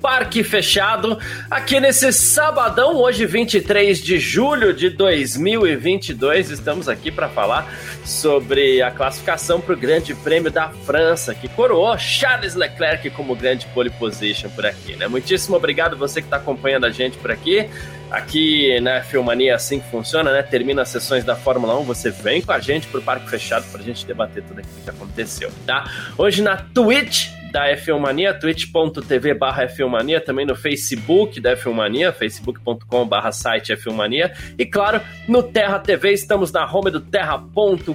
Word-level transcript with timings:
Parque 0.00 0.44
Fechado, 0.44 1.18
aqui 1.50 1.80
nesse 1.80 2.12
sabadão, 2.12 2.96
hoje 2.96 3.26
23 3.26 3.98
de 4.00 4.18
julho 4.18 4.72
de 4.72 4.90
2022. 4.90 6.50
Estamos 6.50 6.88
aqui 6.88 7.10
para 7.10 7.28
falar 7.28 7.70
sobre 8.04 8.82
a 8.82 8.90
classificação 8.90 9.60
para 9.60 9.74
o 9.74 9.76
Grande 9.76 10.14
Prêmio 10.14 10.50
da 10.50 10.68
França, 10.68 11.34
que 11.34 11.48
coroou 11.48 11.96
Charles 11.98 12.54
Leclerc 12.54 13.08
como 13.10 13.34
grande 13.34 13.66
pole 13.74 13.90
position 13.90 14.50
por 14.50 14.66
aqui. 14.66 14.96
Né? 14.96 15.08
Muitíssimo 15.08 15.56
obrigado 15.56 15.96
você 15.96 16.20
que 16.20 16.26
está 16.26 16.36
acompanhando 16.36 16.84
a 16.84 16.90
gente 16.90 17.16
por 17.18 17.30
aqui. 17.30 17.68
Aqui 18.10 18.80
na 18.80 18.94
né, 18.94 19.02
Filmania 19.02 19.52
é 19.52 19.54
assim 19.54 19.80
que 19.80 19.90
funciona, 19.90 20.32
né? 20.32 20.42
Termina 20.42 20.82
as 20.82 20.88
sessões 20.88 21.24
da 21.24 21.34
Fórmula 21.34 21.78
1, 21.80 21.82
você 21.82 22.10
vem 22.10 22.40
com 22.40 22.52
a 22.52 22.60
gente 22.60 22.86
pro 22.86 23.02
Parque 23.02 23.28
Fechado 23.28 23.64
para 23.70 23.80
a 23.80 23.84
gente 23.84 24.06
debater 24.06 24.42
tudo 24.44 24.60
aquilo 24.60 24.80
que 24.82 24.90
aconteceu, 24.90 25.50
tá? 25.66 25.90
Hoje 26.16 26.40
na 26.40 26.56
Twitch 26.56 27.30
da 27.50 27.68
F1 27.74 27.98
Mania, 27.98 28.34
twitch.tv 28.34 29.34
barra 29.34 29.66
F1 29.66 29.88
Mania, 29.88 30.20
também 30.20 30.44
no 30.44 30.54
Facebook 30.54 31.40
da 31.40 31.56
F1 31.56 31.72
Mania, 31.72 32.12
facebook.com 32.12 33.06
barra 33.08 33.32
site 33.32 33.72
F1 33.72 33.92
Mania, 33.92 34.32
e 34.58 34.66
claro, 34.66 35.00
no 35.26 35.42
Terra 35.42 35.78
TV, 35.78 36.12
estamos 36.12 36.52
na 36.52 36.70
home 36.70 36.90
do 36.90 37.00
terra.com.br 37.00 37.92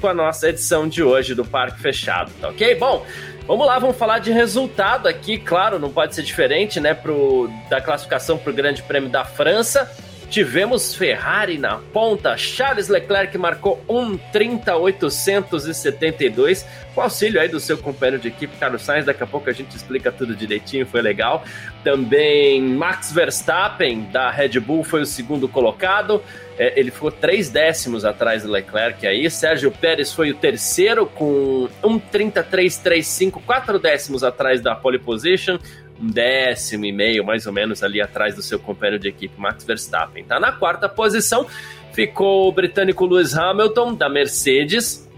com 0.00 0.06
a 0.06 0.14
nossa 0.14 0.50
edição 0.50 0.86
de 0.88 1.02
hoje 1.02 1.34
do 1.34 1.44
Parque 1.44 1.80
Fechado, 1.80 2.30
tá 2.40 2.48
ok? 2.48 2.74
Bom, 2.74 3.06
Vamos 3.46 3.66
lá, 3.66 3.78
vamos 3.78 3.96
falar 3.96 4.20
de 4.20 4.30
resultado 4.30 5.08
aqui, 5.08 5.38
claro, 5.38 5.78
não 5.78 5.90
pode 5.90 6.14
ser 6.14 6.22
diferente, 6.22 6.78
né, 6.78 6.94
pro, 6.94 7.50
da 7.68 7.80
classificação 7.80 8.38
para 8.38 8.50
o 8.50 8.54
Grande 8.54 8.82
Prêmio 8.82 9.08
da 9.08 9.24
França. 9.24 9.90
Tivemos 10.30 10.94
Ferrari 10.94 11.58
na 11.58 11.80
ponta, 11.92 12.34
Charles 12.36 12.88
Leclerc 12.88 13.36
marcou 13.36 13.84
1:30.872 13.88 16.64
com 16.94 17.00
auxílio 17.00 17.40
aí 17.40 17.48
do 17.48 17.58
seu 17.58 17.76
companheiro 17.76 18.22
de 18.22 18.28
equipe 18.28 18.56
Carlos 18.56 18.82
Sainz. 18.82 19.04
Daqui 19.04 19.24
a 19.24 19.26
pouco 19.26 19.50
a 19.50 19.52
gente 19.52 19.76
explica 19.76 20.12
tudo 20.12 20.36
direitinho, 20.36 20.86
foi 20.86 21.02
legal. 21.02 21.42
Também 21.82 22.62
Max 22.62 23.10
Verstappen 23.10 24.02
da 24.12 24.30
Red 24.30 24.60
Bull 24.60 24.84
foi 24.84 25.02
o 25.02 25.06
segundo 25.06 25.48
colocado. 25.48 26.22
É, 26.56 26.78
ele 26.78 26.92
ficou 26.92 27.10
três 27.10 27.50
décimos 27.50 28.04
atrás 28.04 28.44
do 28.44 28.52
Leclerc 28.52 29.04
aí. 29.04 29.28
Sérgio 29.28 29.72
Pérez 29.72 30.12
foi 30.12 30.30
o 30.30 30.34
terceiro 30.34 31.06
com 31.06 31.68
1:33.35, 31.82 33.42
quatro 33.44 33.80
décimos 33.80 34.22
atrás 34.22 34.60
da 34.60 34.76
pole 34.76 35.00
position 35.00 35.58
um 36.00 36.08
décimo 36.08 36.84
e 36.84 36.92
meio, 36.92 37.24
mais 37.24 37.46
ou 37.46 37.52
menos, 37.52 37.82
ali 37.82 38.00
atrás 38.00 38.34
do 38.34 38.42
seu 38.42 38.58
companheiro 38.58 38.98
de 38.98 39.08
equipe, 39.08 39.38
Max 39.38 39.64
Verstappen. 39.64 40.24
Tá 40.24 40.40
na 40.40 40.50
quarta 40.50 40.88
posição, 40.88 41.46
ficou 41.92 42.48
o 42.48 42.52
britânico 42.52 43.04
Lewis 43.04 43.36
Hamilton, 43.36 43.94
da 43.94 44.08
Mercedes. 44.08 45.08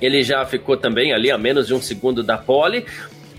Ele 0.00 0.22
já 0.22 0.44
ficou 0.44 0.76
também 0.76 1.12
ali 1.12 1.30
a 1.30 1.38
menos 1.38 1.66
de 1.66 1.74
um 1.74 1.80
segundo 1.80 2.22
da 2.22 2.36
pole. 2.36 2.86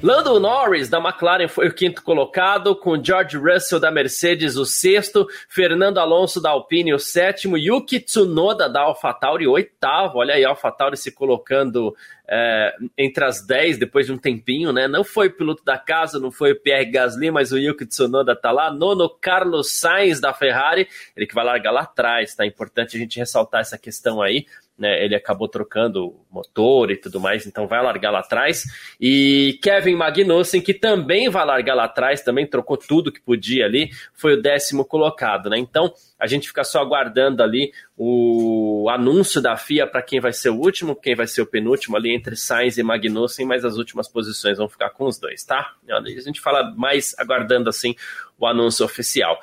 Lando 0.04 0.40
Norris, 0.40 0.90
da 0.90 0.98
McLaren, 0.98 1.48
foi 1.48 1.68
o 1.68 1.74
quinto 1.74 2.02
colocado, 2.02 2.76
com 2.76 3.02
George 3.02 3.38
Russell, 3.38 3.80
da 3.80 3.92
Mercedes, 3.92 4.56
o 4.56 4.66
sexto, 4.66 5.28
Fernando 5.48 6.00
Alonso, 6.00 6.42
da 6.42 6.50
Alpine, 6.50 6.92
o 6.92 6.98
sétimo, 6.98 7.56
Yuki 7.56 8.00
Tsunoda, 8.00 8.68
da 8.68 8.82
AlphaTauri, 8.82 9.46
o 9.46 9.52
oitavo. 9.52 10.18
Olha 10.18 10.34
aí, 10.34 10.44
a 10.44 10.50
AlphaTauri 10.50 10.98
se 10.98 11.12
colocando 11.12 11.96
é, 12.28 12.74
entre 12.98 13.24
as 13.24 13.46
dez 13.46 13.78
depois 13.78 14.08
de 14.08 14.14
um 14.14 14.18
tempinho, 14.18 14.74
né? 14.74 14.88
Não 14.88 15.04
foi 15.04 15.28
o 15.28 15.34
piloto 15.34 15.64
da 15.64 15.78
casa, 15.78 16.20
não 16.20 16.32
foi 16.32 16.54
o 16.54 16.60
Pierre 16.60 16.90
Gasly, 16.90 17.30
mas 17.30 17.52
o 17.52 17.58
Yuki 17.58 17.86
Tsunoda 17.86 18.36
tá 18.36 18.52
lá. 18.52 18.72
Nono, 18.72 19.08
Carlos 19.08 19.72
Sainz, 19.72 20.20
da 20.20 20.34
Ferrari, 20.34 20.88
ele 21.16 21.28
que 21.28 21.36
vai 21.36 21.46
largar 21.46 21.72
lá 21.72 21.82
atrás, 21.82 22.34
tá? 22.34 22.44
Importante 22.44 22.98
a 22.98 23.00
gente 23.00 23.20
ressaltar 23.20 23.62
essa 23.62 23.78
questão 23.78 24.20
aí 24.20 24.48
né, 24.78 25.04
ele 25.04 25.16
acabou 25.16 25.48
trocando 25.48 26.16
motor 26.30 26.90
e 26.90 26.96
tudo 26.98 27.20
mais, 27.20 27.46
então 27.46 27.68
vai 27.68 27.84
largar 27.84 28.10
lá 28.12 28.20
atrás. 28.20 28.64
E 29.00 29.60
Kevin 29.62 29.96
Magnussen, 29.96 30.62
que 30.62 30.74
também 30.74 31.30
vai 31.30 31.46
largar 31.46 31.76
lá 31.76 31.84
atrás, 31.84 32.22
também 32.22 32.48
trocou 32.48 32.78
tudo 32.78 33.12
que 33.12 33.22
podia 33.22 33.66
ali, 33.66 33.92
foi 34.14 34.34
o 34.34 34.42
décimo 34.42 34.84
colocado, 34.84 35.50
né? 35.50 35.58
Então 35.58 35.94
a 36.18 36.26
gente 36.26 36.48
fica 36.48 36.64
só 36.64 36.80
aguardando 36.80 37.44
ali 37.44 37.72
o 37.98 38.88
anúncio 38.90 39.42
da 39.42 39.56
FIA 39.56 39.86
para 39.86 40.02
quem 40.02 40.20
vai 40.20 40.34
ser 40.34 40.50
o 40.50 40.56
último, 40.56 40.96
quem 40.96 41.16
vai 41.16 41.28
ser 41.28 41.42
o 41.42 41.48
penúltimo 41.48 41.96
ali 41.96 42.14
entre 42.14 42.36
Sainz 42.36 42.78
e 42.78 42.84
Magnussen, 42.84 43.46
mas 43.46 43.64
as 43.64 43.78
últimas 43.78 44.08
posições 44.08 44.58
vão 44.58 44.68
ficar 44.68 44.90
com 44.92 45.06
os 45.06 45.20
dois, 45.20 45.44
tá? 45.44 45.74
A 45.90 46.22
gente 46.22 46.42
fala 46.42 46.74
mais 46.76 47.14
aguardando 47.20 47.70
assim 47.70 47.96
o 48.40 48.48
anúncio 48.48 48.86
oficial. 48.86 49.40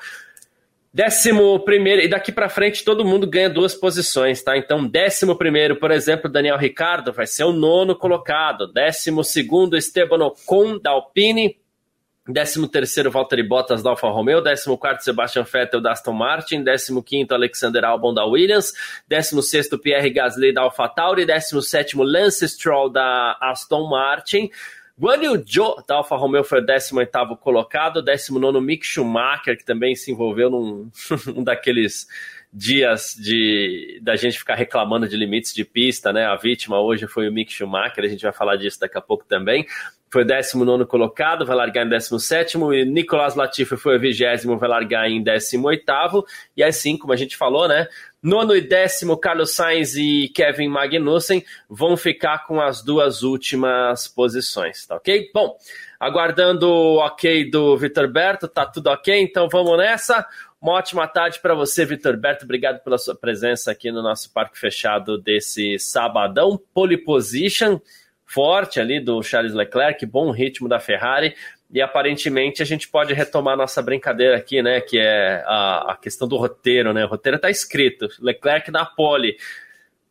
Décimo 0.91 1.59
primeiro, 1.59 2.01
e 2.01 2.07
daqui 2.07 2.31
para 2.31 2.49
frente 2.49 2.83
todo 2.83 3.05
mundo 3.05 3.29
ganha 3.29 3.49
duas 3.49 3.75
posições, 3.75 4.41
tá? 4.41 4.57
Então, 4.57 4.87
décimo 4.87 5.35
primeiro, 5.35 5.75
por 5.75 5.91
exemplo, 5.91 6.29
Daniel 6.29 6.57
Ricardo 6.57 7.13
vai 7.13 7.27
ser 7.27 7.43
o 7.43 7.53
nono 7.53 7.95
colocado. 7.95 8.65
Décimo 8.73 9.23
segundo, 9.23 9.77
Esteban 9.77 10.25
Ocon, 10.25 10.79
da 10.79 10.89
Alpine. 10.91 11.59
Décimo 12.27 12.67
terceiro, 12.67 13.09
Valtteri 13.09 13.41
Bottas, 13.41 13.81
da 13.81 13.91
Alfa 13.91 14.07
Romeo. 14.07 14.41
Décimo 14.41 14.77
quarto, 14.77 15.03
Sebastian 15.03 15.43
Vettel, 15.43 15.81
da 15.81 15.91
Aston 15.91 16.13
Martin. 16.13 16.63
Décimo 16.63 17.03
quinto, 17.03 17.33
Alexander 17.33 17.83
Albon, 17.85 18.13
da 18.13 18.25
Williams. 18.25 18.73
Décimo 19.07 19.41
sexto, 19.41 19.79
Pierre 19.79 20.09
Gasly, 20.11 20.53
da 20.53 20.61
Alfa 20.61 20.87
Tauri. 20.87 21.25
Décimo 21.25 21.61
sétimo, 21.61 22.03
Lance 22.03 22.47
Stroll, 22.47 22.91
da 22.91 23.37
Aston 23.41 23.89
Martin. 23.89 24.49
Guan 24.99 25.23
Yu 25.23 25.43
Zhou, 25.47 25.81
da 25.87 25.95
Alfa 25.95 26.17
Romeo, 26.17 26.43
foi 26.43 26.59
o 26.59 26.65
18º 26.65 27.37
colocado, 27.37 28.03
19º 28.03 28.59
Mick 28.59 28.85
Schumacher, 28.85 29.57
que 29.57 29.63
também 29.63 29.95
se 29.95 30.11
envolveu 30.11 30.49
num 30.49 30.91
um 31.33 31.41
daqueles 31.41 32.05
dias 32.51 33.15
de 33.17 33.99
da 34.01 34.17
gente 34.17 34.37
ficar 34.37 34.55
reclamando 34.55 35.07
de 35.07 35.15
limites 35.15 35.53
de 35.53 35.63
pista, 35.63 36.11
né? 36.11 36.25
A 36.25 36.35
vítima 36.35 36.81
hoje 36.81 37.07
foi 37.07 37.29
o 37.29 37.31
Mick 37.31 37.53
Schumacher, 37.53 38.03
a 38.03 38.07
gente 38.09 38.23
vai 38.23 38.33
falar 38.33 38.57
disso 38.57 38.77
daqui 38.77 38.97
a 38.97 39.01
pouco 39.01 39.23
também. 39.25 39.65
Foi 40.11 40.23
o 40.23 40.25
19 40.25 40.85
colocado, 40.85 41.45
vai 41.45 41.55
largar 41.55 41.85
em 41.85 41.89
17 41.89 42.57
e 42.73 42.85
Nicolas 42.85 43.35
Latifi 43.35 43.77
foi 43.77 43.97
o 43.97 43.99
20 43.99 44.47
vai 44.57 44.69
largar 44.69 45.07
em 45.09 45.21
18 45.21 46.25
E 46.57 46.63
assim, 46.63 46.97
como 46.97 47.13
a 47.13 47.15
gente 47.15 47.37
falou, 47.37 47.67
né? 47.67 47.87
Nono 48.21 48.55
e 48.55 48.59
décimo, 48.59 49.17
Carlos 49.17 49.55
Sainz 49.55 49.95
e 49.95 50.29
Kevin 50.35 50.67
Magnussen 50.67 51.45
vão 51.69 51.95
ficar 51.95 52.45
com 52.45 52.59
as 52.59 52.83
duas 52.83 53.23
últimas 53.23 54.07
posições, 54.07 54.85
tá 54.85 54.95
ok? 54.95 55.29
Bom, 55.33 55.55
aguardando 55.99 56.67
o 56.67 56.97
ok 56.97 57.49
do 57.49 57.77
Vitor 57.77 58.09
Berto, 58.09 58.47
tá 58.47 58.65
tudo 58.65 58.87
ok? 58.87 59.21
Então 59.21 59.47
vamos 59.47 59.77
nessa. 59.77 60.27
Uma 60.61 60.73
ótima 60.73 61.07
tarde 61.07 61.39
para 61.39 61.53
você, 61.53 61.85
Vitor 61.85 62.17
Berto. 62.17 62.43
Obrigado 62.43 62.83
pela 62.83 62.97
sua 62.97 63.15
presença 63.15 63.71
aqui 63.71 63.89
no 63.91 64.01
nosso 64.01 64.33
parque 64.33 64.59
fechado 64.59 65.17
desse 65.17 65.79
sabadão. 65.79 66.59
Pole 66.73 66.97
position 66.97 67.79
forte 68.29 68.79
ali 68.79 68.99
do 68.99 69.21
Charles 69.23 69.53
Leclerc, 69.53 70.05
bom 70.05 70.31
ritmo 70.31 70.69
da 70.69 70.79
Ferrari 70.79 71.35
e 71.71 71.81
aparentemente 71.81 72.63
a 72.63 72.65
gente 72.65 72.87
pode 72.87 73.13
retomar 73.13 73.55
nossa 73.55 73.81
brincadeira 73.81 74.37
aqui, 74.37 74.61
né? 74.61 74.81
Que 74.81 74.97
é 74.99 75.43
a, 75.45 75.91
a 75.91 75.97
questão 75.97 76.27
do 76.27 76.35
roteiro, 76.35 76.93
né? 76.93 77.05
O 77.05 77.07
roteiro 77.07 77.35
está 77.35 77.49
escrito: 77.49 78.07
Leclerc 78.19 78.71
na 78.71 78.85
pole. 78.85 79.37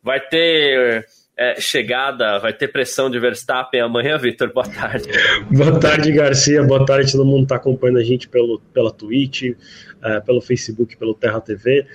Vai 0.01 0.21
ter 0.21 1.05
é, 1.37 1.59
chegada, 1.59 2.39
vai 2.39 2.53
ter 2.53 2.69
pressão 2.69 3.09
de 3.09 3.19
Verstappen 3.19 3.81
amanhã, 3.81 4.17
Vitor? 4.17 4.53
Boa 4.53 4.67
tarde. 4.67 5.09
Boa 5.51 5.77
tarde, 5.77 6.11
Garcia. 6.13 6.63
Boa 6.63 6.85
tarde, 6.85 7.11
todo 7.11 7.25
mundo 7.25 7.43
está 7.43 7.57
acompanhando 7.57 7.99
a 7.99 8.03
gente 8.03 8.29
pelo, 8.29 8.61
pela 8.73 8.91
Twitch, 8.91 9.53
é, 10.01 10.19
pelo 10.21 10.39
Facebook, 10.39 10.95
pelo 10.95 11.13
Terra 11.13 11.41
TV. 11.41 11.85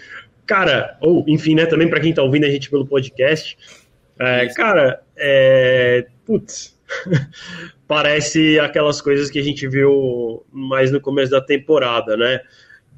Cara, 0.44 0.98
ou 1.00 1.24
enfim, 1.26 1.54
né? 1.54 1.64
Também 1.64 1.88
para 1.88 2.00
quem 2.00 2.10
está 2.10 2.22
ouvindo 2.22 2.44
a 2.44 2.50
gente 2.50 2.68
pelo 2.68 2.86
podcast. 2.86 3.56
É, 4.18 4.46
cara, 4.48 5.00
é, 5.16 6.06
putz, 6.24 6.78
parece 7.86 8.58
aquelas 8.58 9.00
coisas 9.00 9.30
que 9.30 9.38
a 9.38 9.42
gente 9.42 9.66
viu 9.68 10.44
mais 10.52 10.90
no 10.90 11.00
começo 11.00 11.30
da 11.30 11.40
temporada, 11.40 12.16
né? 12.16 12.40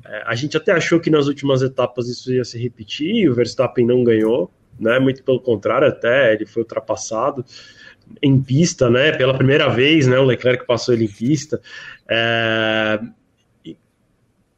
É, 0.05 0.23
a 0.27 0.35
gente 0.35 0.57
até 0.57 0.73
achou 0.73 1.01
que 1.01 1.11
nas 1.11 1.27
últimas 1.27 1.63
etapas 1.63 2.09
isso 2.09 2.33
ia 2.33 2.45
se 2.45 2.59
repetir, 2.59 3.29
o 3.29 3.35
Verstappen 3.35 3.87
não 3.87 4.05
ganhou, 4.05 4.51
né? 4.79 4.99
Muito 4.99 5.23
pelo 5.23 5.41
contrário, 5.41 5.89
até 5.89 6.35
ele 6.35 6.47
foi 6.47 6.63
ultrapassado 6.63 7.45
em 8.23 8.41
pista, 8.41 8.89
né? 8.89 9.13
Pela 9.13 9.35
primeira 9.35 9.69
vez, 9.69 10.07
né? 10.07 10.19
O 10.19 10.25
Leclerc 10.25 10.67
passou 10.67 10.95
ele 10.95 11.05
em 11.05 11.09
pista. 11.09 11.61
É... 12.09 13.01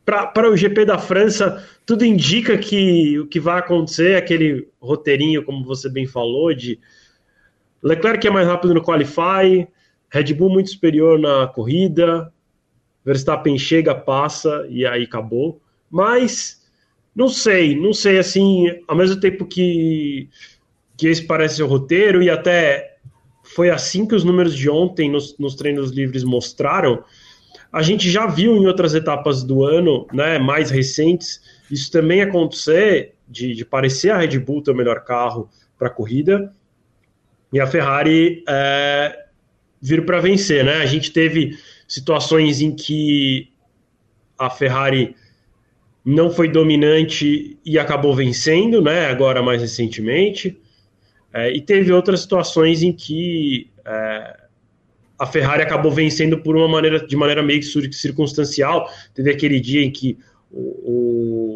Para 0.04 0.50
o 0.50 0.56
GP 0.56 0.86
da 0.86 0.96
França, 0.96 1.62
tudo 1.84 2.02
indica 2.02 2.56
que 2.56 3.18
o 3.18 3.26
que 3.26 3.38
vai 3.38 3.58
acontecer 3.58 4.12
é 4.12 4.16
aquele 4.16 4.66
roteirinho, 4.80 5.44
como 5.44 5.62
você 5.62 5.86
bem 5.90 6.06
falou, 6.06 6.54
de 6.54 6.80
Leclerc 7.82 8.26
é 8.26 8.30
mais 8.30 8.46
rápido 8.46 8.74
no 8.74 8.82
qualify, 8.82 9.66
Red 10.10 10.34
Bull 10.34 10.50
muito 10.50 10.70
superior 10.70 11.18
na 11.18 11.46
corrida, 11.46 12.32
Verstappen 13.04 13.58
chega, 13.58 13.94
passa 13.94 14.66
e 14.68 14.86
aí 14.86 15.04
acabou. 15.04 15.60
Mas 15.90 16.58
Não 17.18 17.28
sei, 17.28 17.74
não 17.74 17.92
sei, 17.92 18.16
assim, 18.16 18.66
ao 18.86 18.94
mesmo 18.96 19.18
tempo 19.18 19.44
que, 19.44 20.28
que 20.96 21.08
esse 21.08 21.26
parece 21.26 21.60
o 21.60 21.66
roteiro, 21.66 22.22
e 22.22 22.30
até 22.30 22.98
foi 23.42 23.70
assim 23.70 24.06
que 24.06 24.14
os 24.14 24.22
números 24.22 24.54
de 24.54 24.70
ontem 24.70 25.10
nos, 25.10 25.36
nos 25.36 25.56
treinos 25.56 25.90
livres 25.90 26.22
mostraram, 26.22 27.02
a 27.72 27.82
gente 27.82 28.08
já 28.08 28.24
viu 28.28 28.56
em 28.56 28.68
outras 28.68 28.94
etapas 28.94 29.42
do 29.42 29.64
ano, 29.64 30.06
né, 30.12 30.38
mais 30.38 30.70
recentes, 30.70 31.42
isso 31.68 31.90
também 31.90 32.22
acontecer, 32.22 33.14
de, 33.26 33.52
de 33.52 33.64
parecer 33.64 34.10
a 34.10 34.18
Red 34.18 34.38
Bull 34.38 34.62
ter 34.62 34.70
o 34.70 34.76
melhor 34.76 35.02
carro 35.04 35.50
para 35.76 35.88
a 35.88 35.90
corrida, 35.90 36.54
e 37.52 37.60
a 37.60 37.66
Ferrari 37.66 38.42
é, 38.48 39.26
vir 39.80 40.04
para 40.04 40.20
vencer, 40.20 40.64
né? 40.64 40.76
A 40.78 40.86
gente 40.86 41.12
teve 41.12 41.56
situações 41.86 42.60
em 42.60 42.74
que 42.74 43.48
a 44.38 44.50
Ferrari 44.50 45.16
não 46.04 46.30
foi 46.30 46.48
dominante 46.48 47.58
e 47.64 47.78
acabou 47.78 48.14
vencendo, 48.14 48.80
né? 48.82 49.06
Agora 49.06 49.42
mais 49.42 49.60
recentemente. 49.60 50.58
É, 51.32 51.52
e 51.52 51.60
teve 51.60 51.92
outras 51.92 52.20
situações 52.20 52.82
em 52.82 52.92
que 52.92 53.70
é, 53.84 54.36
a 55.18 55.26
Ferrari 55.26 55.62
acabou 55.62 55.90
vencendo 55.90 56.38
por 56.38 56.56
uma 56.56 56.68
maneira 56.68 57.04
de 57.06 57.16
maneira 57.16 57.42
meio 57.42 57.62
circunstancial. 57.62 58.88
Teve 59.14 59.30
aquele 59.30 59.60
dia 59.60 59.82
em 59.82 59.90
que 59.90 60.16
o, 60.50 60.60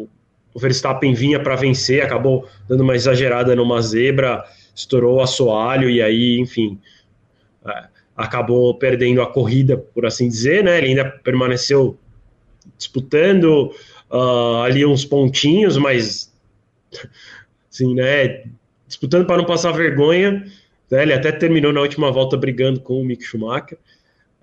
o, 0.05 0.09
o 0.53 0.59
Verstappen 0.59 1.13
vinha 1.13 1.39
para 1.39 1.55
vencer, 1.55 2.03
acabou 2.03 2.47
dando 2.67 2.81
uma 2.81 2.95
exagerada 2.95 3.55
numa 3.55 3.81
zebra, 3.81 4.43
estourou 4.75 5.17
o 5.17 5.21
assoalho 5.21 5.89
e 5.89 6.01
aí, 6.01 6.39
enfim, 6.39 6.79
é, 7.65 7.85
acabou 8.15 8.73
perdendo 8.75 9.21
a 9.21 9.27
corrida, 9.27 9.77
por 9.77 10.05
assim 10.05 10.27
dizer, 10.27 10.63
né? 10.63 10.77
Ele 10.77 10.87
ainda 10.87 11.05
permaneceu 11.05 11.97
disputando 12.77 13.73
uh, 14.11 14.61
ali 14.63 14.85
uns 14.85 15.05
pontinhos, 15.05 15.77
mas 15.77 16.31
assim, 17.71 17.93
né? 17.95 18.43
Disputando 18.87 19.25
para 19.25 19.37
não 19.37 19.45
passar 19.45 19.71
vergonha. 19.71 20.45
Né, 20.89 21.01
ele 21.01 21.13
até 21.13 21.31
terminou 21.31 21.73
na 21.73 21.81
última 21.81 22.11
volta 22.11 22.37
brigando 22.37 22.79
com 22.79 23.01
o 23.01 23.05
Mick 23.05 23.23
Schumacher. 23.23 23.77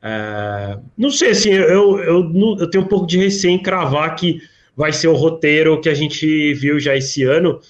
Uh, 0.03 0.83
não 0.97 1.11
sei, 1.11 1.31
assim, 1.31 1.51
eu, 1.51 1.99
eu, 1.99 2.57
eu 2.59 2.71
tenho 2.71 2.85
um 2.85 2.89
pouco 2.89 3.07
de 3.07 3.19
receio 3.19 3.53
em 3.53 3.63
cravar 3.63 4.17
que 4.17 4.41
vai 4.77 4.93
ser 4.93 5.09
o 5.09 5.15
roteiro 5.15 5.81
que 5.81 5.89
a 5.89 5.95
gente 5.95 6.55
viu 6.55 6.81
já 6.81 6.97
esse 6.97 7.23
ano. 7.23 7.61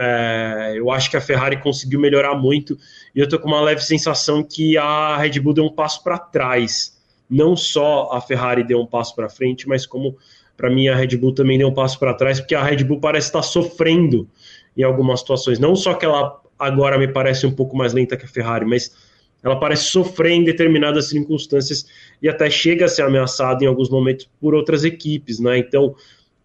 É, 0.00 0.74
eu 0.76 0.92
acho 0.92 1.10
que 1.10 1.16
a 1.16 1.20
Ferrari 1.20 1.60
conseguiu 1.60 1.98
melhorar 1.98 2.36
muito 2.36 2.78
e 3.12 3.18
eu 3.18 3.28
tô 3.28 3.36
com 3.36 3.48
uma 3.48 3.60
leve 3.60 3.80
sensação 3.80 4.44
que 4.44 4.78
a 4.78 5.16
Red 5.16 5.40
Bull 5.40 5.54
deu 5.54 5.64
um 5.64 5.72
passo 5.72 6.04
para 6.04 6.16
trás. 6.16 6.96
Não 7.28 7.56
só 7.56 8.10
a 8.12 8.20
Ferrari 8.20 8.62
deu 8.62 8.80
um 8.80 8.86
passo 8.86 9.14
para 9.16 9.28
frente, 9.28 9.68
mas 9.68 9.84
como 9.84 10.16
para 10.56 10.70
mim 10.70 10.86
a 10.86 10.94
Red 10.94 11.16
Bull 11.16 11.34
também 11.34 11.58
deu 11.58 11.66
um 11.66 11.74
passo 11.74 11.98
para 11.98 12.14
trás, 12.14 12.38
porque 12.38 12.54
a 12.54 12.62
Red 12.62 12.84
Bull 12.84 13.00
parece 13.00 13.26
estar 13.26 13.42
sofrendo 13.42 14.28
em 14.76 14.84
algumas 14.84 15.18
situações. 15.18 15.58
Não 15.58 15.74
só 15.74 15.94
que 15.94 16.04
ela 16.04 16.40
agora 16.56 16.96
me 16.96 17.08
parece 17.08 17.44
um 17.44 17.52
pouco 17.52 17.76
mais 17.76 17.92
lenta 17.92 18.16
que 18.16 18.24
a 18.24 18.28
Ferrari, 18.28 18.64
mas 18.64 18.94
ela 19.42 19.58
parece 19.58 19.84
sofrer 19.84 20.32
em 20.32 20.44
determinadas 20.44 21.08
circunstâncias 21.08 21.86
e 22.22 22.28
até 22.28 22.48
chega 22.48 22.84
a 22.84 22.88
ser 22.88 23.02
ameaçada 23.02 23.64
em 23.64 23.66
alguns 23.66 23.90
momentos 23.90 24.28
por 24.40 24.54
outras 24.54 24.84
equipes, 24.84 25.40
né? 25.40 25.58
Então, 25.58 25.94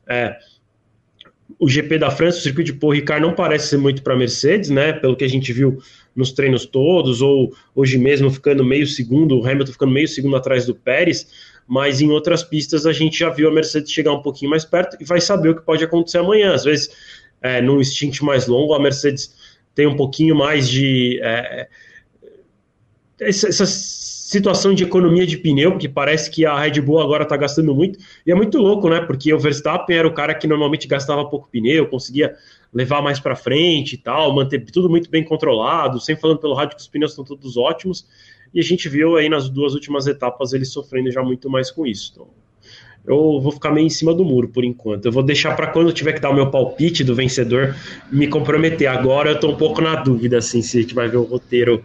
é, 0.08 0.36
o 1.60 1.70
GP 1.70 1.98
da 1.98 2.12
França, 2.12 2.40
o 2.40 2.42
circuito 2.42 2.72
de 2.72 2.80
Paul 2.80 2.94
Ricard 2.94 3.22
não 3.22 3.34
parece 3.34 3.68
ser 3.68 3.78
muito 3.78 4.02
para 4.02 4.16
Mercedes, 4.16 4.70
né? 4.70 4.94
Pelo 4.94 5.16
que 5.16 5.24
a 5.24 5.28
gente 5.30 5.52
viu 5.54 5.82
nos 6.16 6.32
treinos 6.32 6.66
todos, 6.66 7.22
ou 7.22 7.54
hoje 7.76 7.98
mesmo 7.98 8.30
ficando 8.30 8.64
meio 8.64 8.86
segundo, 8.86 9.40
o 9.40 9.46
Hamilton 9.48 9.72
ficando 9.72 9.92
meio 9.92 10.08
segundo 10.08 10.36
atrás 10.36 10.66
do 10.66 10.76
Pérez, 10.76 11.28
mas 11.68 12.02
em 12.02 12.10
outras 12.10 12.44
pistas 12.44 12.86
a 12.86 12.94
gente 12.94 13.18
já 13.18 13.30
viu 13.30 13.50
a 13.50 13.52
Mercedes 13.52 13.92
chegar 13.92 14.14
um 14.14 14.22
pouquinho 14.22 14.52
mais 14.52 14.66
perto 14.66 14.98
e 15.00 15.06
vai 15.06 15.22
saber 15.22 15.50
o 15.50 15.56
que 15.56 15.62
pode 15.62 15.84
acontecer 15.84 16.20
amanhã. 16.20 16.54
Às 16.54 16.64
vezes, 16.64 16.90
é, 17.42 17.62
num 17.62 17.84
stint 17.84 18.22
mais 18.22 18.48
longo, 18.48 18.74
a 18.74 18.80
Mercedes 18.80 19.34
tem 19.74 19.88
um 19.88 19.96
pouquinho 19.96 20.36
mais 20.36 20.70
de. 20.70 21.20
É, 21.22 21.68
essas 23.20 24.23
situação 24.34 24.74
de 24.74 24.84
economia 24.84 25.26
de 25.26 25.38
pneu, 25.38 25.72
porque 25.72 25.88
parece 25.88 26.30
que 26.30 26.46
a 26.46 26.60
Red 26.60 26.82
Bull 26.82 27.00
agora 27.00 27.24
está 27.24 27.38
gastando 27.38 27.74
muito, 27.74 28.00
e 28.26 28.32
é 28.32 28.36
muito 28.36 28.58
louco, 28.58 28.90
né? 28.90 29.00
Porque 29.02 29.34
o 29.34 29.40
Verstappen 29.40 29.96
era 29.96 30.08
o 30.08 30.14
cara 30.14 30.34
que 30.34 30.48
normalmente 30.48 30.88
gastava 30.88 31.24
pouco 31.26 31.48
pneu, 31.50 31.88
conseguia 31.88 32.36
levar 32.74 33.02
mais 33.02 33.20
para 33.20 33.36
frente 33.36 33.94
e 33.94 33.98
tal, 33.98 34.34
manter 34.34 34.60
tudo 34.66 34.90
muito 34.90 35.10
bem 35.10 35.24
controlado, 35.24 36.00
sem 36.00 36.16
falando 36.16 36.40
pelo 36.40 36.54
rádio 36.54 36.76
que 36.76 36.82
os 36.82 36.88
pneus 36.88 37.12
estão 37.12 37.24
todos 37.24 37.56
ótimos, 37.56 38.06
e 38.54 38.60
a 38.60 38.64
gente 38.64 38.90
viu 38.90 39.16
aí 39.16 39.30
nas 39.30 39.48
duas 39.50 39.74
últimas 39.74 40.08
etapas 40.08 40.54
ele 40.54 40.66
sofrendo 40.66 41.12
já 41.12 41.24
muito 41.24 41.50
mais 41.50 41.72
com 41.72 41.86
isso. 41.86 42.12
Então, 42.14 42.28
eu 43.06 43.40
vou 43.42 43.52
ficar 43.52 43.72
meio 43.72 43.86
em 43.86 43.90
cima 43.90 44.14
do 44.14 44.24
muro 44.24 44.48
por 44.48 44.64
enquanto. 44.64 45.06
Eu 45.06 45.12
vou 45.12 45.24
deixar 45.24 45.56
para 45.56 45.68
quando 45.68 45.88
eu 45.90 45.94
tiver 45.94 46.14
que 46.14 46.22
dar 46.22 46.30
o 46.30 46.34
meu 46.34 46.50
palpite 46.50 47.04
do 47.04 47.14
vencedor 47.14 47.76
me 48.12 48.28
comprometer. 48.28 48.88
Agora 48.88 49.32
eu 49.32 49.36
estou 49.36 49.52
um 49.52 49.58
pouco 49.58 49.82
na 49.82 49.96
dúvida 49.96 50.38
assim 50.38 50.62
se 50.62 50.78
a 50.78 50.82
gente 50.82 50.96
vai 50.96 51.10
ver 51.10 51.18
o 51.18 51.24
roteiro 51.24 51.84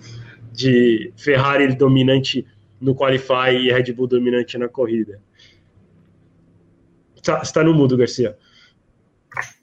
de 0.58 1.12
Ferrari 1.16 1.72
dominante 1.72 2.44
no 2.81 2.93
Qualify 2.93 3.50
e 3.52 3.70
Red 3.70 3.93
Bull 3.93 4.08
dominante 4.08 4.58
na 4.58 4.69
corrida. 4.69 5.20
Está, 7.14 7.40
está 7.43 7.62
no 7.62 7.72
mudo, 7.72 7.96
Garcia. 7.96 8.37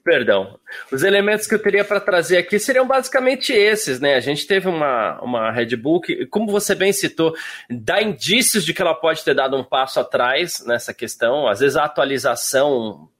Perdão. 0.02 0.58
Os 0.90 1.02
elementos 1.02 1.46
que 1.46 1.54
eu 1.54 1.58
teria 1.58 1.84
para 1.84 2.00
trazer 2.00 2.38
aqui 2.38 2.58
seriam 2.58 2.86
basicamente 2.86 3.52
esses, 3.52 4.00
né? 4.00 4.14
A 4.14 4.20
gente 4.20 4.46
teve 4.46 4.68
uma, 4.68 5.20
uma 5.20 5.50
Red 5.50 5.76
Bull 5.76 6.00
que, 6.00 6.24
como 6.26 6.50
você 6.50 6.74
bem 6.74 6.94
citou, 6.94 7.34
dá 7.68 8.00
indícios 8.00 8.64
de 8.64 8.72
que 8.72 8.80
ela 8.80 8.94
pode 8.94 9.22
ter 9.22 9.34
dado 9.34 9.54
um 9.54 9.64
passo 9.64 10.00
atrás 10.00 10.64
nessa 10.64 10.94
questão. 10.94 11.46
Às 11.46 11.60
vezes 11.60 11.76
a 11.76 11.84
atualização 11.84 13.10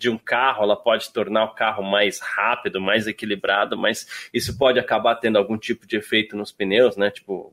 de 0.00 0.08
um 0.08 0.16
carro, 0.16 0.64
ela 0.64 0.76
pode 0.76 1.12
tornar 1.12 1.44
o 1.44 1.54
carro 1.54 1.82
mais 1.82 2.20
rápido, 2.20 2.80
mais 2.80 3.06
equilibrado, 3.06 3.76
mas 3.76 4.28
isso 4.32 4.56
pode 4.56 4.78
acabar 4.78 5.14
tendo 5.16 5.36
algum 5.36 5.58
tipo 5.58 5.86
de 5.86 5.98
efeito 5.98 6.34
nos 6.34 6.50
pneus, 6.50 6.96
né? 6.96 7.10
Tipo, 7.10 7.52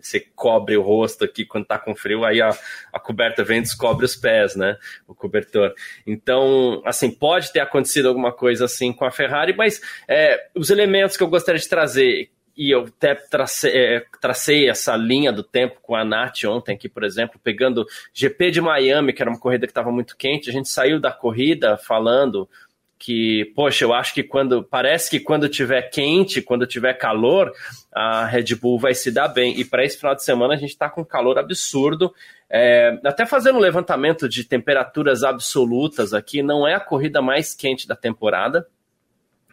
você 0.00 0.20
cobre 0.34 0.76
o 0.76 0.82
rosto 0.82 1.24
aqui 1.24 1.44
quando 1.44 1.66
tá 1.66 1.78
com 1.78 1.94
frio, 1.94 2.24
aí 2.24 2.42
a, 2.42 2.50
a 2.92 2.98
coberta 2.98 3.44
vem 3.44 3.58
e 3.58 3.62
descobre 3.62 4.04
os 4.04 4.16
pés, 4.16 4.56
né? 4.56 4.76
O 5.06 5.14
cobertor. 5.14 5.72
Então, 6.04 6.82
assim, 6.84 7.10
pode 7.10 7.52
ter 7.52 7.60
acontecido 7.60 8.08
alguma 8.08 8.32
coisa 8.32 8.64
assim 8.64 8.92
com 8.92 9.04
a 9.04 9.10
Ferrari, 9.12 9.54
mas 9.56 9.80
é, 10.08 10.48
os 10.54 10.70
elementos 10.70 11.16
que 11.16 11.22
eu 11.22 11.28
gostaria 11.28 11.60
de 11.60 11.68
trazer 11.68 12.30
e 12.58 12.72
eu 12.72 12.86
até 12.86 13.14
tracei, 13.14 13.70
é, 13.70 14.04
tracei, 14.20 14.68
essa 14.68 14.96
linha 14.96 15.32
do 15.32 15.44
tempo 15.44 15.78
com 15.80 15.94
a 15.94 16.04
Nath 16.04 16.42
ontem 16.44 16.74
aqui, 16.74 16.88
por 16.88 17.04
exemplo, 17.04 17.40
pegando 17.40 17.86
GP 18.12 18.50
de 18.50 18.60
Miami, 18.60 19.12
que 19.12 19.22
era 19.22 19.30
uma 19.30 19.38
corrida 19.38 19.64
que 19.64 19.70
estava 19.70 19.92
muito 19.92 20.16
quente, 20.16 20.50
a 20.50 20.52
gente 20.52 20.68
saiu 20.68 20.98
da 20.98 21.12
corrida 21.12 21.78
falando 21.78 22.48
que, 22.98 23.52
poxa, 23.54 23.84
eu 23.84 23.94
acho 23.94 24.12
que 24.12 24.24
quando 24.24 24.60
parece 24.64 25.08
que 25.08 25.20
quando 25.20 25.48
tiver 25.48 25.82
quente, 25.82 26.42
quando 26.42 26.66
tiver 26.66 26.94
calor, 26.94 27.52
a 27.94 28.26
Red 28.26 28.56
Bull 28.56 28.76
vai 28.76 28.92
se 28.92 29.12
dar 29.12 29.28
bem. 29.28 29.56
E 29.60 29.64
para 29.64 29.84
esse 29.84 29.96
final 29.96 30.16
de 30.16 30.24
semana 30.24 30.54
a 30.54 30.56
gente 30.56 30.70
está 30.70 30.90
com 30.90 31.04
calor 31.04 31.38
absurdo. 31.38 32.12
É, 32.50 32.98
até 33.04 33.24
fazendo 33.24 33.58
um 33.58 33.60
levantamento 33.60 34.28
de 34.28 34.42
temperaturas 34.42 35.22
absolutas 35.22 36.12
aqui, 36.12 36.42
não 36.42 36.66
é 36.66 36.74
a 36.74 36.80
corrida 36.80 37.22
mais 37.22 37.54
quente 37.54 37.86
da 37.86 37.94
temporada. 37.94 38.66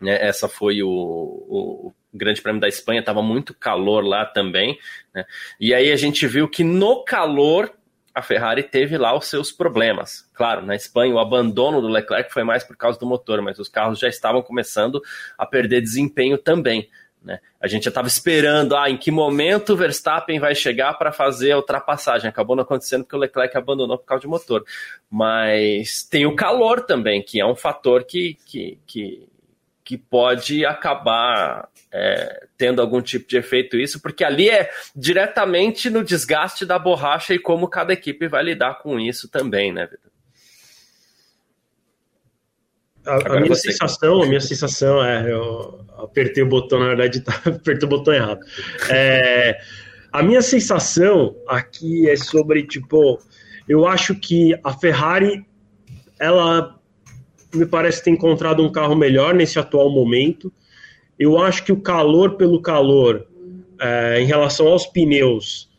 Né? 0.01 0.17
Essa 0.19 0.47
foi 0.47 0.81
o, 0.81 0.89
o 0.89 1.93
Grande 2.15 2.41
Prêmio 2.41 2.61
da 2.61 2.67
Espanha, 2.67 2.99
estava 2.99 3.21
muito 3.21 3.53
calor 3.53 4.03
lá 4.03 4.25
também. 4.25 4.77
Né? 5.13 5.25
E 5.59 5.73
aí 5.73 5.91
a 5.91 5.95
gente 5.95 6.25
viu 6.27 6.47
que 6.47 6.63
no 6.63 7.03
calor 7.03 7.71
a 8.13 8.21
Ferrari 8.21 8.63
teve 8.63 8.97
lá 8.97 9.13
os 9.13 9.27
seus 9.27 9.51
problemas. 9.51 10.29
Claro, 10.33 10.65
na 10.65 10.73
Espanha 10.73 11.13
o 11.13 11.19
abandono 11.19 11.81
do 11.81 11.89
Leclerc 11.89 12.31
foi 12.31 12.45
mais 12.45 12.63
por 12.63 12.77
causa 12.77 12.97
do 12.97 13.05
motor, 13.05 13.41
mas 13.41 13.59
os 13.59 13.67
carros 13.67 13.99
já 13.99 14.07
estavam 14.07 14.41
começando 14.41 15.01
a 15.37 15.45
perder 15.45 15.81
desempenho 15.81 16.37
também. 16.37 16.89
Né? 17.21 17.39
A 17.59 17.67
gente 17.67 17.83
já 17.83 17.89
estava 17.89 18.07
esperando, 18.07 18.75
ah, 18.77 18.89
em 18.89 18.97
que 18.97 19.11
momento 19.11 19.73
o 19.73 19.75
Verstappen 19.75 20.39
vai 20.39 20.53
chegar 20.53 20.93
para 20.93 21.11
fazer 21.11 21.51
a 21.51 21.57
ultrapassagem. 21.57 22.29
Acabou 22.29 22.55
não 22.55 22.63
acontecendo 22.63 23.03
porque 23.03 23.15
o 23.15 23.19
Leclerc 23.19 23.57
abandonou 23.57 23.97
por 23.97 24.05
causa 24.05 24.21
de 24.21 24.27
motor. 24.27 24.63
Mas 25.09 26.03
tem 26.03 26.25
o 26.25 26.35
calor 26.35 26.81
também, 26.81 27.21
que 27.21 27.41
é 27.41 27.45
um 27.45 27.55
fator 27.55 28.05
que, 28.05 28.37
que, 28.45 28.77
que 28.85 29.27
que 29.85 29.99
pode 29.99 30.65
acabar 30.65 31.69
é, 31.93 32.47
tendo 32.57 32.81
algum 32.81 32.99
tipo 33.01 33.29
de 33.29 33.37
efeito 33.37 33.77
isso, 33.77 34.01
porque 34.01 34.23
ali 34.23 34.49
é 34.49 34.69
diretamente 34.95 35.91
no 35.91 36.03
desgaste 36.03 36.65
da 36.65 36.79
borracha 36.79 37.35
e 37.35 37.39
como 37.39 37.69
cada 37.69 37.93
equipe 37.93 38.27
vai 38.27 38.43
lidar 38.43 38.79
com 38.79 38.99
isso 38.99 39.29
também, 39.29 39.71
né, 39.71 39.85
Vitor? 39.85 40.11
A, 43.05 43.37
a, 43.37 43.39
minha 43.39 43.53
sensação, 43.53 44.23
a 44.23 44.25
minha 44.25 44.41
sensação 44.41 45.05
é, 45.05 45.31
eu 45.31 45.85
apertei 45.99 46.41
o 46.41 46.49
botão, 46.49 46.79
na 46.79 46.87
verdade, 46.87 47.21
tá, 47.23 47.39
apertei 47.45 47.85
o 47.85 47.89
botão 47.89 48.11
errado. 48.11 48.39
É, 48.89 49.59
a 50.11 50.23
minha 50.23 50.41
sensação 50.41 51.35
aqui 51.47 52.09
é 52.09 52.15
sobre, 52.15 52.65
tipo, 52.65 53.21
eu 53.69 53.85
acho 53.85 54.15
que 54.15 54.59
a 54.63 54.73
Ferrari, 54.73 55.45
ela 56.19 56.75
me 57.55 57.65
parece 57.65 58.03
ter 58.03 58.11
encontrado 58.11 58.63
um 58.63 58.71
carro 58.71 58.95
melhor 58.95 59.33
nesse 59.33 59.57
atual 59.59 59.89
momento. 59.89 60.51
Eu 61.17 61.37
acho 61.37 61.63
que 61.63 61.71
o 61.71 61.81
calor 61.81 62.35
pelo 62.35 62.61
calor, 62.61 63.27
é, 63.79 64.21
em 64.21 64.25
relação 64.25 64.67
aos 64.67 64.85
pneus, 64.85 65.69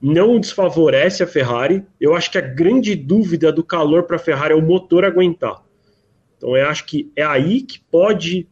não 0.00 0.38
desfavorece 0.38 1.22
a 1.22 1.26
Ferrari. 1.26 1.84
Eu 2.00 2.14
acho 2.14 2.30
que 2.30 2.38
a 2.38 2.42
grande 2.42 2.94
dúvida 2.94 3.52
do 3.52 3.64
calor 3.64 4.04
para 4.04 4.16
a 4.16 4.20
Ferrari 4.20 4.52
é 4.52 4.56
o 4.56 4.62
motor 4.62 5.04
aguentar. 5.04 5.62
Então 6.36 6.56
eu 6.56 6.66
acho 6.68 6.84
que 6.84 7.10
é 7.16 7.22
aí 7.22 7.62
que 7.62 7.80
pode 7.80 8.46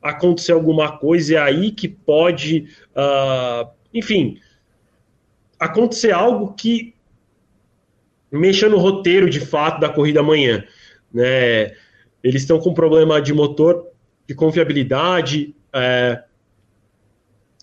acontecer 0.00 0.52
alguma 0.52 0.98
coisa, 0.98 1.34
é 1.34 1.38
aí 1.38 1.70
que 1.70 1.88
pode, 1.88 2.68
uh, 2.94 3.68
enfim, 3.92 4.38
acontecer 5.58 6.12
algo 6.12 6.52
que 6.52 6.94
mexa 8.30 8.68
no 8.68 8.78
roteiro 8.78 9.30
de 9.30 9.40
fato 9.40 9.80
da 9.80 9.88
corrida 9.88 10.20
amanhã. 10.20 10.64
Né? 11.12 11.74
Eles 12.24 12.40
estão 12.40 12.58
com 12.58 12.72
problema 12.72 13.20
de 13.20 13.34
motor, 13.34 13.86
de 14.26 14.34
confiabilidade. 14.34 15.54
É, 15.70 16.22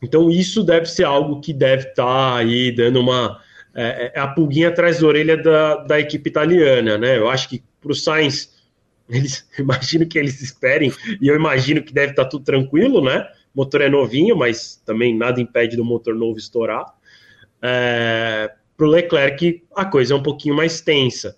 então, 0.04 0.30
isso 0.30 0.64
deve 0.64 0.86
ser 0.86 1.04
algo 1.04 1.42
que 1.42 1.52
deve 1.52 1.90
estar 1.90 2.06
tá 2.06 2.36
aí 2.36 2.72
dando 2.72 3.00
uma. 3.00 3.42
É, 3.74 4.12
é, 4.14 4.20
a 4.20 4.28
pulguinha 4.28 4.70
atrás 4.70 5.00
da 5.00 5.08
orelha 5.08 5.38
da, 5.38 5.78
da 5.78 6.00
equipe 6.00 6.30
italiana, 6.30 6.98
né? 6.98 7.18
Eu 7.18 7.28
acho 7.28 7.50
que 7.50 7.64
para 7.82 7.92
o 7.92 7.96
Sainz, 7.96 8.54
eles 9.10 9.48
imagino 9.58 10.06
que 10.06 10.20
eles 10.20 10.42
esperem, 10.42 10.94
e 11.20 11.28
eu 11.28 11.36
imagino 11.36 11.82
que 11.82 11.94
deve 11.94 12.12
estar 12.12 12.26
tá 12.26 12.30
tudo 12.30 12.46
tranquilo, 12.46 13.04
né? 13.04 13.28
O 13.56 13.62
motor 13.62 13.82
é 13.82 13.90
novinho, 13.90 14.36
mas 14.36 14.82
também 14.86 15.18
nada 15.18 15.42
impede 15.42 15.76
do 15.76 15.84
motor 15.84 16.14
novo 16.14 16.38
estourar. 16.38 16.86
É, 17.62 18.52
para 18.78 18.86
o 18.86 18.90
Leclerc, 18.90 19.64
a 19.76 19.86
coisa 19.86 20.14
é 20.14 20.18
um 20.18 20.24
pouquinho 20.24 20.56
mais 20.56 20.82
tensa, 20.82 21.36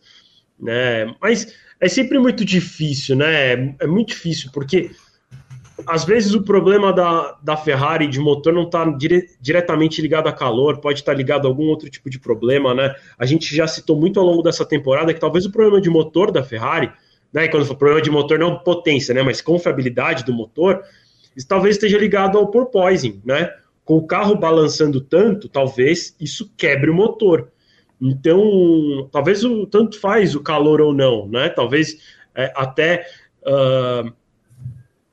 né? 0.60 1.14
Mas 1.22 1.54
é 1.84 1.90
sempre 1.90 2.18
muito 2.18 2.46
difícil, 2.46 3.14
né? 3.14 3.76
É, 3.78 3.86
muito 3.86 4.10
difícil, 4.10 4.50
porque 4.54 4.92
às 5.86 6.06
vezes 6.06 6.34
o 6.34 6.42
problema 6.42 6.94
da, 6.94 7.38
da 7.44 7.58
Ferrari 7.58 8.08
de 8.08 8.22
motor 8.22 8.54
não 8.54 8.64
está 8.64 8.86
dire, 8.86 9.28
diretamente 9.42 10.02
ligado 10.02 10.28
a 10.28 10.32
calor, 10.32 10.78
pode 10.78 11.00
estar 11.00 11.12
tá 11.12 11.18
ligado 11.18 11.46
a 11.46 11.50
algum 11.50 11.66
outro 11.66 11.90
tipo 11.90 12.10
de 12.10 12.18
problema, 12.18 12.74
né? 12.74 12.96
A 13.20 13.26
gente 13.26 13.54
já 13.54 13.68
citou 13.68 14.00
muito 14.00 14.18
ao 14.18 14.26
longo 14.26 14.42
dessa 14.42 14.66
temporada 14.66 15.14
que 15.14 15.20
talvez 15.20 15.46
o 15.46 15.52
problema 15.52 15.82
de 15.82 15.90
motor 15.90 16.32
da 16.32 16.42
Ferrari, 16.42 16.90
né? 17.34 17.50
Quando 17.50 17.66
for 17.66 17.76
problema 17.76 18.02
de 18.02 18.10
motor, 18.10 18.40
não 18.40 18.60
potência, 18.60 19.14
né? 19.14 19.22
Mas 19.22 19.42
confiabilidade 19.42 20.24
do 20.24 20.32
motor, 20.32 20.82
isso 21.36 21.48
talvez 21.48 21.76
esteja 21.76 21.98
ligado 21.98 22.38
ao 22.38 22.48
porpoising, 22.48 23.22
né? 23.26 23.50
Com 23.84 23.98
o 23.98 24.08
carro 24.08 24.38
balançando 24.38 25.02
tanto, 25.02 25.50
talvez 25.50 26.16
isso 26.18 26.50
quebre 26.56 26.90
o 26.90 26.94
motor. 26.94 27.52
Então, 28.02 29.10
talvez 29.12 29.44
o 29.44 29.66
tanto 29.66 30.00
faz 30.00 30.36
o 30.36 30.42
calor 30.42 30.82
ou 30.82 30.94
não, 30.94 31.28
né? 31.28 31.50
Talvez 31.50 31.98
é, 32.36 32.52
até 32.56 33.06
uh, 33.44 34.12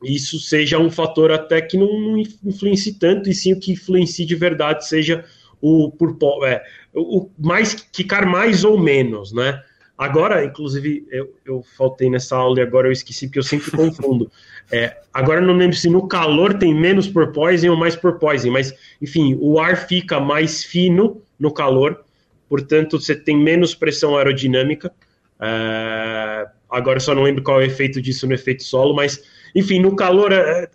isso 0.03 0.39
seja 0.41 0.79
um 0.79 0.91
fator 0.91 1.31
até 1.31 1.61
que 1.61 1.77
não 1.77 2.17
influencie 2.45 2.95
tanto, 2.95 3.29
e 3.29 3.35
sim 3.35 3.53
o 3.53 3.61
que 3.61 3.73
influencie 3.73 4.27
de 4.27 4.35
verdade 4.35 4.87
seja 4.87 5.25
o 5.61 5.91
por 5.91 6.17
é, 6.45 6.63
o 6.95 7.29
mais 7.39 7.87
ficar 7.93 8.27
mais 8.27 8.65
ou 8.65 8.79
menos, 8.79 9.33
né? 9.33 9.63
Agora, 9.97 10.43
inclusive, 10.43 11.07
eu, 11.11 11.31
eu 11.45 11.63
faltei 11.77 12.09
nessa 12.09 12.35
aula 12.35 12.59
e 12.59 12.63
agora 12.63 12.89
eu 12.89 12.93
esqueci 12.93 13.27
porque 13.27 13.39
eu 13.39 13.43
sempre 13.43 13.71
confundo. 13.71 14.31
É, 14.73 15.01
agora 15.13 15.41
não 15.41 15.55
lembro 15.55 15.77
se 15.77 15.91
no 15.91 16.07
calor 16.07 16.55
tem 16.55 16.73
menos 16.73 17.09
porpoising 17.09 17.69
ou 17.71 17.77
mais 17.77 17.97
porpoising, 17.97 18.51
mas 18.51 18.73
enfim, 19.03 19.37
o 19.41 19.59
ar 19.59 19.77
fica 19.77 20.21
mais 20.21 20.63
fino 20.63 21.21
no 21.37 21.53
calor, 21.53 22.05
portanto 22.51 23.01
você 23.01 23.15
tem 23.15 23.39
menos 23.39 23.77
pressão 23.77 24.17
aerodinâmica. 24.19 24.93
É, 25.41 26.49
agora 26.69 26.97
eu 26.97 27.01
só 27.01 27.15
não 27.15 27.23
lembro 27.23 27.45
qual 27.45 27.61
é 27.61 27.65
o 27.65 27.67
efeito 27.67 28.03
disso 28.03 28.27
no 28.27 28.35
efeito 28.35 28.65
solo, 28.65 28.93
mas 28.93 29.23
enfim, 29.55 29.81
no 29.81 29.95
calor 29.95 30.33
é, 30.33 30.69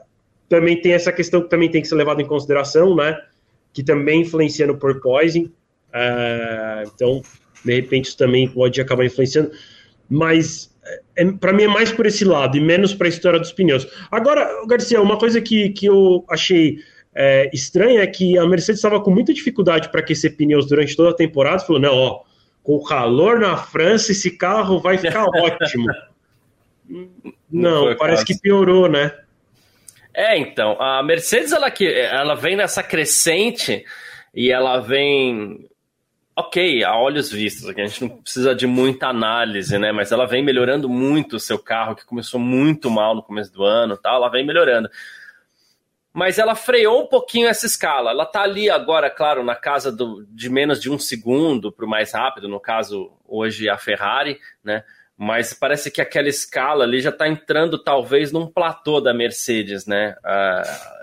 também 0.47 0.81
tem 0.81 0.93
essa 0.93 1.11
questão 1.11 1.41
que 1.41 1.49
também 1.49 1.69
tem 1.69 1.81
que 1.81 1.87
ser 1.87 1.95
levada 1.95 2.21
em 2.21 2.25
consideração, 2.25 2.95
né? 2.95 3.19
Que 3.73 3.83
também 3.83 4.21
influencia 4.21 4.65
no 4.65 4.77
porpoising. 4.77 5.51
É, 5.93 6.83
então, 6.87 7.21
de 7.63 7.75
repente, 7.75 8.05
isso 8.05 8.17
também 8.17 8.47
pode 8.47 8.79
acabar 8.79 9.05
influenciando. 9.05 9.51
Mas 10.09 10.73
é, 11.17 11.25
para 11.25 11.51
mim 11.51 11.63
é 11.63 11.67
mais 11.67 11.91
por 11.91 12.05
esse 12.05 12.23
lado 12.23 12.57
e 12.57 12.61
menos 12.61 12.93
para 12.93 13.07
a 13.07 13.09
história 13.09 13.39
dos 13.39 13.51
pneus. 13.51 13.85
Agora, 14.09 14.65
Garcia, 14.65 15.01
uma 15.01 15.17
coisa 15.17 15.41
que, 15.41 15.69
que 15.69 15.87
eu 15.87 16.23
achei 16.29 16.79
é, 17.15 17.49
estranha 17.53 18.01
é 18.01 18.07
que 18.07 18.37
a 18.37 18.45
Mercedes 18.45 18.79
estava 18.79 19.01
com 19.01 19.09
muita 19.09 19.33
dificuldade 19.33 19.89
para 19.89 20.01
aquecer 20.01 20.35
pneus 20.35 20.67
durante 20.67 20.95
toda 20.95 21.11
a 21.11 21.15
temporada. 21.15 21.59
Falou: 21.59 21.81
não, 21.81 21.95
ó, 21.95 22.23
com 22.61 22.75
o 22.75 22.83
calor 22.83 23.39
na 23.39 23.55
França, 23.55 24.11
esse 24.11 24.31
carro 24.37 24.79
vai 24.79 24.97
ficar 24.97 25.23
ótimo. 25.33 25.87
Não, 27.49 27.85
não 27.89 27.95
parece 27.95 28.25
que 28.25 28.37
piorou, 28.37 28.89
né? 28.89 29.13
É, 30.13 30.37
então, 30.37 30.81
a 30.81 31.01
Mercedes 31.01 31.51
ela, 31.51 31.67
ela 31.69 32.35
vem 32.35 32.55
nessa 32.55 32.83
crescente 32.83 33.85
e 34.33 34.51
ela 34.51 34.79
vem 34.79 35.69
ok, 36.37 36.83
a 36.83 36.97
olhos 36.97 37.31
vistos, 37.31 37.69
aqui 37.69 37.79
a 37.79 37.87
gente 37.87 38.01
não 38.01 38.09
precisa 38.09 38.53
de 38.53 38.67
muita 38.67 39.07
análise, 39.07 39.77
né? 39.79 39.93
Mas 39.93 40.11
ela 40.11 40.25
vem 40.25 40.43
melhorando 40.43 40.89
muito 40.89 41.37
o 41.37 41.39
seu 41.39 41.57
carro, 41.57 41.95
que 41.95 42.05
começou 42.05 42.39
muito 42.39 42.89
mal 42.89 43.15
no 43.15 43.23
começo 43.23 43.53
do 43.53 43.63
ano, 43.63 43.95
tal, 43.95 44.17
ela 44.17 44.29
vem 44.29 44.45
melhorando. 44.45 44.89
Mas 46.15 46.39
ela 46.39 46.55
freou 46.55 47.03
um 47.03 47.07
pouquinho 47.07 47.49
essa 47.49 47.65
escala. 47.65 48.11
Ela 48.11 48.25
tá 48.25 48.41
ali 48.41 48.69
agora, 48.69 49.09
claro, 49.09 49.43
na 49.43 49.53
casa 49.53 49.91
do, 49.91 50.25
de 50.29 50.49
menos 50.49 50.79
de 50.79 50.89
um 50.89 50.97
segundo 50.97 51.73
para 51.73 51.85
o 51.85 51.89
mais 51.89 52.13
rápido, 52.13 52.47
no 52.47 52.57
caso, 52.57 53.11
hoje 53.27 53.67
a 53.67 53.77
Ferrari, 53.77 54.39
né? 54.63 54.85
mas 55.17 55.53
parece 55.53 55.91
que 55.91 55.99
aquela 55.99 56.29
escala 56.29 56.85
ali 56.85 57.01
já 57.01 57.09
está 57.09 57.27
entrando 57.27 57.77
talvez 57.77 58.31
num 58.31 58.47
platô 58.47 59.01
da 59.01 59.13
Mercedes, 59.13 59.85
né? 59.85 60.15
Uh, 60.23 60.95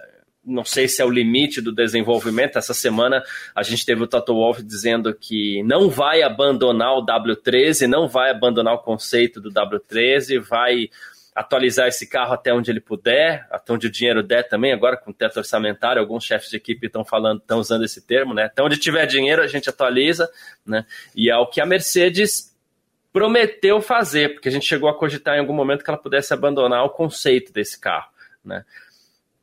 não 0.45 0.65
sei 0.65 0.89
se 0.89 1.03
é 1.03 1.05
o 1.05 1.11
limite 1.11 1.61
do 1.61 1.73
desenvolvimento. 1.73 2.57
Essa 2.57 2.75
semana 2.75 3.23
a 3.55 3.63
gente 3.63 3.85
teve 3.85 4.03
o 4.03 4.07
Toto 4.07 4.35
Wolff 4.35 4.63
dizendo 4.63 5.15
que 5.15 5.63
não 5.63 5.91
vai 5.91 6.23
abandonar 6.23 6.95
o 6.95 7.05
W13, 7.05 7.87
não 7.87 8.09
vai 8.09 8.31
abandonar 8.31 8.75
o 8.75 8.83
conceito 8.83 9.43
do 9.43 9.51
W13, 9.51 10.41
vai 10.41 10.89
atualizar 11.35 11.89
esse 11.89 12.07
carro 12.07 12.35
até 12.35 12.53
onde 12.53 12.71
ele 12.71 12.81
puder, 12.81 13.47
até 13.51 13.73
onde 13.73 13.87
o 13.87 13.91
dinheiro 13.91 14.23
der 14.23 14.49
também, 14.49 14.73
agora 14.73 14.97
com 14.97 15.13
teto 15.13 15.39
orçamentário, 15.39 16.01
alguns 16.01 16.25
chefes 16.25 16.51
de 16.51 16.57
equipe 16.57 16.87
estão 16.87 17.05
falando, 17.05 17.41
estão 17.41 17.59
usando 17.59 17.85
esse 17.85 18.03
termo, 18.03 18.35
né? 18.35 18.45
Até 18.45 18.63
onde 18.63 18.77
tiver 18.77 19.07
dinheiro 19.07 19.43
a 19.43 19.47
gente 19.47 19.69
atualiza, 19.69 20.31
né? 20.65 20.85
E 21.17 21.31
é 21.31 21.37
o 21.37 21.47
que 21.47 21.61
a 21.61 21.67
Mercedes 21.67 22.55
prometeu 23.13 23.81
fazer, 23.81 24.35
porque 24.35 24.49
a 24.49 24.53
gente 24.53 24.67
chegou 24.67 24.89
a 24.89 24.97
cogitar 24.97 25.37
em 25.37 25.41
algum 25.41 25.55
momento 25.55 25.83
que 25.83 25.91
ela 25.91 25.99
pudesse 25.99 26.35
abandonar 26.35 26.85
o 26.85 26.91
conceito 26.91 27.53
desse 27.53 27.81
carro, 27.81 28.11
né? 28.45 28.65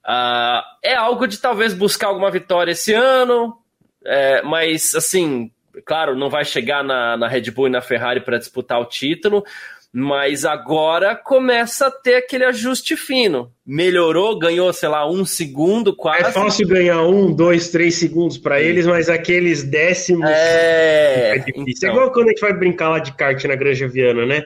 Uh, 0.05 0.61
é 0.81 0.95
algo 0.95 1.27
de 1.27 1.37
talvez 1.37 1.73
buscar 1.73 2.07
alguma 2.07 2.31
vitória 2.31 2.71
esse 2.71 2.93
ano, 2.93 3.59
é, 4.03 4.41
mas 4.41 4.95
assim, 4.95 5.51
claro, 5.85 6.15
não 6.15 6.29
vai 6.29 6.45
chegar 6.45 6.83
na, 6.83 7.17
na 7.17 7.27
Red 7.27 7.51
Bull 7.51 7.67
e 7.67 7.71
na 7.71 7.81
Ferrari 7.81 8.21
para 8.21 8.39
disputar 8.39 8.79
o 8.79 8.85
título, 8.85 9.43
mas 9.91 10.45
agora 10.45 11.15
começa 11.15 11.87
a 11.87 11.91
ter 11.91 12.15
aquele 12.15 12.45
ajuste 12.45 12.95
fino. 12.95 13.51
Melhorou, 13.65 14.37
ganhou, 14.37 14.71
sei 14.71 14.87
lá, 14.87 15.09
um 15.09 15.25
segundo 15.25 15.95
quase. 15.95 16.25
É 16.25 16.31
fácil 16.31 16.67
ganhar 16.67 17.01
um, 17.03 17.33
dois, 17.33 17.69
três 17.69 17.95
segundos 17.95 18.37
para 18.37 18.61
eles, 18.61 18.85
mas 18.85 19.09
aqueles 19.09 19.63
décimos 19.63 20.29
é, 20.29 21.35
é 21.35 21.39
difícil. 21.39 21.63
É 21.65 21.71
então... 21.71 21.89
É 21.89 21.91
igual 21.91 22.11
quando 22.11 22.27
a 22.27 22.29
gente 22.29 22.41
vai 22.41 22.53
brincar 22.53 22.89
lá 22.89 22.99
de 22.99 23.13
kart 23.13 23.43
na 23.45 23.55
Granja 23.55 23.87
Viana, 23.87 24.25
né? 24.25 24.43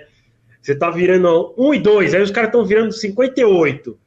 Você 0.62 0.76
tá 0.76 0.90
virando 0.90 1.54
um 1.58 1.74
e 1.74 1.80
dois, 1.80 2.14
aí 2.14 2.22
os 2.22 2.32
caras 2.32 2.48
estão 2.48 2.66
virando 2.66 2.94
58. 2.94 3.98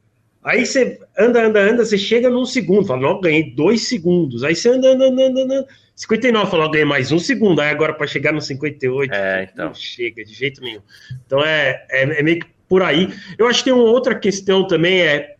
Aí 0.43 0.65
você 0.65 0.99
anda, 1.15 1.45
anda, 1.45 1.59
anda, 1.59 1.85
você 1.85 1.97
chega 1.99 2.31
num 2.31 2.45
segundo, 2.45 2.87
fala, 2.87 3.01
não, 3.01 3.21
ganhei 3.21 3.51
dois 3.53 3.87
segundos. 3.87 4.43
Aí 4.43 4.55
você 4.55 4.69
anda, 4.69 4.87
anda, 4.89 5.05
anda, 5.05 5.23
anda, 5.23 5.41
anda 5.41 5.67
59 5.97 6.51
falou, 6.51 6.69
ganhei 6.69 6.85
mais 6.85 7.11
um 7.11 7.17
segundo. 7.17 7.59
Aí 7.59 7.71
agora 7.71 7.91
para 7.91 8.05
chegar 8.05 8.31
no 8.31 8.39
58, 8.39 9.11
é, 9.11 9.49
então. 9.51 9.65
não 9.65 9.73
chega 9.73 10.23
de 10.23 10.31
jeito 10.31 10.61
nenhum. 10.61 10.81
Então 11.25 11.43
é, 11.43 11.83
é, 11.89 12.19
é, 12.19 12.23
meio 12.23 12.39
que 12.39 12.45
por 12.69 12.83
aí. 12.83 13.11
Eu 13.35 13.47
acho 13.47 13.59
que 13.59 13.65
tem 13.65 13.73
uma 13.73 13.89
outra 13.89 14.13
questão 14.13 14.65
também, 14.67 15.01
é. 15.01 15.35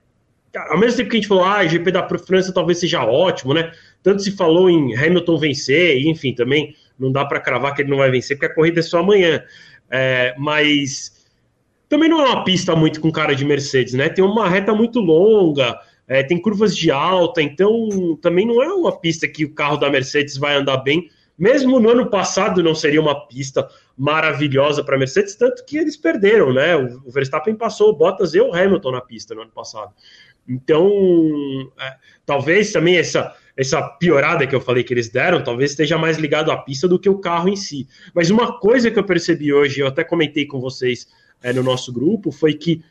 Ao 0.70 0.80
mesmo 0.80 0.98
tempo 0.98 1.12
que 1.12 1.18
a 1.18 1.20
gente 1.20 1.28
falou, 1.28 1.44
ah, 1.44 1.64
GP 1.64 1.92
da 1.92 2.08
França 2.08 2.52
talvez 2.52 2.80
seja 2.80 3.06
ótimo, 3.06 3.54
né? 3.54 3.72
Tanto 4.02 4.24
se 4.24 4.32
falou 4.32 4.68
em 4.68 4.98
Hamilton 4.98 5.38
vencer, 5.38 6.02
enfim, 6.08 6.34
também 6.34 6.76
não 6.98 7.12
dá 7.12 7.24
para 7.24 7.40
cravar 7.40 7.76
que 7.76 7.84
ele 7.84 7.92
não 7.92 7.98
vai 7.98 8.10
vencer, 8.10 8.36
porque 8.36 8.52
a 8.52 8.56
corrida 8.56 8.80
é 8.80 8.84
só 8.84 9.00
amanhã. 9.00 9.44
É, 9.92 10.34
mas 10.40 11.28
também 11.88 12.10
não 12.10 12.20
é 12.26 12.30
uma 12.30 12.44
pista 12.44 12.76
muito 12.76 13.00
com 13.00 13.12
cara 13.12 13.36
de 13.36 13.46
Mercedes, 13.46 13.94
né? 13.94 14.10
Tem 14.10 14.26
uma 14.26 14.50
reta 14.50 14.74
muito 14.74 15.00
longa, 15.00 15.80
é, 16.08 16.24
tem 16.24 16.42
curvas 16.42 16.76
de 16.76 16.90
alta, 16.90 17.42
então 17.42 18.18
também 18.22 18.46
não 18.46 18.64
é 18.64 18.74
uma 18.74 18.98
pista 18.98 19.28
que 19.28 19.44
o 19.44 19.54
carro 19.54 19.78
da 19.78 19.90
Mercedes 19.90 20.38
vai 20.38 20.56
andar 20.56 20.78
bem. 20.78 21.10
Mesmo 21.38 21.80
no 21.80 21.90
ano 21.90 22.10
passado 22.10 22.64
não 22.64 22.74
seria 22.74 23.02
uma 23.02 23.28
pista 23.28 23.70
maravilhosa 23.96 24.84
para 24.84 24.96
a 24.96 25.00
Mercedes, 25.00 25.36
tanto 25.36 25.64
que 25.66 25.78
eles 25.78 25.98
perderam, 25.98 26.54
né? 26.54 26.76
O 26.76 27.12
Verstappen 27.12 27.56
passou 27.56 27.90
o 27.90 27.94
Bottas 27.94 28.34
e 28.34 28.40
o 28.40 28.54
Hamilton 28.54 28.92
na 28.92 29.02
pista 29.02 29.36
no 29.36 29.42
ano 29.42 29.52
passado. 29.52 29.94
Então, 30.48 30.90
é, 31.80 31.96
talvez 32.26 32.72
também 32.72 32.98
essa, 32.98 33.36
essa 33.56 33.82
piorada 33.82 34.48
que 34.48 34.56
eu 34.56 34.62
falei 34.62 34.84
que 34.84 34.94
eles 34.94 35.10
deram, 35.10 35.44
talvez 35.44 35.72
esteja 35.72 35.98
mais 35.98 36.18
ligado 36.18 36.52
à 36.52 36.58
pista 36.58 36.88
do 36.88 36.98
que 36.98 37.10
o 37.10 37.20
carro 37.20 37.50
em 37.50 37.56
si. 37.56 37.88
Mas 38.16 38.30
uma 38.30 38.58
coisa 38.60 38.90
que 38.90 38.98
eu 38.98 39.04
percebi 39.04 39.54
hoje, 39.54 39.82
eu 39.82 39.88
até 39.88 40.04
comentei 40.04 40.46
com 40.46 40.60
vocês 40.62 41.08
é, 41.44 41.52
no 41.52 41.62
nosso 41.62 41.92
grupo, 41.92 42.32
foi 42.32 42.54
que 42.54 42.82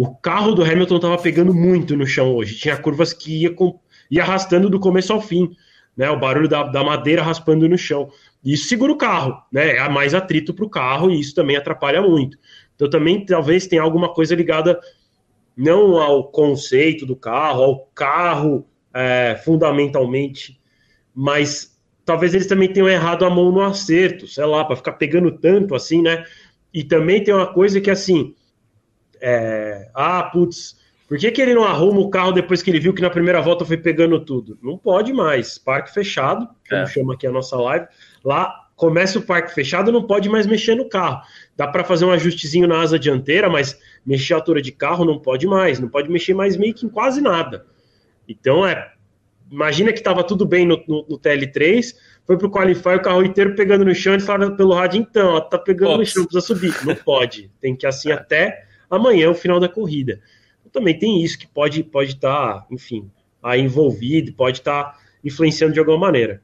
o 0.00 0.14
carro 0.14 0.54
do 0.54 0.64
Hamilton 0.64 0.96
estava 0.96 1.18
pegando 1.18 1.52
muito 1.52 1.94
no 1.94 2.06
chão 2.06 2.34
hoje. 2.34 2.56
Tinha 2.56 2.74
curvas 2.74 3.12
que 3.12 3.42
ia, 3.42 3.52
com, 3.52 3.78
ia 4.10 4.22
arrastando 4.22 4.70
do 4.70 4.80
começo 4.80 5.12
ao 5.12 5.20
fim, 5.20 5.54
né? 5.94 6.08
O 6.08 6.18
barulho 6.18 6.48
da, 6.48 6.62
da 6.62 6.82
madeira 6.82 7.22
raspando 7.22 7.68
no 7.68 7.76
chão. 7.76 8.10
Isso 8.42 8.66
segura 8.66 8.90
o 8.90 8.96
carro, 8.96 9.36
né? 9.52 9.76
É 9.76 9.88
mais 9.90 10.14
atrito 10.14 10.54
para 10.54 10.64
o 10.64 10.70
carro 10.70 11.10
e 11.10 11.20
isso 11.20 11.34
também 11.34 11.54
atrapalha 11.54 12.00
muito. 12.00 12.38
Então 12.74 12.88
também 12.88 13.26
talvez 13.26 13.66
tenha 13.66 13.82
alguma 13.82 14.08
coisa 14.08 14.34
ligada 14.34 14.80
não 15.54 15.98
ao 15.98 16.30
conceito 16.30 17.04
do 17.04 17.14
carro, 17.14 17.62
ao 17.62 17.80
carro 17.94 18.66
é, 18.94 19.38
fundamentalmente, 19.44 20.58
mas 21.14 21.78
talvez 22.06 22.32
eles 22.32 22.46
também 22.46 22.72
tenham 22.72 22.88
errado 22.88 23.26
a 23.26 23.28
mão 23.28 23.52
no 23.52 23.60
acerto, 23.60 24.26
sei 24.26 24.46
lá, 24.46 24.64
para 24.64 24.76
ficar 24.76 24.92
pegando 24.92 25.30
tanto 25.30 25.74
assim, 25.74 26.00
né? 26.00 26.24
E 26.72 26.82
também 26.82 27.22
tem 27.22 27.34
uma 27.34 27.52
coisa 27.52 27.82
que 27.82 27.90
assim, 27.90 28.34
é, 29.20 29.88
ah, 29.94 30.24
putz, 30.24 30.80
por 31.10 31.18
que, 31.18 31.28
que 31.32 31.42
ele 31.42 31.54
não 31.54 31.64
arruma 31.64 31.98
o 31.98 32.08
carro 32.08 32.30
depois 32.30 32.62
que 32.62 32.70
ele 32.70 32.78
viu 32.78 32.94
que 32.94 33.02
na 33.02 33.10
primeira 33.10 33.40
volta 33.40 33.64
foi 33.64 33.76
pegando 33.76 34.24
tudo? 34.24 34.56
Não 34.62 34.78
pode 34.78 35.12
mais. 35.12 35.58
Parque 35.58 35.92
fechado, 35.92 36.48
como 36.68 36.82
é. 36.82 36.86
chama 36.86 37.14
aqui 37.14 37.26
a 37.26 37.32
nossa 37.32 37.56
live. 37.56 37.86
Lá 38.24 38.68
começa 38.76 39.18
o 39.18 39.22
parque 39.22 39.52
fechado, 39.52 39.90
não 39.90 40.04
pode 40.04 40.28
mais 40.28 40.46
mexer 40.46 40.76
no 40.76 40.88
carro. 40.88 41.20
Dá 41.56 41.66
para 41.66 41.82
fazer 41.82 42.04
um 42.04 42.12
ajustezinho 42.12 42.68
na 42.68 42.80
asa 42.80 42.96
dianteira, 42.96 43.50
mas 43.50 43.76
mexer 44.06 44.34
a 44.34 44.36
altura 44.36 44.62
de 44.62 44.70
carro 44.70 45.04
não 45.04 45.18
pode 45.18 45.48
mais. 45.48 45.80
Não 45.80 45.88
pode 45.88 46.08
mexer 46.08 46.32
mais 46.32 46.56
meio 46.56 46.72
que 46.72 46.86
em 46.86 46.88
quase 46.88 47.20
nada. 47.20 47.66
Então 48.28 48.64
é. 48.64 48.92
Imagina 49.50 49.92
que 49.92 49.98
estava 49.98 50.22
tudo 50.22 50.46
bem 50.46 50.64
no, 50.64 50.80
no, 50.86 51.04
no, 51.08 51.18
TL3, 51.18 51.92
foi 52.24 52.38
pro 52.38 52.48
Qualify, 52.48 52.90
o 52.90 53.02
carro 53.02 53.24
inteiro 53.24 53.56
pegando 53.56 53.84
no 53.84 53.92
chão, 53.92 54.14
e 54.14 54.20
falaram 54.20 54.54
pelo 54.54 54.72
rádio, 54.72 55.00
então, 55.00 55.34
ó, 55.34 55.40
tá 55.40 55.58
pegando 55.58 55.94
Ops. 55.94 55.98
no 55.98 56.06
chão, 56.06 56.24
precisa 56.24 56.54
subir. 56.54 56.86
Não 56.86 56.94
pode. 56.94 57.50
Tem 57.60 57.74
que 57.74 57.84
ir 57.84 57.88
assim 57.88 58.12
até 58.12 58.69
amanhã, 58.90 59.30
o 59.30 59.34
final 59.34 59.60
da 59.60 59.68
corrida. 59.68 60.20
Também 60.72 60.98
tem 60.98 61.22
isso 61.22 61.38
que 61.38 61.46
pode 61.46 61.80
estar, 61.80 61.90
pode 61.90 62.16
tá, 62.16 62.66
enfim, 62.70 63.10
aí 63.42 63.60
envolvido, 63.60 64.32
pode 64.32 64.58
estar 64.58 64.84
tá 64.84 64.98
influenciando 65.24 65.72
de 65.72 65.78
alguma 65.78 65.98
maneira. 65.98 66.42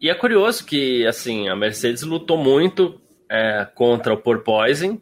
E 0.00 0.10
é 0.10 0.14
curioso 0.14 0.64
que, 0.64 1.06
assim, 1.06 1.48
a 1.48 1.56
Mercedes 1.56 2.02
lutou 2.02 2.36
muito 2.36 3.00
é, 3.30 3.66
contra 3.74 4.12
o 4.12 4.16
porpoising, 4.16 5.00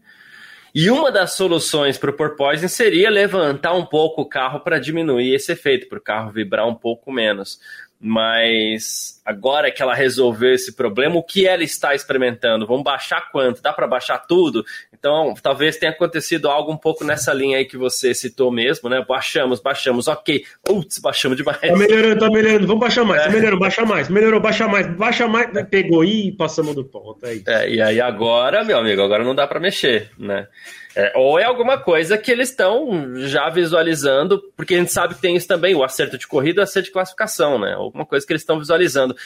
e 0.74 0.90
uma 0.90 1.12
das 1.12 1.34
soluções 1.34 1.98
para 1.98 2.10
o 2.10 2.16
porpoising 2.16 2.68
seria 2.68 3.10
levantar 3.10 3.74
um 3.74 3.84
pouco 3.84 4.22
o 4.22 4.28
carro 4.28 4.60
para 4.60 4.78
diminuir 4.78 5.34
esse 5.34 5.52
efeito, 5.52 5.86
para 5.86 5.98
o 5.98 6.02
carro 6.02 6.32
vibrar 6.32 6.66
um 6.66 6.74
pouco 6.74 7.12
menos 7.12 7.60
mas 8.04 9.22
agora 9.24 9.70
que 9.70 9.80
ela 9.80 9.94
resolveu 9.94 10.52
esse 10.52 10.74
problema, 10.74 11.14
o 11.14 11.22
que 11.22 11.46
ela 11.46 11.62
está 11.62 11.94
experimentando? 11.94 12.66
Vamos 12.66 12.82
baixar 12.82 13.30
quanto? 13.30 13.62
Dá 13.62 13.72
para 13.72 13.86
baixar 13.86 14.18
tudo? 14.18 14.64
Então, 14.92 15.34
talvez 15.40 15.76
tenha 15.76 15.92
acontecido 15.92 16.48
algo 16.48 16.72
um 16.72 16.76
pouco 16.76 17.04
nessa 17.04 17.32
linha 17.32 17.58
aí 17.58 17.64
que 17.64 17.76
você 17.76 18.12
citou 18.12 18.50
mesmo, 18.50 18.88
né? 18.88 19.04
Baixamos, 19.08 19.60
baixamos, 19.60 20.08
ok. 20.08 20.44
Putz, 20.64 20.98
baixamos 20.98 21.36
demais. 21.36 21.60
Tá 21.60 21.76
melhorando, 21.76 22.18
tá 22.18 22.28
melhorando, 22.28 22.66
vamos 22.66 22.80
baixar 22.80 23.04
mais, 23.04 23.22
tá 23.22 23.28
é. 23.28 23.30
tá 23.30 23.34
melhorando, 23.36 23.60
baixa 23.60 23.84
mais, 23.84 24.08
melhorou, 24.08 24.40
baixa 24.40 24.66
mais, 24.66 24.86
baixa 24.96 25.28
mais, 25.28 25.68
pegou 25.68 26.04
e 26.04 26.32
passamos 26.32 26.74
do 26.74 26.84
ponto. 26.84 27.24
É, 27.24 27.40
é, 27.46 27.70
e 27.70 27.80
aí 27.80 28.00
agora, 28.00 28.64
meu 28.64 28.78
amigo, 28.78 29.00
agora 29.00 29.22
não 29.22 29.34
dá 29.34 29.46
para 29.46 29.60
mexer, 29.60 30.10
né? 30.18 30.48
É, 30.94 31.12
ou 31.16 31.38
é 31.38 31.44
alguma 31.44 31.78
coisa 31.78 32.18
que 32.18 32.30
eles 32.30 32.50
estão 32.50 33.16
já 33.26 33.48
visualizando, 33.48 34.42
porque 34.56 34.74
a 34.74 34.78
gente 34.78 34.92
sabe 34.92 35.14
que 35.14 35.20
tem 35.20 35.36
isso 35.36 35.48
também, 35.48 35.74
o 35.74 35.82
acerto 35.82 36.18
de 36.18 36.26
corrida 36.26 36.60
e 36.60 36.62
o 36.62 36.64
acerto 36.64 36.86
de 36.86 36.92
classificação, 36.92 37.58
né? 37.58 37.72
Alguma 37.72 38.04
coisa 38.04 38.26
que 38.26 38.32
eles 38.32 38.42
estão 38.42 38.58
visualizando. 38.58 39.16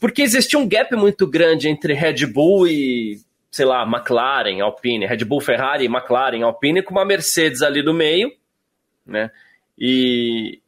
Porque 0.00 0.22
existe 0.22 0.56
um 0.56 0.68
gap 0.68 0.94
muito 0.94 1.26
grande 1.26 1.68
entre 1.68 1.92
Red 1.92 2.26
Bull 2.26 2.68
e, 2.68 3.18
sei 3.50 3.66
lá, 3.66 3.82
McLaren, 3.82 4.60
Alpine, 4.62 5.06
Red 5.06 5.24
Bull, 5.24 5.40
Ferrari, 5.40 5.86
McLaren, 5.86 6.42
Alpine, 6.42 6.82
com 6.82 6.92
uma 6.92 7.04
Mercedes 7.04 7.60
ali 7.60 7.82
do 7.82 7.92
meio, 7.92 8.32
né? 9.04 9.30
E, 9.76 10.59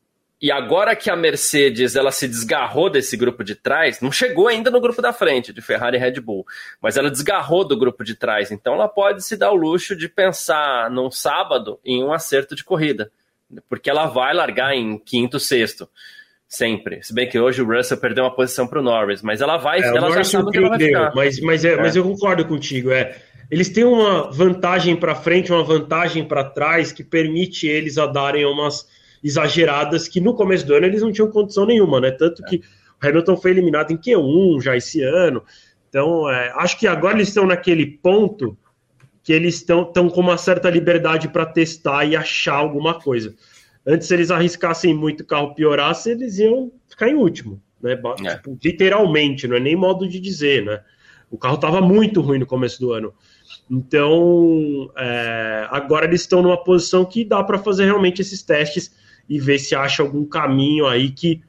e 0.42 0.50
agora 0.50 0.96
que 0.96 1.08
a 1.08 1.14
Mercedes 1.14 1.94
ela 1.94 2.10
se 2.10 2.26
desgarrou 2.26 2.90
desse 2.90 3.16
grupo 3.16 3.44
de 3.44 3.54
trás, 3.54 4.00
não 4.00 4.10
chegou 4.10 4.48
ainda 4.48 4.72
no 4.72 4.80
grupo 4.80 5.00
da 5.00 5.12
frente, 5.12 5.52
de 5.52 5.62
Ferrari 5.62 5.96
e 5.96 6.00
Red 6.00 6.20
Bull, 6.20 6.44
mas 6.80 6.96
ela 6.96 7.08
desgarrou 7.08 7.64
do 7.64 7.78
grupo 7.78 8.02
de 8.02 8.16
trás. 8.16 8.50
Então 8.50 8.74
ela 8.74 8.88
pode 8.88 9.24
se 9.24 9.36
dar 9.36 9.52
o 9.52 9.54
luxo 9.54 9.94
de 9.94 10.08
pensar 10.08 10.90
num 10.90 11.12
sábado 11.12 11.78
em 11.84 12.02
um 12.02 12.12
acerto 12.12 12.56
de 12.56 12.64
corrida, 12.64 13.12
porque 13.68 13.88
ela 13.88 14.06
vai 14.06 14.34
largar 14.34 14.74
em 14.74 14.98
quinto, 14.98 15.38
sexto. 15.38 15.88
Sempre. 16.48 17.02
Se 17.02 17.14
bem 17.14 17.26
que 17.26 17.38
hoje 17.38 17.62
o 17.62 17.64
Russell 17.64 17.96
perdeu 17.96 18.24
uma 18.24 18.34
posição 18.34 18.66
para 18.66 18.80
o 18.80 18.82
Norris, 18.82 19.22
mas 19.22 19.40
ela 19.40 19.56
vai. 19.56 19.80
É, 19.80 19.86
ela 19.86 20.10
já 20.10 20.24
sabe 20.24 20.50
que 20.50 20.58
ela 20.58 20.68
vai 20.70 20.78
ficar. 20.78 21.12
Mas, 21.14 21.40
mas, 21.40 21.64
é, 21.64 21.74
é. 21.74 21.76
mas 21.76 21.96
eu 21.96 22.02
concordo 22.02 22.44
contigo. 22.44 22.90
É, 22.90 23.16
eles 23.50 23.70
têm 23.70 23.84
uma 23.84 24.30
vantagem 24.30 24.94
para 24.94 25.14
frente, 25.14 25.50
uma 25.50 25.64
vantagem 25.64 26.24
para 26.24 26.44
trás 26.44 26.92
que 26.92 27.02
permite 27.02 27.66
eles 27.66 27.96
a 27.96 28.06
darem 28.06 28.44
umas 28.44 28.86
exageradas 29.22 30.08
que 30.08 30.20
no 30.20 30.34
começo 30.34 30.66
do 30.66 30.74
ano 30.74 30.86
eles 30.86 31.02
não 31.02 31.12
tinham 31.12 31.30
condição 31.30 31.64
nenhuma, 31.64 32.00
né? 32.00 32.10
Tanto 32.10 32.42
que 32.44 32.56
o 32.56 33.06
Hamilton 33.06 33.36
foi 33.36 33.50
eliminado 33.52 33.92
em 33.92 33.96
Q1 33.96 34.62
já 34.62 34.76
esse 34.76 35.02
ano. 35.02 35.42
Então, 35.88 36.28
é, 36.30 36.52
acho 36.56 36.78
que 36.78 36.86
agora 36.86 37.16
eles 37.16 37.28
estão 37.28 37.46
naquele 37.46 37.86
ponto 37.86 38.56
que 39.22 39.32
eles 39.32 39.56
estão 39.56 39.84
com 39.92 40.20
uma 40.20 40.36
certa 40.36 40.68
liberdade 40.68 41.28
para 41.28 41.46
testar 41.46 42.04
e 42.04 42.16
achar 42.16 42.54
alguma 42.54 42.98
coisa. 43.00 43.34
Antes, 43.86 44.08
se 44.08 44.14
eles 44.14 44.30
arriscassem 44.30 44.94
muito 44.94 45.20
o 45.20 45.26
carro 45.26 45.54
piorasse, 45.54 46.10
eles 46.10 46.38
iam 46.38 46.72
ficar 46.88 47.08
em 47.08 47.14
último, 47.14 47.62
né? 47.80 47.92
É. 48.24 48.36
Tipo, 48.36 48.58
literalmente, 48.62 49.46
não 49.46 49.56
é 49.56 49.60
nem 49.60 49.76
modo 49.76 50.08
de 50.08 50.18
dizer, 50.18 50.64
né? 50.64 50.80
O 51.30 51.38
carro 51.38 51.54
estava 51.54 51.80
muito 51.80 52.20
ruim 52.20 52.38
no 52.38 52.46
começo 52.46 52.80
do 52.80 52.92
ano. 52.92 53.12
Então, 53.70 54.90
é, 54.96 55.66
agora 55.70 56.04
eles 56.04 56.22
estão 56.22 56.42
numa 56.42 56.62
posição 56.62 57.04
que 57.04 57.24
dá 57.24 57.42
para 57.42 57.58
fazer 57.58 57.84
realmente 57.84 58.20
esses 58.20 58.42
testes 58.42 58.92
e 59.28 59.38
ver 59.38 59.58
se 59.58 59.74
acha 59.74 60.02
algum 60.02 60.24
caminho 60.24 60.86
aí 60.86 61.10
que 61.10 61.40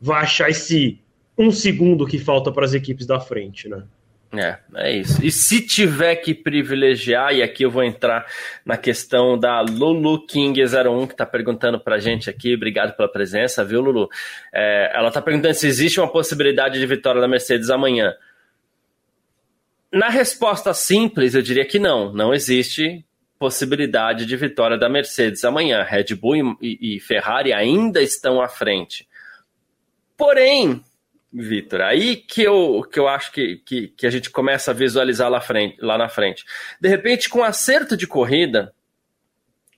vai 0.00 0.22
achar 0.22 0.48
esse 0.48 1.00
um 1.36 1.50
segundo 1.50 2.06
que 2.06 2.18
falta 2.18 2.50
para 2.50 2.64
as 2.64 2.74
equipes 2.74 3.06
da 3.06 3.20
frente, 3.20 3.68
né? 3.68 3.84
É, 4.32 4.58
é 4.74 4.96
isso. 4.96 5.24
E 5.24 5.30
se 5.30 5.62
tiver 5.62 6.16
que 6.16 6.34
privilegiar, 6.34 7.34
e 7.34 7.42
aqui 7.42 7.62
eu 7.62 7.70
vou 7.70 7.82
entrar 7.82 8.26
na 8.64 8.76
questão 8.76 9.38
da 9.38 9.62
Lulu 9.62 10.26
King01, 10.26 11.06
que 11.06 11.14
está 11.14 11.24
perguntando 11.24 11.80
para 11.80 11.94
a 11.94 11.98
gente 11.98 12.28
aqui, 12.28 12.54
obrigado 12.54 12.94
pela 12.94 13.10
presença, 13.10 13.64
viu, 13.64 13.80
Lulu? 13.80 14.08
É, 14.52 14.92
ela 14.94 15.08
está 15.08 15.22
perguntando 15.22 15.54
se 15.54 15.66
existe 15.66 15.98
uma 15.98 16.12
possibilidade 16.12 16.78
de 16.78 16.86
vitória 16.86 17.20
da 17.20 17.28
Mercedes 17.28 17.70
amanhã. 17.70 18.12
Na 19.90 20.10
resposta 20.10 20.74
simples, 20.74 21.34
eu 21.34 21.40
diria 21.40 21.64
que 21.64 21.78
não, 21.78 22.12
não 22.12 22.34
existe 22.34 23.02
possibilidade 23.38 24.26
de 24.26 24.36
vitória 24.36 24.76
da 24.76 24.88
Mercedes 24.88 25.44
amanhã. 25.44 25.82
Red 25.82 26.14
Bull 26.14 26.58
e, 26.60 26.96
e 26.96 27.00
Ferrari 27.00 27.52
ainda 27.52 28.02
estão 28.02 28.40
à 28.40 28.48
frente. 28.48 29.08
Porém, 30.16 30.82
Vitor, 31.32 31.82
aí 31.82 32.16
que 32.16 32.42
eu, 32.42 32.82
que 32.90 32.98
eu 32.98 33.06
acho 33.06 33.30
que, 33.30 33.56
que, 33.58 33.88
que, 33.88 34.06
a 34.06 34.10
gente 34.10 34.30
começa 34.30 34.70
a 34.70 34.74
visualizar 34.74 35.30
lá, 35.30 35.40
frente, 35.40 35.76
lá 35.80 35.98
na 35.98 36.08
frente. 36.08 36.44
De 36.80 36.88
repente, 36.88 37.28
com 37.28 37.44
acerto 37.44 37.96
de 37.96 38.06
corrida, 38.06 38.74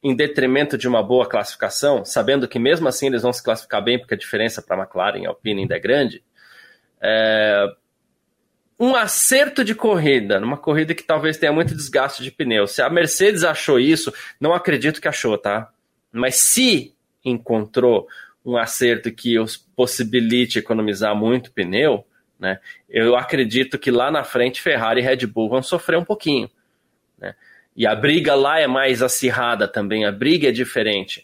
em 0.03 0.15
detrimento 0.15 0.79
de 0.79 0.89
uma 0.89 1.03
boa 1.03 1.29
classificação, 1.29 2.05
sabendo 2.05 2.49
que 2.49 2.59
mesmo 2.59 2.89
assim 2.89 3.09
eles 3.09 3.23
vão 3.23 3.33
se 3.33 3.43
classificar 3.43 3.83
bem, 3.83 3.99
porque 3.99 4.15
a 4.15 4.19
diferença 4.19 4.63
para 4.63 4.77
a 4.77 4.81
McLaren 4.81 5.19
e 5.19 5.27
Alpine 5.27 5.63
ainda 5.63 5.77
é 5.77 5.81
grande, 5.81 6.23
é, 7.03 7.67
um 8.81 8.97
acerto 8.97 9.63
de 9.63 9.75
corrida, 9.75 10.41
numa 10.41 10.57
corrida 10.57 10.95
que 10.95 11.03
talvez 11.03 11.37
tenha 11.37 11.53
muito 11.53 11.77
desgaste 11.77 12.23
de 12.23 12.31
pneu. 12.31 12.67
Se 12.67 12.81
a 12.81 12.89
Mercedes 12.89 13.45
achou 13.45 13.79
isso, 13.79 14.11
não 14.41 14.55
acredito 14.55 15.03
que 15.03 15.07
achou, 15.07 15.37
tá? 15.37 15.71
Mas 16.11 16.37
se 16.37 16.95
encontrou 17.23 18.09
um 18.43 18.57
acerto 18.57 19.13
que 19.13 19.39
os 19.39 19.55
possibilite 19.55 20.59
economizar 20.59 21.15
muito 21.15 21.53
pneu, 21.53 22.07
né? 22.39 22.59
Eu 22.89 23.17
acredito 23.17 23.79
que 23.79 23.91
lá 23.91 24.11
na 24.11 24.25
frente 24.25 24.63
Ferrari 24.63 25.03
e 25.03 25.05
Red 25.05 25.27
Bull 25.27 25.51
vão 25.51 25.63
sofrer 25.63 25.99
um 25.99 26.05
pouquinho, 26.05 26.51
né? 27.19 27.35
E 27.77 27.87
a 27.87 27.95
briga 27.95 28.35
lá 28.35 28.61
é 28.61 28.67
mais 28.67 29.03
acirrada 29.03 29.69
também, 29.69 30.07
a 30.07 30.11
briga 30.11 30.49
é 30.49 30.53
diferente. 30.53 31.23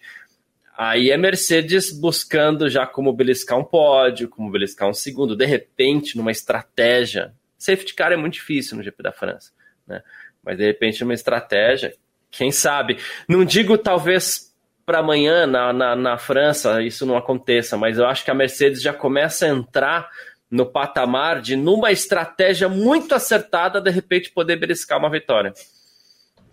Aí 0.77 1.11
é 1.11 1.17
Mercedes 1.17 1.91
buscando 1.91 2.69
já 2.69 2.87
como 2.87 3.15
beliscar 3.15 3.59
um 3.59 3.65
pódio, 3.65 4.29
como 4.29 4.51
beliscar 4.51 4.87
um 4.87 4.93
segundo, 4.93 5.35
de 5.35 5.47
repente, 5.47 6.19
numa 6.19 6.31
estratégia 6.31 7.33
Safety 7.59 7.95
car 7.95 8.13
é 8.13 8.17
muito 8.17 8.35
difícil 8.35 8.77
no 8.77 8.83
GP 8.83 9.03
da 9.03 9.13
França, 9.13 9.53
né? 9.87 10.03
Mas 10.43 10.59
de 10.59 10.65
repente 10.65 11.03
uma 11.03 11.15
estratégia, 11.15 11.95
quem 12.31 12.53
sabe? 12.53 12.99
Não 13.29 13.45
digo 13.45 13.77
talvez 13.77 14.55
para 14.85 15.01
amanhã 15.01 15.47
na, 15.47 15.73
na, 15.73 15.97
na, 15.97 16.19
França 16.19 16.81
isso 16.81 17.05
não 17.05 17.17
aconteça, 17.17 17.77
mas 17.77 17.99
eu 17.99 18.07
acho 18.07 18.25
que 18.25 18.31
a 18.31 18.35
Mercedes 18.35 18.81
já 18.81 18.93
começa 18.93 19.47
a 19.47 19.49
entrar 19.49 20.09
no 20.49 20.65
patamar 20.65 21.41
de, 21.41 21.57
numa 21.57 21.91
estratégia 21.91 22.69
muito 22.69 23.15
acertada, 23.15 23.81
de 23.81 23.91
repente 23.91 24.31
poder 24.31 24.57
beliscar 24.57 24.99
uma 24.99 25.11
vitória. 25.11 25.53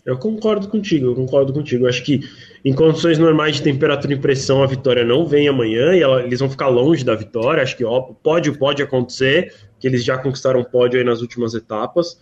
Eu 0.06 0.18
concordo 0.18 0.68
contigo, 0.68 1.08
eu 1.08 1.16
concordo 1.16 1.54
contigo. 1.54 1.86
Eu 1.86 1.90
acho 1.90 2.04
que 2.04 2.22
em 2.64 2.74
condições 2.74 3.18
normais 3.18 3.56
de 3.56 3.64
temperatura 3.64 4.14
e 4.14 4.20
pressão 4.20 4.62
a 4.62 4.68
vitória 4.68 5.04
não 5.06 5.26
vem 5.26 5.48
amanhã 5.48 5.96
e 5.96 6.02
ela, 6.02 6.24
eles 6.24 6.40
vão 6.40 6.50
ficar 6.50 6.68
longe 6.68 7.06
da 7.06 7.16
vitória. 7.16 7.64
Acho 7.64 7.78
que 7.78 7.86
ó, 7.86 8.02
pode 8.02 8.52
pode 8.58 8.84
acontecer, 8.84 9.54
que 9.80 9.88
eles 9.88 10.04
já 10.04 10.18
conquistaram 10.18 10.64
pódio 10.64 11.00
aí 11.00 11.06
nas 11.06 11.22
últimas 11.22 11.54
etapas, 11.54 12.20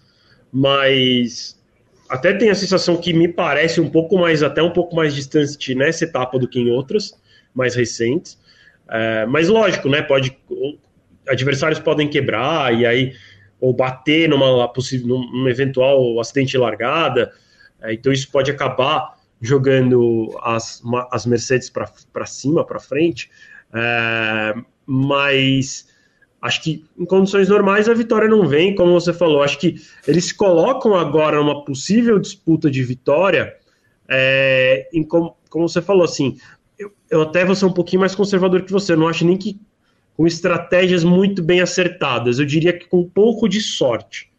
mas 0.52 1.60
até 2.08 2.34
tem 2.34 2.50
a 2.50 2.56
sensação 2.56 2.98
que 2.98 3.14
me 3.14 3.28
parece 3.28 3.82
um 3.82 3.90
pouco 3.90 4.18
mais, 4.18 4.44
até 4.44 4.62
um 4.62 4.72
pouco 4.72 4.96
mais 4.96 5.16
distante 5.16 5.74
nessa 5.74 6.04
etapa 6.04 6.38
do 6.38 6.48
que 6.48 6.60
em 6.60 6.70
outras, 6.70 7.14
mais 7.54 7.74
recentes. 7.74 8.38
É, 8.90 9.26
mas 9.26 9.48
lógico, 9.48 9.90
né? 9.90 10.02
Pode, 10.02 10.38
adversários 11.28 11.80
podem 11.80 12.08
quebrar, 12.08 12.78
e 12.78 12.86
aí 12.86 13.14
ou 13.62 13.72
bater 13.72 14.28
numa, 14.28 14.68
possível, 14.68 15.08
num 15.08 15.48
eventual 15.48 16.20
acidente 16.20 16.52
de 16.52 16.58
largada. 16.58 17.32
É, 17.82 17.94
então 17.94 18.12
isso 18.12 18.30
pode 18.32 18.52
acabar 18.52 19.18
jogando 19.42 20.38
as, 20.44 20.82
as 21.12 21.26
Mercedes 21.26 21.70
para 21.70 22.26
cima, 22.26 22.66
para 22.66 22.80
frente. 22.80 23.30
É, 23.74 24.54
mas 24.86 25.88
acho 26.42 26.64
que 26.64 26.86
em 26.98 27.06
condições 27.06 27.50
normais 27.50 27.88
a 27.88 27.94
vitória 27.94 28.28
não 28.28 28.48
vem, 28.48 28.76
como 28.76 28.94
você 28.94 29.14
falou. 29.14 29.42
Acho 29.42 29.58
que 29.60 29.76
eles 30.08 30.26
se 30.26 30.36
colocam 30.36 30.96
agora 30.96 31.38
numa 31.38 31.66
possível 31.66 32.20
disputa 32.20 32.70
de 32.70 32.84
vitória. 32.84 33.56
É, 34.08 34.88
em, 34.94 35.04
como, 35.04 35.36
como 35.50 35.68
você 35.68 35.82
falou, 35.82 36.04
assim, 36.04 36.38
eu, 36.78 36.92
eu 37.10 37.22
até 37.22 37.46
vou 37.46 37.56
ser 37.56 37.66
um 37.66 37.74
pouquinho 37.74 38.02
mais 38.02 38.16
conservador 38.16 38.64
que 38.64 38.72
você. 38.72 38.94
Eu 38.94 38.98
não 38.98 39.08
acho 39.08 39.26
nem 39.26 39.38
que 39.38 39.60
com 40.16 40.28
estratégias 40.28 41.04
muito 41.04 41.42
bem 41.42 41.62
acertadas. 41.62 42.38
Eu 42.38 42.46
diria 42.46 42.78
que 42.78 42.88
com 42.88 43.00
um 43.00 43.10
pouco 43.10 43.48
de 43.48 43.62
sorte. 43.62 44.31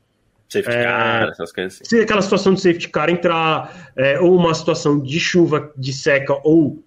Safety 0.53 0.77
é, 0.77 0.85
car, 0.85 1.29
essas 1.29 1.53
coisas 1.53 1.75
assim. 1.75 1.85
Se 1.85 2.01
aquela 2.01 2.23
situação 2.23 2.55
de 2.55 2.61
safety 2.61 2.89
car 2.89 3.11
entrar, 3.11 3.93
é, 3.97 4.21
ou 4.21 4.37
uma 4.37 4.55
situação 4.55 5.01
de 5.01 5.19
chuva, 5.19 5.73
de 5.77 5.93
seca, 5.93 6.39
ou 6.45 6.83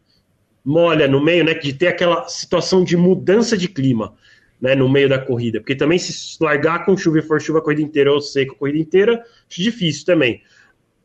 molha 0.63 1.07
no 1.07 1.23
meio, 1.23 1.43
né? 1.43 1.53
De 1.53 1.73
ter 1.73 1.87
aquela 1.87 2.27
situação 2.27 2.83
de 2.83 2.95
mudança 2.95 3.57
de 3.57 3.67
clima. 3.67 4.13
Né, 4.61 4.73
no 4.73 4.87
meio 4.87 5.09
da 5.09 5.19
corrida, 5.19 5.59
porque 5.59 5.75
também 5.75 5.99
se 5.99 6.41
largar 6.41 6.85
com 6.85 6.95
chuva 6.95 7.19
e 7.19 7.21
for 7.21 7.41
chuva 7.41 7.59
a 7.59 7.61
corrida 7.61 7.81
inteira 7.81 8.11
ou 8.11 8.21
seco 8.21 8.53
a 8.53 8.57
corrida 8.57 8.79
inteira, 8.79 9.21
acho 9.49 9.61
difícil 9.61 10.05
também. 10.05 10.41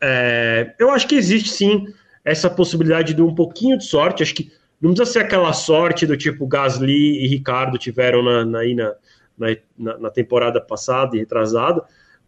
É, 0.01 0.73
eu 0.79 0.93
acho 0.93 1.09
que 1.09 1.17
existe 1.17 1.51
sim 1.51 1.85
essa 2.25 2.49
possibilidade 2.49 3.13
de 3.13 3.21
um 3.21 3.35
pouquinho 3.35 3.77
de 3.77 3.85
sorte, 3.85 4.23
acho 4.23 4.37
que 4.37 4.53
não 4.81 4.95
precisa 4.95 5.13
ser 5.13 5.19
aquela 5.19 5.53
sorte 5.53 6.07
do 6.07 6.17
tipo 6.17 6.47
Gasly 6.47 7.25
e 7.25 7.27
Ricardo 7.27 7.77
tiveram 7.77 8.23
na, 8.23 8.45
na, 8.45 8.61
na, 9.37 9.57
na, 9.77 9.99
na 9.99 10.11
temporada 10.11 10.61
passada 10.61 11.17
e 11.17 11.19
retrasada, 11.21 11.83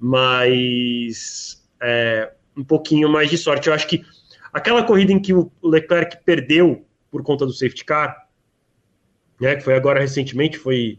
mas 0.05 1.63
é, 1.81 2.33
um 2.57 2.65
pouquinho 2.65 3.09
mais 3.09 3.31
de 3.31 3.39
sorte. 3.39 3.69
Eu 3.69 3.75
acho 3.75 3.87
que 3.87 4.05
aquela 4.53 4.83
corrida 4.83 5.13
em 5.13 5.23
que 5.23 5.33
o 5.33 5.49
Leclerc 5.63 6.19
perdeu 6.25 6.85
por 7.09 7.23
conta 7.23 7.47
do 7.47 7.53
safety 7.53 7.85
car, 7.85 8.27
né, 9.41 9.55
que 9.55 9.63
foi 9.63 9.77
agora 9.77 10.01
recentemente, 10.01 10.59
foi 10.59 10.99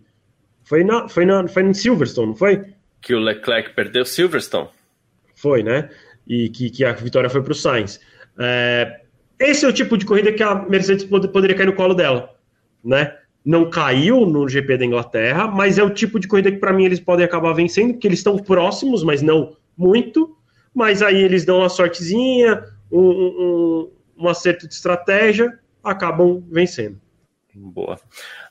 foi 0.64 0.86
na 0.86 1.10
foi 1.10 1.26
na 1.26 1.46
foi 1.50 1.64
em 1.64 1.74
Silverstone, 1.74 2.28
não 2.28 2.36
foi? 2.36 2.74
Que 3.02 3.14
o 3.14 3.20
Leclerc 3.20 3.76
perdeu 3.76 4.06
Silverstone. 4.06 4.70
Foi, 5.36 5.62
né? 5.62 5.90
E 6.26 6.48
que, 6.48 6.70
que 6.70 6.86
a 6.86 6.94
vitória 6.94 7.30
foi 7.30 7.44
para 7.44 7.52
o 7.52 7.56
Sainz. 7.56 8.00
É, 8.40 9.02
esse 9.38 9.66
é 9.66 9.68
o 9.68 9.74
tipo 9.74 9.98
de 9.98 10.06
corrida 10.06 10.32
que 10.32 10.42
a 10.42 10.56
Mercedes 10.56 11.04
poderia 11.04 11.58
cair 11.58 11.66
no 11.66 11.76
colo 11.76 11.94
dela, 11.94 12.34
né? 12.82 13.18
Não 13.46 13.70
caiu 13.70 14.26
no 14.26 14.48
GP 14.48 14.78
da 14.78 14.86
Inglaterra, 14.86 15.48
mas 15.48 15.78
é 15.78 15.84
o 15.84 15.90
tipo 15.90 16.20
de 16.20 16.28
corrida 16.28 16.52
que 16.52 16.58
para 16.58 16.72
mim 16.72 16.86
eles 16.86 17.00
podem 17.00 17.26
acabar 17.26 17.54
vencendo, 17.54 17.94
porque 17.94 18.08
eles 18.08 18.20
estão 18.20 18.38
próximos, 18.38 19.04
mas 19.04 19.22
não 19.22 19.56
muito. 19.78 20.38
Mas 20.74 21.02
aí 21.02 21.22
eles 21.22 21.46
dão 21.46 21.60
uma 21.60 21.70
sortezinha, 21.70 22.64
um, 22.92 23.00
um, 23.00 23.92
um 24.18 24.28
acerto 24.30 24.68
de 24.68 24.74
estratégia, 24.74 25.60
acabam 25.84 26.44
vencendo. 26.50 27.03
Boa. 27.56 28.00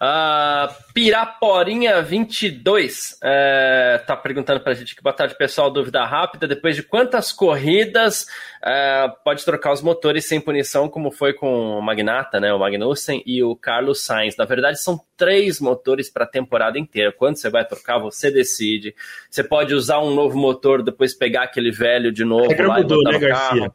Uh, 0.01 0.69
Piraporinha22 0.95 3.17
é, 3.21 4.01
tá 4.07 4.17
perguntando 4.17 4.61
pra 4.61 4.75
gente 4.75 4.95
que 4.95 5.03
boa 5.03 5.13
tarde, 5.13 5.37
pessoal. 5.37 5.73
Dúvida 5.73 6.05
rápida: 6.05 6.47
depois 6.47 6.77
de 6.77 6.85
quantas 6.85 7.33
corridas 7.33 8.29
é, 8.65 9.11
pode 9.25 9.45
trocar 9.45 9.73
os 9.73 9.83
motores 9.83 10.29
sem 10.29 10.41
punição, 10.41 10.89
como 10.89 11.11
foi 11.11 11.33
com 11.33 11.79
o 11.79 11.83
Magnata, 11.83 12.39
né? 12.39 12.55
O 12.55 12.61
Magnussen 12.61 13.25
e 13.27 13.43
o 13.43 13.57
Carlos 13.57 14.05
Sainz. 14.05 14.37
Na 14.37 14.45
verdade, 14.45 14.81
são 14.81 15.01
três 15.17 15.61
motores 15.61 16.09
para 16.09 16.23
a 16.23 16.29
temporada 16.29 16.79
inteira. 16.79 17.11
Quando 17.11 17.35
você 17.37 17.51
vai 17.51 17.65
trocar, 17.65 17.99
você 17.99 18.31
decide. 18.31 18.95
Você 19.29 19.43
pode 19.43 19.75
usar 19.75 20.01
um 20.01 20.15
novo 20.15 20.39
motor, 20.39 20.81
depois 20.81 21.13
pegar 21.13 21.43
aquele 21.43 21.73
velho 21.73 22.13
de 22.13 22.25
novo. 22.25 22.53
A 22.53 22.67
lá 22.67 22.79
mudou, 22.79 23.03
né, 23.03 23.19
Garcia? 23.19 23.73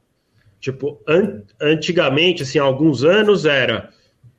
Tipo, 0.62 1.02
an 1.08 1.44
antigamente, 1.62 2.44
assim, 2.44 2.60
há 2.60 2.63
alguns 2.63 3.04
anos 3.04 3.46
era 3.46 3.90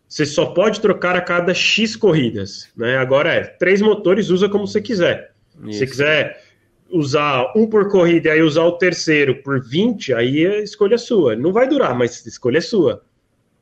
você 0.09 0.25
só 0.25 0.47
pode 0.47 0.81
trocar 0.81 1.15
a 1.15 1.21
cada 1.21 1.53
X 1.53 1.95
corridas. 1.95 2.71
Né? 2.77 2.97
Agora 2.97 3.33
é 3.33 3.45
três 3.45 3.83
motores, 3.83 4.31
usa 4.31 4.49
como 4.49 4.67
você 4.67 4.81
quiser. 4.81 5.33
Isso. 5.65 5.73
Se 5.73 5.79
você 5.79 5.87
quiser 5.87 6.45
usar 6.91 7.53
um 7.55 7.67
por 7.67 7.91
corrida 7.91 8.31
e 8.31 8.33
aí 8.33 8.43
usar 8.43 8.65
o 8.65 8.73
terceiro 8.73 9.43
por 9.43 9.61
20, 9.63 10.15
aí 10.15 10.47
a 10.47 10.59
escolha 10.61 10.95
é 10.95 10.99
sua. 10.99 11.37
Não 11.37 11.53
vai 11.53 11.69
durar, 11.69 11.95
mas 11.95 12.23
a 12.25 12.29
escolha 12.29 12.59
é 12.59 12.63
sua. 12.63 13.03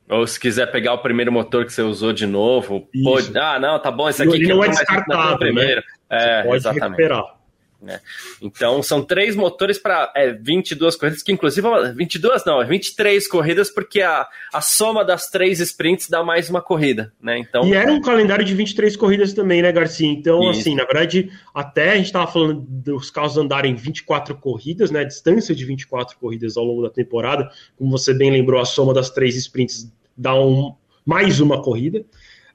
Ou 0.09 0.25
se 0.25 0.39
quiser 0.39 0.71
pegar 0.71 0.93
o 0.93 0.99
primeiro 0.99 1.31
motor 1.33 1.65
que 1.65 1.73
você 1.73 1.81
usou 1.81 2.13
de 2.13 2.25
novo, 2.25 2.87
pode. 3.03 3.37
Ah, 3.37 3.59
não, 3.59 3.77
tá 3.77 3.91
bom, 3.91 4.07
esse 4.07 4.23
aqui 4.23 4.35
Ele 4.35 4.47
não 4.47 4.63
é 4.63 4.69
descartável, 4.69 5.53
né? 5.53 5.81
É, 6.09 6.37
você 6.37 6.47
pode 6.47 6.55
exatamente. 6.55 6.83
recuperar. 6.83 7.36
Né? 7.81 8.01
Então, 8.41 8.81
são 8.81 9.03
três 9.03 9.35
motores 9.35 9.77
para 9.77 10.11
é, 10.15 10.33
22 10.33 10.95
corridas, 10.95 11.21
que 11.21 11.31
inclusive 11.31 11.67
22 11.95 12.43
não, 12.43 12.65
23 12.65 13.27
corridas, 13.27 13.69
porque 13.69 14.01
a, 14.01 14.27
a 14.51 14.61
soma 14.61 15.05
das 15.05 15.29
três 15.29 15.59
sprints 15.59 16.09
dá 16.09 16.23
mais 16.23 16.49
uma 16.49 16.61
corrida. 16.61 17.13
Né? 17.21 17.37
Então, 17.37 17.67
e 17.67 17.73
era 17.73 17.91
um 17.91 18.01
calendário 18.01 18.43
de 18.43 18.55
23 18.55 18.95
corridas 18.95 19.33
também, 19.33 19.61
né, 19.61 19.71
Garcia? 19.71 20.07
Então, 20.07 20.49
isso. 20.49 20.61
assim, 20.61 20.75
na 20.75 20.85
verdade, 20.85 21.31
até 21.53 21.91
a 21.91 21.95
gente 21.97 22.07
estava 22.07 22.31
falando 22.31 22.65
dos 22.67 23.11
carros 23.11 23.37
andarem 23.37 23.75
24 23.75 24.35
corridas, 24.37 24.89
né? 24.89 25.05
Distância 25.05 25.53
de 25.53 25.63
24 25.63 26.17
corridas 26.17 26.57
ao 26.57 26.63
longo 26.63 26.81
da 26.81 26.89
temporada. 26.89 27.49
Como 27.77 27.91
você 27.91 28.13
bem 28.13 28.31
lembrou, 28.31 28.59
a 28.59 28.65
soma 28.65 28.93
das 28.93 29.09
três 29.11 29.35
sprints 29.35 29.91
dá 30.15 30.33
um, 30.33 30.73
mais 31.05 31.39
uma 31.39 31.61
corrida. 31.61 32.03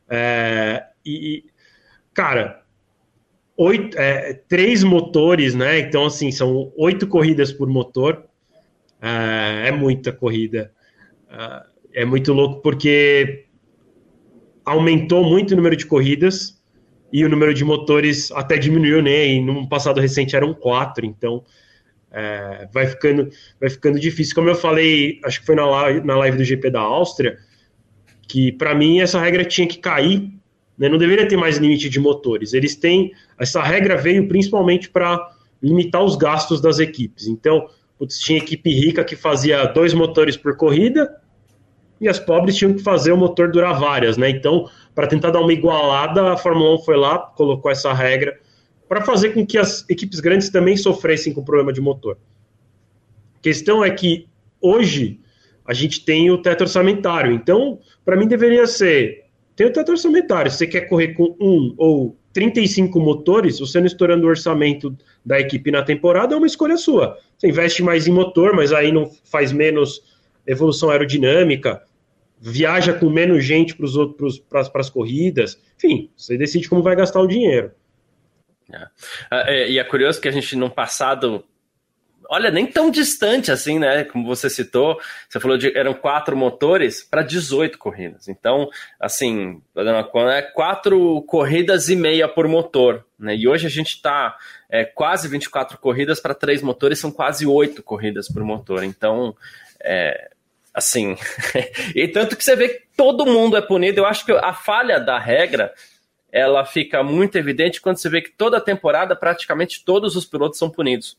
É, 0.08 0.84
e, 1.06 1.44
cara, 2.12 2.61
oito, 3.62 3.96
é, 3.98 4.34
três 4.48 4.82
motores, 4.82 5.54
né? 5.54 5.78
Então, 5.78 6.06
assim, 6.06 6.30
são 6.30 6.72
oito 6.76 7.06
corridas 7.06 7.52
por 7.52 7.68
motor. 7.68 8.24
É, 9.00 9.68
é 9.68 9.72
muita 9.72 10.12
corrida. 10.12 10.72
É, 11.30 12.02
é 12.02 12.04
muito 12.04 12.32
louco 12.32 12.60
porque 12.62 13.46
aumentou 14.64 15.24
muito 15.24 15.52
o 15.52 15.56
número 15.56 15.76
de 15.76 15.86
corridas 15.86 16.60
e 17.12 17.24
o 17.24 17.28
número 17.28 17.52
de 17.52 17.64
motores 17.64 18.30
até 18.32 18.56
diminuiu, 18.56 19.02
né? 19.02 19.26
E 19.26 19.40
no 19.40 19.68
passado 19.68 20.00
recente 20.00 20.34
eram 20.34 20.54
quatro, 20.54 21.04
então 21.04 21.44
é, 22.10 22.68
vai, 22.72 22.86
ficando, 22.86 23.28
vai 23.60 23.70
ficando 23.70 24.00
difícil. 24.00 24.34
Como 24.34 24.48
eu 24.48 24.54
falei, 24.54 25.20
acho 25.24 25.40
que 25.40 25.46
foi 25.46 25.54
na 25.54 25.66
live, 25.66 26.06
na 26.06 26.16
live 26.16 26.36
do 26.38 26.44
GP 26.44 26.70
da 26.70 26.80
Áustria, 26.80 27.36
que 28.26 28.50
para 28.52 28.74
mim 28.74 29.00
essa 29.00 29.20
regra 29.20 29.44
tinha 29.44 29.66
que 29.66 29.78
cair 29.78 30.30
né? 30.82 30.88
Não 30.88 30.98
deveria 30.98 31.28
ter 31.28 31.36
mais 31.36 31.58
limite 31.58 31.88
de 31.88 32.00
motores. 32.00 32.52
Eles 32.52 32.74
têm. 32.74 33.12
Essa 33.38 33.62
regra 33.62 33.96
veio 33.96 34.26
principalmente 34.26 34.90
para 34.90 35.30
limitar 35.62 36.02
os 36.02 36.16
gastos 36.16 36.60
das 36.60 36.80
equipes. 36.80 37.28
Então, 37.28 37.68
putz, 37.96 38.18
tinha 38.18 38.38
equipe 38.38 38.68
rica 38.68 39.04
que 39.04 39.14
fazia 39.14 39.64
dois 39.66 39.94
motores 39.94 40.36
por 40.36 40.56
corrida 40.56 41.20
e 42.00 42.08
as 42.08 42.18
pobres 42.18 42.56
tinham 42.56 42.74
que 42.74 42.82
fazer 42.82 43.12
o 43.12 43.16
motor 43.16 43.52
durar 43.52 43.78
várias, 43.78 44.16
né? 44.16 44.28
Então, 44.28 44.68
para 44.92 45.06
tentar 45.06 45.30
dar 45.30 45.38
uma 45.38 45.52
igualada, 45.52 46.32
a 46.32 46.36
Fórmula 46.36 46.74
1 46.74 46.78
foi 46.80 46.96
lá, 46.96 47.16
colocou 47.16 47.70
essa 47.70 47.92
regra 47.92 48.36
para 48.88 49.02
fazer 49.02 49.30
com 49.30 49.46
que 49.46 49.56
as 49.56 49.88
equipes 49.88 50.18
grandes 50.18 50.50
também 50.50 50.76
sofressem 50.76 51.32
com 51.32 51.44
problema 51.44 51.72
de 51.72 51.80
motor. 51.80 52.18
A 53.36 53.40
questão 53.40 53.84
é 53.84 53.90
que 53.90 54.26
hoje 54.60 55.20
a 55.64 55.72
gente 55.72 56.04
tem 56.04 56.28
o 56.28 56.38
teto 56.38 56.62
orçamentário, 56.62 57.30
então, 57.32 57.78
para 58.04 58.16
mim 58.16 58.26
deveria 58.26 58.66
ser 58.66 59.21
tem 59.54 59.66
o 59.66 59.72
teto 59.72 59.90
orçamentário. 59.90 60.50
Se 60.50 60.58
você 60.58 60.66
quer 60.66 60.82
correr 60.82 61.14
com 61.14 61.36
um 61.40 61.74
ou 61.76 62.16
35 62.32 62.98
motores, 62.98 63.58
você 63.58 63.78
não 63.78 63.86
estourando 63.86 64.26
o 64.26 64.28
orçamento 64.28 64.96
da 65.24 65.38
equipe 65.38 65.70
na 65.70 65.82
temporada, 65.82 66.34
é 66.34 66.38
uma 66.38 66.46
escolha 66.46 66.76
sua. 66.76 67.18
Você 67.36 67.48
investe 67.48 67.82
mais 67.82 68.06
em 68.06 68.12
motor, 68.12 68.54
mas 68.54 68.72
aí 68.72 68.90
não 68.90 69.10
faz 69.24 69.52
menos 69.52 70.02
evolução 70.46 70.90
aerodinâmica, 70.90 71.82
viaja 72.40 72.92
com 72.92 73.08
menos 73.08 73.44
gente 73.44 73.76
para 74.48 74.80
as 74.80 74.90
corridas. 74.90 75.60
Enfim, 75.76 76.10
você 76.16 76.36
decide 76.36 76.68
como 76.68 76.82
vai 76.82 76.96
gastar 76.96 77.20
o 77.20 77.26
dinheiro. 77.26 77.70
É. 78.72 78.86
Ah, 79.30 79.44
é, 79.46 79.70
e 79.70 79.78
é 79.78 79.84
curioso 79.84 80.20
que 80.20 80.28
a 80.28 80.32
gente, 80.32 80.56
no 80.56 80.70
passado 80.70 81.44
olha, 82.32 82.50
nem 82.50 82.66
tão 82.66 82.90
distante 82.90 83.52
assim, 83.52 83.78
né? 83.78 84.04
Como 84.04 84.26
você 84.26 84.48
citou, 84.48 84.98
você 85.28 85.38
falou 85.38 85.58
de 85.58 85.76
eram 85.76 85.92
quatro 85.92 86.34
motores 86.34 87.02
para 87.02 87.22
18 87.22 87.76
corridas. 87.76 88.26
Então, 88.26 88.70
assim, 88.98 89.60
é 89.76 90.40
quatro 90.40 91.20
corridas 91.26 91.90
e 91.90 91.94
meia 91.94 92.26
por 92.26 92.48
motor, 92.48 93.04
né? 93.18 93.36
E 93.36 93.46
hoje 93.46 93.66
a 93.66 93.70
gente 93.70 93.96
está 93.96 94.34
é, 94.70 94.82
quase 94.82 95.28
24 95.28 95.76
corridas 95.76 96.20
para 96.20 96.34
três 96.34 96.62
motores, 96.62 96.98
são 96.98 97.12
quase 97.12 97.46
oito 97.46 97.82
corridas 97.82 98.28
por 98.28 98.42
motor. 98.42 98.82
Então, 98.82 99.36
é, 99.84 100.30
assim, 100.72 101.14
e 101.94 102.08
tanto 102.08 102.34
que 102.34 102.42
você 102.42 102.56
vê 102.56 102.68
que 102.70 102.86
todo 102.96 103.26
mundo 103.26 103.58
é 103.58 103.60
punido. 103.60 104.00
Eu 104.00 104.06
acho 104.06 104.24
que 104.24 104.32
a 104.32 104.54
falha 104.54 104.98
da 104.98 105.18
regra 105.18 105.70
ela 106.32 106.64
fica 106.64 107.02
muito 107.02 107.36
evidente 107.36 107.78
quando 107.78 107.98
você 107.98 108.08
vê 108.08 108.22
que 108.22 108.30
toda 108.30 108.58
temporada 108.58 109.14
praticamente 109.14 109.84
todos 109.84 110.16
os 110.16 110.24
pilotos 110.24 110.58
são 110.58 110.70
punidos. 110.70 111.14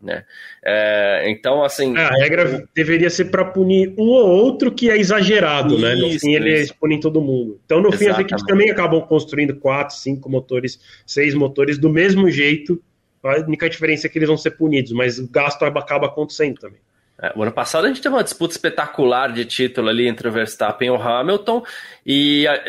Né? 0.00 0.24
É, 0.64 1.24
então, 1.30 1.64
assim. 1.64 1.96
A 1.96 2.10
regra 2.10 2.68
deveria 2.74 3.08
ser 3.08 3.26
para 3.26 3.44
punir 3.44 3.94
um 3.98 4.08
ou 4.08 4.28
outro 4.28 4.70
que 4.70 4.90
é 4.90 4.98
exagerado, 4.98 5.74
isso, 5.74 5.82
né? 5.82 5.94
No 5.94 6.20
fim, 6.20 6.34
eles 6.34 6.70
punem 6.70 7.00
todo 7.00 7.20
mundo. 7.20 7.58
Então, 7.64 7.80
no 7.80 7.88
Exatamente. 7.88 8.04
fim, 8.04 8.10
as 8.10 8.18
equipes 8.18 8.44
também 8.44 8.70
acabam 8.70 9.00
construindo 9.00 9.56
quatro, 9.56 9.96
cinco 9.96 10.30
motores, 10.30 10.78
seis 11.06 11.34
motores 11.34 11.78
do 11.78 11.88
mesmo 11.88 12.30
jeito 12.30 12.80
A 13.22 13.40
única 13.40 13.68
diferença 13.68 14.06
é 14.06 14.10
que 14.10 14.18
eles 14.18 14.28
vão 14.28 14.36
ser 14.36 14.52
punidos, 14.52 14.92
mas 14.92 15.18
o 15.18 15.28
gasto 15.28 15.64
acaba 15.64 16.06
acontecendo 16.06 16.58
também. 16.58 16.80
É, 17.20 17.32
o 17.34 17.42
ano 17.42 17.52
passado 17.52 17.84
a 17.86 17.88
gente 17.88 18.02
teve 18.02 18.14
uma 18.14 18.22
disputa 18.22 18.52
espetacular 18.52 19.32
de 19.32 19.44
título 19.44 19.88
ali 19.88 20.06
entre 20.06 20.28
o 20.28 20.32
Verstappen 20.32 20.88
e 20.88 20.90
o 20.90 21.00
Hamilton, 21.00 21.64
e 22.04 22.46
a, 22.46 22.62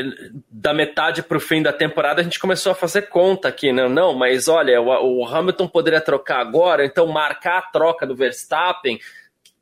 da 0.49 0.73
metade 0.73 1.21
para 1.21 1.37
o 1.37 1.41
fim 1.41 1.61
da 1.61 1.73
temporada 1.73 2.21
a 2.21 2.23
gente 2.23 2.39
começou 2.39 2.71
a 2.71 2.75
fazer 2.75 3.03
conta 3.03 3.49
aqui, 3.49 3.73
né? 3.73 3.89
Não, 3.89 4.13
mas 4.13 4.47
olha, 4.47 4.81
o, 4.81 5.21
o 5.21 5.25
Hamilton 5.25 5.67
poderia 5.67 5.99
trocar 5.99 6.39
agora, 6.39 6.85
então 6.85 7.05
marcar 7.07 7.57
a 7.57 7.61
troca 7.63 8.07
do 8.07 8.15
Verstappen 8.15 8.99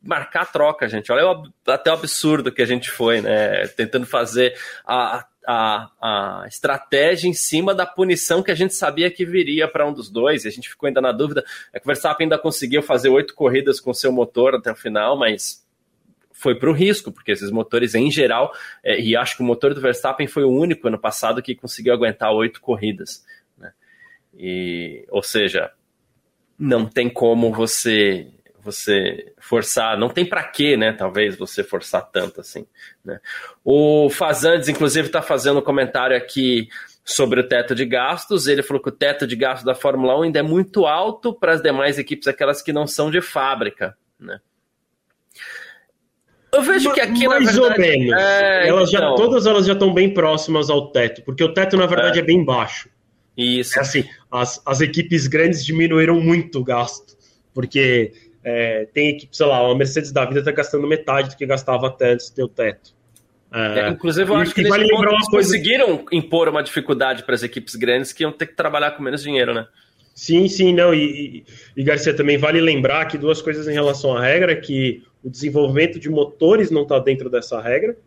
marcar 0.06 0.44
a 0.44 0.46
troca, 0.46 0.88
gente. 0.88 1.12
Olha 1.12 1.28
o, 1.28 1.44
até 1.68 1.90
o 1.90 1.96
absurdo 1.96 2.52
que 2.52 2.62
a 2.62 2.66
gente 2.66 2.92
foi, 2.92 3.22
né? 3.22 3.68
Tentando 3.70 4.06
fazer 4.06 4.56
a, 4.86 5.18
a, 5.18 5.26
a 5.48 6.46
estratégia 6.48 7.28
em 7.28 7.34
cima 7.34 7.74
da 7.74 7.86
punição 7.86 8.42
que 8.42 8.52
a 8.52 8.56
gente 8.56 8.74
sabia 8.74 9.12
que 9.12 9.26
viria 9.26 9.68
para 9.68 9.88
um 9.88 9.94
dos 9.94 10.10
dois, 10.10 10.46
e 10.46 10.48
a 10.48 10.52
gente 10.52 10.70
ficou 10.70 10.88
ainda 10.88 11.02
na 11.02 11.12
dúvida. 11.12 11.44
É 11.74 11.80
que 11.80 11.86
o 11.86 11.88
Verstappen 11.88 12.26
ainda 12.26 12.38
conseguiu 12.38 12.82
fazer 12.82 13.10
oito 13.10 13.34
corridas 13.34 13.80
com 13.80 13.94
seu 13.94 14.12
motor 14.12 14.56
até 14.56 14.72
o 14.72 14.76
final, 14.76 15.18
mas 15.18 15.66
foi 16.32 16.54
para 16.54 16.70
o 16.70 16.74
risco, 16.74 17.12
porque 17.12 17.32
esses 17.32 17.50
motores 17.50 17.96
em 17.96 18.12
geral, 18.12 18.54
é, 18.84 19.00
e 19.00 19.16
acho 19.16 19.38
que 19.38 19.42
o 19.42 19.46
motor 19.46 19.74
do 19.74 19.82
Verstappen 19.82 20.28
foi 20.28 20.44
o 20.44 20.50
único 20.50 20.88
ano 20.88 21.00
passado 21.00 21.42
que 21.42 21.56
conseguiu 21.56 21.94
aguentar 21.94 22.32
oito 22.34 22.60
corridas. 22.60 23.26
Né? 23.58 23.72
E, 24.38 25.06
ou 25.10 25.24
seja, 25.24 25.72
não 26.60 26.86
tem 26.86 27.10
como 27.10 27.54
você 27.54 28.28
você 28.66 29.32
forçar, 29.40 29.98
não 29.98 30.10
tem 30.10 30.26
para 30.26 30.44
quê, 30.44 30.76
né? 30.76 30.92
Talvez 30.92 31.38
você 31.38 31.64
forçar 31.64 32.02
tanto 32.12 32.42
assim. 32.42 32.66
Né? 33.04 33.20
O 33.64 34.10
Fazandes, 34.10 34.68
inclusive, 34.68 35.08
está 35.08 35.22
fazendo 35.22 35.60
um 35.60 35.64
comentário 35.64 36.18
aqui 36.18 36.68
sobre 37.04 37.40
o 37.40 37.48
teto 37.48 37.76
de 37.76 37.86
gastos. 37.86 38.48
Ele 38.48 38.64
falou 38.64 38.82
que 38.82 38.90
o 38.90 38.92
teto 38.92 39.28
de 39.28 39.36
gastos 39.36 39.64
da 39.64 39.76
Fórmula 39.76 40.20
1 40.20 40.24
ainda 40.24 40.40
é 40.40 40.44
muito 40.44 40.88
alto 40.88 41.32
para 41.32 41.54
as 41.54 41.62
demais 41.62 42.00
equipes, 42.00 42.28
aquelas 42.28 42.62
que 42.62 42.74
não 42.74 42.88
são 42.88 43.12
de 43.12 43.22
fábrica, 43.22 43.96
né? 44.20 44.40
Eu 46.52 46.62
vejo 46.62 46.94
que 46.94 47.02
aqui 47.02 47.28
mais 47.28 47.54
verdade, 47.54 47.74
ou 47.74 47.80
menos. 47.80 48.14
É, 48.14 48.68
elas 48.70 48.90
então... 48.90 49.10
já, 49.10 49.16
todas 49.16 49.46
elas 49.46 49.66
já 49.66 49.74
estão 49.74 49.94
bem 49.94 50.14
próximas 50.14 50.70
ao 50.70 50.90
teto, 50.90 51.22
porque 51.24 51.44
o 51.44 51.54
teto 51.54 51.76
na 51.76 51.86
verdade 51.86 52.20
é, 52.20 52.22
é 52.22 52.26
bem 52.26 52.44
baixo. 52.44 52.90
Isso. 53.38 53.78
É 53.78 53.82
assim, 53.82 54.06
as, 54.32 54.62
as 54.66 54.80
equipes 54.82 55.28
grandes 55.28 55.66
diminuíram 55.66 56.20
muito 56.22 56.60
o 56.60 56.64
gasto, 56.64 57.18
porque 57.54 58.14
é, 58.48 58.88
tem 58.94 59.10
equipe, 59.10 59.36
sei 59.36 59.48
lá, 59.48 59.66
uma 59.66 59.76
Mercedes 59.76 60.12
da 60.12 60.24
vida 60.24 60.40
está 60.40 60.52
gastando 60.52 60.86
metade 60.88 61.30
do 61.32 61.36
que 61.36 61.48
gastava 61.48 61.88
até 61.88 62.12
antes 62.12 62.30
de 62.30 62.36
ter 62.36 62.44
o 62.44 62.48
teto. 62.48 62.94
É, 63.52 63.80
é, 63.80 63.90
inclusive, 63.90 64.30
eu 64.30 64.36
acho 64.36 64.54
que, 64.54 64.62
que 64.62 64.70
vale 64.70 64.86
uma 64.94 65.04
coisa... 65.08 65.32
conseguiram 65.32 66.06
impor 66.12 66.48
uma 66.48 66.62
dificuldade 66.62 67.24
para 67.24 67.34
as 67.34 67.42
equipes 67.42 67.76
grandes 67.76 68.14
que 68.14 68.22
iam 68.22 68.32
ter 68.32 68.46
que 68.46 68.54
trabalhar 68.54 68.92
com 68.92 69.02
menos 69.02 69.24
dinheiro, 69.24 69.52
né? 69.52 69.66
Sim, 70.14 70.48
sim, 70.48 70.74
não. 70.74 70.94
E, 70.94 71.44
e, 71.44 71.46
e, 71.76 71.84
Garcia, 71.84 72.14
também 72.14 72.38
vale 72.38 72.62
lembrar 72.62 73.06
que 73.06 73.18
duas 73.18 73.42
coisas 73.42 73.68
em 73.68 73.74
relação 73.74 74.16
à 74.16 74.22
regra, 74.22 74.56
que 74.56 75.04
o 75.24 75.30
desenvolvimento 75.30 76.00
de 76.00 76.08
motores 76.08 76.70
não 76.70 76.84
está 76.84 77.00
dentro 77.00 77.32
dessa 77.32 77.60
regra. 77.60 77.98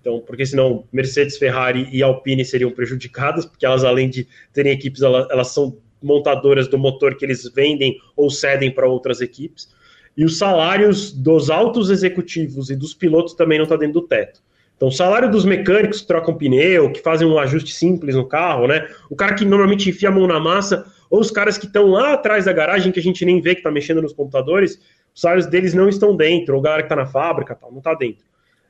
Então, 0.00 0.20
porque 0.20 0.46
senão 0.46 0.84
Mercedes, 0.90 1.36
Ferrari 1.36 1.88
e 1.92 2.02
Alpine 2.02 2.44
seriam 2.44 2.70
prejudicadas, 2.70 3.44
porque 3.44 3.66
elas, 3.66 3.84
além 3.84 4.08
de 4.08 4.26
terem 4.52 4.72
equipes, 4.72 5.02
elas, 5.02 5.28
elas 5.30 5.48
são 5.48 5.76
montadoras 6.02 6.68
do 6.68 6.78
motor 6.78 7.16
que 7.16 7.24
eles 7.24 7.50
vendem 7.54 7.96
ou 8.16 8.30
cedem 8.30 8.70
para 8.70 8.88
outras 8.88 9.20
equipes. 9.20 9.68
E 10.16 10.24
os 10.24 10.38
salários 10.38 11.12
dos 11.12 11.50
altos 11.50 11.90
executivos 11.90 12.70
e 12.70 12.76
dos 12.76 12.92
pilotos 12.92 13.34
também 13.34 13.58
não 13.58 13.64
está 13.64 13.76
dentro 13.76 14.00
do 14.00 14.06
teto. 14.06 14.40
Então, 14.76 14.88
o 14.88 14.92
salário 14.92 15.30
dos 15.30 15.44
mecânicos 15.44 16.00
que 16.00 16.06
trocam 16.08 16.34
pneu, 16.34 16.90
que 16.90 17.00
fazem 17.00 17.26
um 17.26 17.38
ajuste 17.38 17.72
simples 17.72 18.16
no 18.16 18.26
carro, 18.26 18.66
né? 18.66 18.88
O 19.08 19.14
cara 19.14 19.34
que 19.34 19.44
normalmente 19.44 19.88
enfia 19.88 20.08
a 20.08 20.12
mão 20.12 20.26
na 20.26 20.40
massa, 20.40 20.84
ou 21.08 21.20
os 21.20 21.30
caras 21.30 21.56
que 21.56 21.66
estão 21.66 21.86
lá 21.86 22.14
atrás 22.14 22.46
da 22.46 22.52
garagem, 22.52 22.90
que 22.90 22.98
a 22.98 23.02
gente 23.02 23.24
nem 23.24 23.40
vê 23.40 23.54
que 23.54 23.60
está 23.60 23.70
mexendo 23.70 24.02
nos 24.02 24.12
computadores, 24.12 24.80
os 25.14 25.20
salários 25.20 25.46
deles 25.46 25.72
não 25.72 25.88
estão 25.88 26.16
dentro, 26.16 26.54
ou 26.54 26.60
a 26.60 26.64
galera 26.64 26.82
que 26.82 26.86
está 26.86 26.96
na 26.96 27.06
fábrica, 27.06 27.54
tal, 27.54 27.70
não 27.70 27.78
está 27.78 27.94
dentro. 27.94 28.24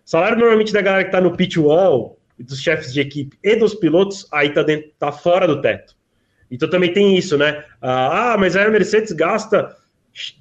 O 0.05 0.11
salário 0.11 0.39
normalmente 0.39 0.73
da 0.73 0.83
galera 0.83 1.05
que 1.05 1.09
está 1.09 1.21
no 1.21 1.35
pit 1.35 1.59
wall, 1.59 2.19
dos 2.39 2.61
chefes 2.61 2.93
de 2.93 3.01
equipe 3.01 3.39
e 3.43 3.57
dos 3.57 3.75
pilotos, 3.75 4.27
aí 4.33 4.49
está 4.49 4.65
tá 4.99 5.13
fora 5.13 5.47
do 5.47 5.61
teto. 5.63 5.95
Então 6.53 6.69
também 6.69 6.93
tem 6.93 7.17
isso, 7.17 7.39
né? 7.39 7.65
Ah, 7.81 8.37
mas 8.39 8.55
aí 8.55 8.67
a 8.67 8.71
Mercedes 8.71 9.13
gasta 9.13 9.75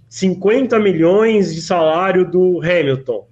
50 0.10 0.78
milhões 0.78 1.56
de 1.56 1.62
salário 1.62 2.30
do 2.30 2.60
Hamilton. 2.62 3.28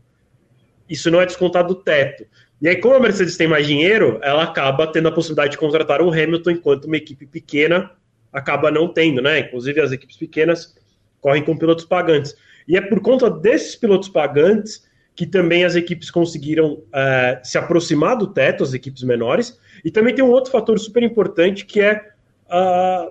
Isso 0.89 1.11
não 1.11 1.19
é 1.19 1.25
descontado 1.25 1.75
do 1.75 1.75
teto. 1.75 2.25
E 2.61 2.67
aí, 2.67 2.77
como 2.77 2.95
a 2.95 2.99
Mercedes 2.99 3.37
tem 3.37 3.47
mais 3.47 3.67
dinheiro, 3.67 4.19
ela 4.23 4.43
acaba 4.43 4.87
tendo 4.87 5.09
a 5.09 5.11
possibilidade 5.11 5.51
de 5.51 5.57
contratar 5.57 6.01
o 6.01 6.09
Hamilton, 6.09 6.51
enquanto 6.51 6.85
uma 6.85 6.97
equipe 6.97 7.25
pequena 7.25 7.91
acaba 8.31 8.71
não 8.71 8.87
tendo, 8.87 9.21
né? 9.21 9.39
Inclusive 9.39 9.81
as 9.81 9.91
equipes 9.91 10.15
pequenas 10.15 10.75
correm 11.19 11.43
com 11.43 11.57
pilotos 11.57 11.85
pagantes. 11.85 12.35
E 12.67 12.77
é 12.77 12.81
por 12.81 13.01
conta 13.01 13.29
desses 13.29 13.75
pilotos 13.75 14.07
pagantes 14.07 14.87
que 15.15 15.25
também 15.25 15.65
as 15.65 15.75
equipes 15.75 16.09
conseguiram 16.09 16.75
uh, 16.75 17.39
se 17.43 17.57
aproximar 17.57 18.15
do 18.15 18.27
teto, 18.27 18.63
as 18.63 18.73
equipes 18.73 19.03
menores. 19.03 19.59
E 19.83 19.91
também 19.91 20.15
tem 20.15 20.23
um 20.23 20.29
outro 20.29 20.49
fator 20.49 20.79
super 20.79 21.03
importante 21.03 21.65
que 21.65 21.81
é 21.81 22.09
a, 22.49 23.09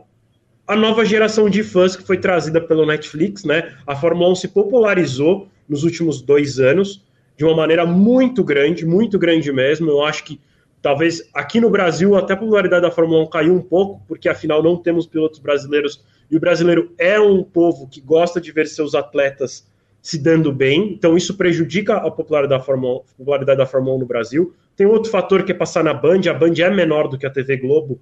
a 0.66 0.76
nova 0.76 1.04
geração 1.04 1.48
de 1.48 1.62
fãs 1.62 1.96
que 1.96 2.02
foi 2.02 2.18
trazida 2.18 2.60
pelo 2.60 2.86
Netflix, 2.86 3.44
né? 3.44 3.74
A 3.86 3.96
Fórmula 3.96 4.30
1 4.32 4.34
se 4.36 4.48
popularizou 4.48 5.48
nos 5.68 5.84
últimos 5.84 6.20
dois 6.20 6.58
anos 6.58 7.04
de 7.36 7.44
uma 7.44 7.54
maneira 7.54 7.86
muito 7.86 8.42
grande, 8.42 8.84
muito 8.84 9.18
grande 9.18 9.52
mesmo. 9.52 9.88
Eu 9.90 10.04
acho 10.04 10.24
que 10.24 10.40
talvez 10.82 11.28
aqui 11.32 11.60
no 11.60 11.70
Brasil 11.70 12.16
até 12.16 12.34
a 12.34 12.36
popularidade 12.36 12.82
da 12.82 12.90
Fórmula 12.90 13.22
1 13.24 13.26
caiu 13.28 13.54
um 13.54 13.62
pouco, 13.62 14.02
porque 14.08 14.28
afinal 14.28 14.62
não 14.62 14.76
temos 14.76 15.06
pilotos 15.06 15.38
brasileiros 15.38 16.04
e 16.30 16.36
o 16.36 16.40
brasileiro 16.40 16.92
é 16.98 17.18
um 17.18 17.42
povo 17.42 17.88
que 17.88 18.00
gosta 18.00 18.40
de 18.40 18.52
ver 18.52 18.66
seus 18.66 18.94
atletas 18.94 19.66
se 20.00 20.18
dando 20.18 20.52
bem, 20.52 20.92
então 20.92 21.16
isso 21.16 21.36
prejudica 21.36 21.96
a 21.96 22.10
popularidade 22.10 22.60
da 22.60 22.64
Fórmula, 22.64 23.00
popularidade 23.16 23.58
da 23.58 23.66
Fórmula 23.66 23.96
1 23.96 23.98
no 24.00 24.06
Brasil. 24.06 24.54
Tem 24.76 24.86
outro 24.86 25.10
fator 25.10 25.42
que 25.42 25.52
é 25.52 25.54
passar 25.54 25.82
na 25.82 25.92
Band, 25.92 26.20
a 26.30 26.34
Band 26.34 26.54
é 26.56 26.70
menor 26.70 27.08
do 27.08 27.18
que 27.18 27.26
a 27.26 27.30
TV 27.30 27.56
Globo, 27.56 28.00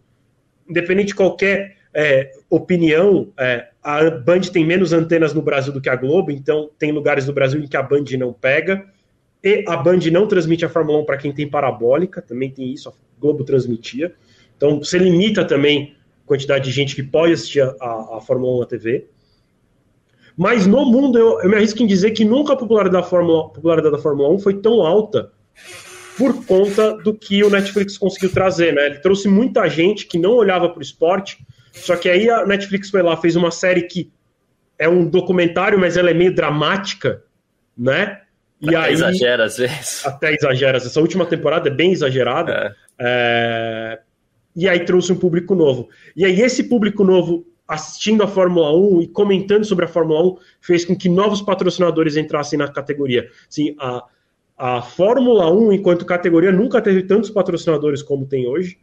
independente 0.68 1.08
de 1.08 1.14
qualquer 1.14 1.76
é, 1.94 2.30
opinião, 2.50 3.32
é, 3.38 3.68
a 3.82 4.10
Band 4.10 4.40
tem 4.40 4.66
menos 4.66 4.92
antenas 4.92 5.32
no 5.32 5.40
Brasil 5.40 5.72
do 5.72 5.80
que 5.80 5.88
a 5.88 5.96
Globo, 5.96 6.30
então 6.30 6.70
tem 6.78 6.92
lugares 6.92 7.24
do 7.24 7.32
Brasil 7.32 7.60
em 7.60 7.66
que 7.66 7.76
a 7.76 7.82
Band 7.82 8.04
não 8.18 8.32
pega. 8.32 8.86
E 9.42 9.64
a 9.66 9.76
Band 9.76 10.00
não 10.12 10.26
transmite 10.26 10.64
a 10.64 10.68
Fórmula 10.68 10.98
1 11.00 11.04
para 11.04 11.16
quem 11.16 11.32
tem 11.32 11.48
parabólica, 11.48 12.20
também 12.20 12.50
tem 12.50 12.72
isso, 12.72 12.88
a 12.88 12.92
Globo 13.18 13.44
transmitia. 13.44 14.12
Então 14.56 14.78
você 14.78 14.98
limita 14.98 15.44
também 15.44 15.94
a 16.24 16.26
quantidade 16.26 16.64
de 16.64 16.70
gente 16.70 16.94
que 16.94 17.02
pode 17.02 17.32
assistir 17.32 17.62
a, 17.62 17.74
a, 17.80 18.16
a 18.18 18.20
Fórmula 18.20 18.56
1 18.56 18.60
na 18.60 18.66
TV. 18.66 19.06
Mas 20.36 20.66
no 20.66 20.84
mundo, 20.84 21.18
eu, 21.18 21.40
eu, 21.40 21.48
me 21.48 21.56
arrisco 21.56 21.82
em 21.82 21.86
dizer 21.86 22.10
que 22.10 22.24
nunca 22.24 22.52
a 22.52 22.56
popularidade 22.56 23.02
da, 23.02 23.08
Fórmula, 23.08 23.48
popularidade 23.48 23.96
da 23.96 24.02
Fórmula 24.02 24.28
1 24.34 24.38
foi 24.40 24.60
tão 24.60 24.82
alta 24.82 25.32
por 26.16 26.44
conta 26.46 26.96
do 26.96 27.14
que 27.14 27.44
o 27.44 27.50
Netflix 27.50 27.98
conseguiu 27.98 28.32
trazer, 28.32 28.72
né? 28.74 28.86
Ele 28.86 28.98
trouxe 28.98 29.28
muita 29.28 29.68
gente 29.68 30.06
que 30.06 30.18
não 30.18 30.32
olhava 30.32 30.68
para 30.68 30.78
o 30.78 30.82
esporte, 30.82 31.38
só 31.72 31.94
que 31.94 32.08
aí 32.08 32.30
a 32.30 32.46
Netflix 32.46 32.88
foi 32.90 33.02
lá, 33.02 33.16
fez 33.16 33.36
uma 33.36 33.50
série 33.50 33.82
que 33.82 34.10
é 34.78 34.88
um 34.88 35.06
documentário, 35.06 35.78
mas 35.78 35.96
ela 35.96 36.10
é 36.10 36.14
meio 36.14 36.34
dramática, 36.34 37.22
né? 37.76 38.20
E 38.60 38.74
até 38.74 38.88
aí, 38.88 38.92
exagera 38.94 39.44
às 39.44 39.58
vezes. 39.58 40.06
Até 40.06 40.34
exagera. 40.34 40.78
Essa 40.78 41.00
última 41.00 41.26
temporada 41.26 41.68
é 41.68 41.72
bem 41.72 41.92
exagerada. 41.92 42.52
É. 42.52 42.74
É... 42.98 43.98
E 44.54 44.66
aí 44.66 44.80
trouxe 44.84 45.12
um 45.12 45.16
público 45.16 45.54
novo. 45.54 45.90
E 46.16 46.24
aí 46.24 46.40
esse 46.40 46.64
público 46.64 47.04
novo 47.04 47.46
assistindo 47.68 48.22
a 48.22 48.28
Fórmula 48.28 48.74
1 48.74 49.02
e 49.02 49.08
comentando 49.08 49.64
sobre 49.64 49.84
a 49.84 49.88
Fórmula 49.88 50.22
1 50.22 50.36
fez 50.60 50.84
com 50.84 50.96
que 50.96 51.08
novos 51.08 51.42
patrocinadores 51.42 52.16
entrassem 52.16 52.58
na 52.58 52.68
categoria. 52.68 53.28
Sim, 53.50 53.74
a, 53.78 54.04
a 54.56 54.80
Fórmula 54.80 55.52
1, 55.52 55.72
enquanto 55.72 56.06
categoria, 56.06 56.50
nunca 56.50 56.80
teve 56.80 57.02
tantos 57.02 57.30
patrocinadores 57.30 58.02
como 58.02 58.26
tem 58.26 58.46
hoje. 58.46 58.78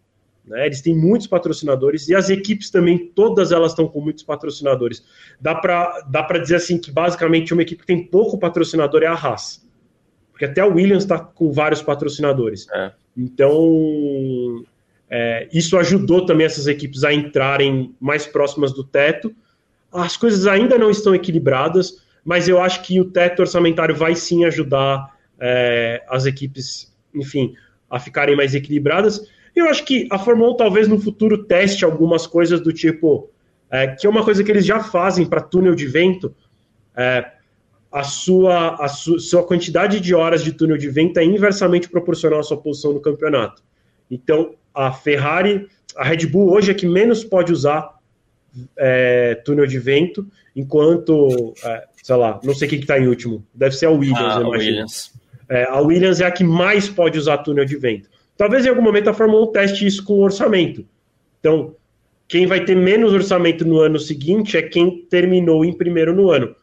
Né? 0.46 0.66
Eles 0.66 0.82
têm 0.82 0.96
muitos 0.96 1.26
patrocinadores 1.28 2.08
e 2.10 2.16
as 2.16 2.30
equipes 2.30 2.70
também, 2.70 2.98
todas 2.98 3.52
elas 3.52 3.72
estão 3.72 3.88
com 3.88 4.02
muitos 4.02 4.24
patrocinadores. 4.24 5.04
Dá 5.40 5.56
para 5.56 6.02
dá 6.02 6.22
dizer 6.38 6.58
assim 6.58 6.78
que 6.78 6.92
basicamente 6.92 7.54
uma 7.54 7.62
equipe 7.62 7.82
que 7.82 7.88
tem 7.88 8.06
pouco 8.06 8.38
patrocinador 8.38 9.04
é 9.04 9.08
a 9.08 9.14
Haas. 9.14 9.66
Porque 10.32 10.46
até 10.46 10.62
a 10.62 10.66
Williams 10.66 11.04
está 11.04 11.20
com 11.20 11.52
vários 11.52 11.82
patrocinadores. 11.82 12.68
É. 12.74 12.92
Então, 13.16 14.66
é, 15.10 15.48
isso 15.54 15.78
ajudou 15.78 16.26
também 16.26 16.46
essas 16.46 16.68
equipes 16.68 17.04
a 17.04 17.14
entrarem 17.14 17.96
mais 18.00 18.26
próximas 18.26 18.74
do 18.74 18.84
teto. 18.84 19.34
As 19.92 20.18
coisas 20.18 20.48
ainda 20.48 20.78
não 20.78 20.90
estão 20.90 21.14
equilibradas, 21.14 22.04
mas 22.26 22.48
eu 22.48 22.60
acho 22.60 22.82
que 22.82 23.00
o 23.00 23.06
teto 23.06 23.42
orçamentário 23.42 23.96
vai 23.96 24.16
sim 24.16 24.44
ajudar 24.44 25.13
é, 25.40 26.04
as 26.10 26.26
equipes, 26.26 26.94
enfim, 27.14 27.56
a 27.90 28.00
ficarem 28.00 28.36
mais 28.36 28.56
equilibradas. 28.56 29.28
Eu 29.56 29.70
acho 29.70 29.86
que 29.86 30.08
a 30.12 30.18
Fórmula 30.18 30.54
1 30.54 30.58
talvez 30.58 30.88
no 30.88 31.00
futuro 31.00 31.44
teste 31.44 31.86
algumas 31.86 32.26
coisas 32.26 32.60
do 32.62 32.74
tipo, 32.74 33.30
é, 33.70 33.88
que 33.88 34.08
é 34.08 34.10
uma 34.10 34.24
coisa 34.24 34.44
que 34.44 34.52
eles 34.52 34.66
já 34.66 34.80
fazem 34.80 35.26
para 35.26 35.42
túnel 35.42 35.76
de 35.76 35.86
vento, 35.86 36.34
é, 36.96 37.32
a, 37.92 38.04
sua, 38.04 38.84
a 38.84 38.88
su, 38.88 39.20
sua 39.20 39.44
quantidade 39.46 40.00
de 40.00 40.16
horas 40.16 40.44
de 40.44 40.52
túnel 40.52 40.78
de 40.78 40.90
vento 40.90 41.20
é 41.20 41.24
inversamente 41.24 41.88
proporcional 41.88 42.40
à 42.40 42.44
sua 42.44 42.58
posição 42.58 42.94
no 42.94 43.00
campeonato. 43.00 43.62
Então, 44.10 44.56
a 44.74 44.92
Ferrari, 44.92 45.68
a 45.96 46.04
Red 46.04 46.26
Bull 46.26 46.52
hoje 46.52 46.72
é 46.72 46.74
que 46.74 46.88
menos 46.88 47.24
pode 47.24 47.54
usar 47.54 47.94
é, 48.78 49.36
túnel 49.46 49.68
de 49.68 49.78
vento, 49.78 50.28
enquanto, 50.56 51.54
é, 51.64 51.84
sei 52.02 52.16
lá, 52.16 52.40
não 52.44 52.56
sei 52.56 52.68
quem 52.68 52.80
que 52.80 52.86
está 52.86 53.00
em 53.00 53.08
último, 53.08 53.46
deve 53.54 53.76
ser 53.76 53.86
a 53.86 53.92
Williams, 53.92 54.20
ah, 54.20 54.42
eu 54.42 54.50
Williams. 54.50 55.14
É, 55.54 55.66
a 55.70 55.80
Williams 55.80 56.20
é 56.20 56.26
a 56.26 56.32
que 56.32 56.44
mais 56.44 56.90
pode 56.90 57.20
usar 57.20 57.38
túnel 57.38 57.64
de 57.64 57.76
vento. 57.76 58.10
Talvez 58.36 58.66
em 58.66 58.70
algum 58.70 58.82
momento 58.82 59.12
a 59.12 59.14
Fórmula 59.14 59.48
1 59.50 59.52
teste 59.52 59.86
isso 59.86 60.04
com 60.04 60.20
orçamento. 60.20 60.84
Então, 61.40 61.76
quem 62.28 62.48
vai 62.48 62.66
ter 62.66 62.76
menos 62.76 63.14
orçamento 63.14 63.64
no 63.64 63.80
ano 63.80 64.00
seguinte 64.00 64.58
é 64.58 64.64
quem 64.64 65.06
terminou 65.06 65.64
em 65.64 65.72
primeiro 65.72 66.12
no 66.12 66.32
ano. 66.32 66.56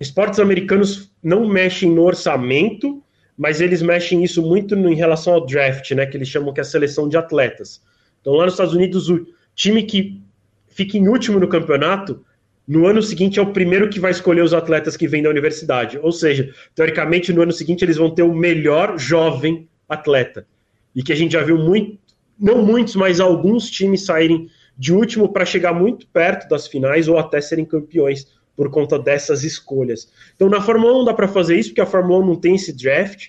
Esportes 0.00 0.40
americanos 0.40 1.12
não 1.22 1.46
mexem 1.46 1.88
no 1.88 2.02
orçamento, 2.02 3.00
mas 3.36 3.60
eles 3.60 3.80
mexem 3.80 4.24
isso 4.24 4.42
muito 4.42 4.74
em 4.74 4.96
relação 4.96 5.34
ao 5.34 5.46
draft, 5.46 5.88
né? 5.92 6.04
Que 6.04 6.16
eles 6.16 6.26
chamam 6.26 6.52
que 6.52 6.58
é 6.58 6.62
a 6.62 6.64
seleção 6.64 7.08
de 7.08 7.16
atletas. 7.16 7.80
Então, 8.20 8.32
lá 8.32 8.44
nos 8.44 8.54
Estados 8.54 8.74
Unidos, 8.74 9.08
o 9.08 9.24
time 9.54 9.84
que 9.84 10.20
fica 10.66 10.98
em 10.98 11.06
último 11.06 11.38
no 11.38 11.46
campeonato, 11.46 12.24
no 12.68 12.86
ano 12.86 13.00
seguinte 13.00 13.38
é 13.38 13.42
o 13.42 13.50
primeiro 13.50 13.88
que 13.88 13.98
vai 13.98 14.10
escolher 14.10 14.42
os 14.42 14.52
atletas 14.52 14.94
que 14.94 15.08
vêm 15.08 15.22
da 15.22 15.30
universidade. 15.30 15.98
Ou 16.02 16.12
seja, 16.12 16.52
teoricamente, 16.74 17.32
no 17.32 17.40
ano 17.40 17.50
seguinte 17.50 17.82
eles 17.82 17.96
vão 17.96 18.14
ter 18.14 18.22
o 18.22 18.34
melhor 18.34 18.98
jovem 18.98 19.66
atleta. 19.88 20.46
E 20.94 21.02
que 21.02 21.10
a 21.10 21.16
gente 21.16 21.32
já 21.32 21.42
viu 21.42 21.56
muito, 21.56 21.98
não 22.38 22.62
muitos, 22.62 22.94
mas 22.94 23.20
alguns 23.20 23.70
times 23.70 24.04
saírem 24.04 24.50
de 24.76 24.92
último 24.92 25.32
para 25.32 25.46
chegar 25.46 25.72
muito 25.72 26.06
perto 26.08 26.46
das 26.46 26.66
finais 26.66 27.08
ou 27.08 27.16
até 27.16 27.40
serem 27.40 27.64
campeões 27.64 28.26
por 28.54 28.70
conta 28.70 28.98
dessas 28.98 29.44
escolhas. 29.44 30.12
Então 30.36 30.50
na 30.50 30.60
Fórmula 30.60 31.00
1 31.00 31.04
dá 31.06 31.14
para 31.14 31.26
fazer 31.26 31.56
isso, 31.58 31.70
porque 31.70 31.80
a 31.80 31.86
Fórmula 31.86 32.22
1 32.22 32.26
não 32.26 32.36
tem 32.36 32.54
esse 32.54 32.72
draft, 32.76 33.28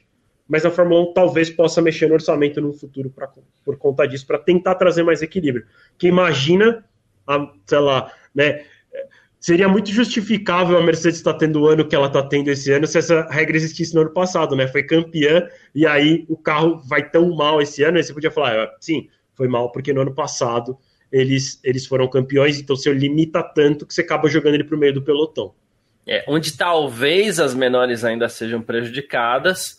mas 0.49 0.65
a 0.65 0.71
Fórmula 0.71 1.09
1 1.11 1.13
talvez 1.13 1.49
possa 1.49 1.81
mexer 1.81 2.07
no 2.07 2.15
orçamento 2.15 2.59
no 2.59 2.73
futuro 2.73 3.09
pra, 3.09 3.29
por 3.63 3.77
conta 3.77 4.05
disso, 4.05 4.27
para 4.27 4.37
tentar 4.37 4.75
trazer 4.75 5.03
mais 5.03 5.21
equilíbrio. 5.21 5.65
Que 5.97 6.07
imagina, 6.07 6.83
a, 7.25 7.53
sei 7.65 7.79
lá, 7.79 8.11
né? 8.35 8.65
Seria 9.39 9.69
muito 9.69 9.89
justificável 9.89 10.77
a 10.77 10.83
Mercedes 10.83 11.19
estar 11.19 11.33
tendo 11.35 11.61
o 11.61 11.67
ano 11.67 11.87
que 11.87 11.95
ela 11.95 12.07
está 12.07 12.21
tendo 12.21 12.49
esse 12.49 12.71
ano 12.73 12.85
se 12.85 12.97
essa 12.97 13.25
regra 13.29 13.55
existisse 13.55 13.95
no 13.95 14.01
ano 14.01 14.09
passado, 14.09 14.53
né? 14.53 14.67
Foi 14.67 14.83
campeã 14.83 15.47
e 15.73 15.87
aí 15.87 16.25
o 16.27 16.35
carro 16.35 16.77
vai 16.79 17.09
tão 17.09 17.33
mal 17.33 17.61
esse 17.61 17.81
ano, 17.81 17.97
aí 17.97 18.03
você 18.03 18.13
podia 18.13 18.31
falar, 18.31 18.63
ah, 18.63 18.75
sim, 18.81 19.07
foi 19.35 19.47
mal 19.47 19.71
porque 19.71 19.93
no 19.93 20.01
ano 20.01 20.13
passado 20.13 20.77
eles, 21.09 21.59
eles 21.63 21.85
foram 21.85 22.07
campeões, 22.07 22.59
então 22.59 22.75
você 22.75 22.91
limita 22.91 23.41
tanto 23.41 23.85
que 23.85 23.93
você 23.93 24.01
acaba 24.01 24.27
jogando 24.27 24.55
ele 24.55 24.65
para 24.65 24.75
o 24.75 24.79
meio 24.79 24.93
do 24.93 25.01
pelotão. 25.01 25.53
É, 26.05 26.25
onde 26.27 26.57
talvez 26.57 27.39
as 27.39 27.53
menores 27.53 28.03
ainda 28.03 28.27
sejam 28.27 28.61
prejudicadas, 28.61 29.77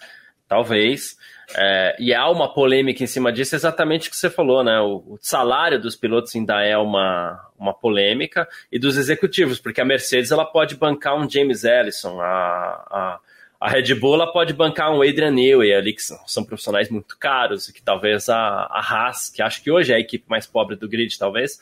talvez, 0.49 1.17
é, 1.57 1.97
e 1.99 2.15
há 2.15 2.29
uma 2.31 2.53
polêmica 2.53 3.03
em 3.03 3.07
cima 3.07 3.33
disso, 3.33 3.55
exatamente 3.55 4.09
o 4.09 4.11
que 4.11 4.17
você 4.17 4.31
falou, 4.31 4.63
né? 4.63 4.81
O, 4.81 5.15
o, 5.15 5.19
salário 5.21 5.81
dos 5.81 5.97
pilotos 5.97 6.35
ainda 6.35 6.63
é 6.63 6.77
uma, 6.77 7.41
uma 7.59 7.75
polêmica, 7.75 8.49
e 8.71 8.79
dos 8.79 8.97
executivos, 8.97 9.59
porque 9.59 9.81
a 9.81 9.85
Mercedes 9.85 10.31
ela 10.31 10.45
pode 10.45 10.77
bancar 10.77 11.17
um 11.17 11.29
James 11.29 11.65
Ellison, 11.65 12.21
a, 12.21 12.27
a, 12.27 13.21
a 13.61 13.69
Red 13.69 13.95
Bull 13.97 14.15
ela 14.15 14.33
pode 14.33 14.53
bancar 14.53 14.93
um 14.93 15.03
Adrian 15.03 15.33
Newey 15.33 15.75
ali, 15.75 15.93
que 15.93 16.03
são, 16.03 16.19
são 16.27 16.45
profissionais 16.45 16.89
muito 16.89 17.19
caros, 17.19 17.69
e 17.69 17.73
que 17.73 17.83
talvez 17.83 18.29
a, 18.29 18.39
a 18.39 18.81
Haas, 18.81 19.29
que 19.29 19.43
acho 19.43 19.63
que 19.63 19.71
hoje 19.71 19.93
é 19.93 19.97
a 19.97 20.01
equipe 20.01 20.25
mais 20.29 20.47
pobre 20.47 20.77
do 20.77 20.89
grid, 20.89 21.19
talvez, 21.19 21.59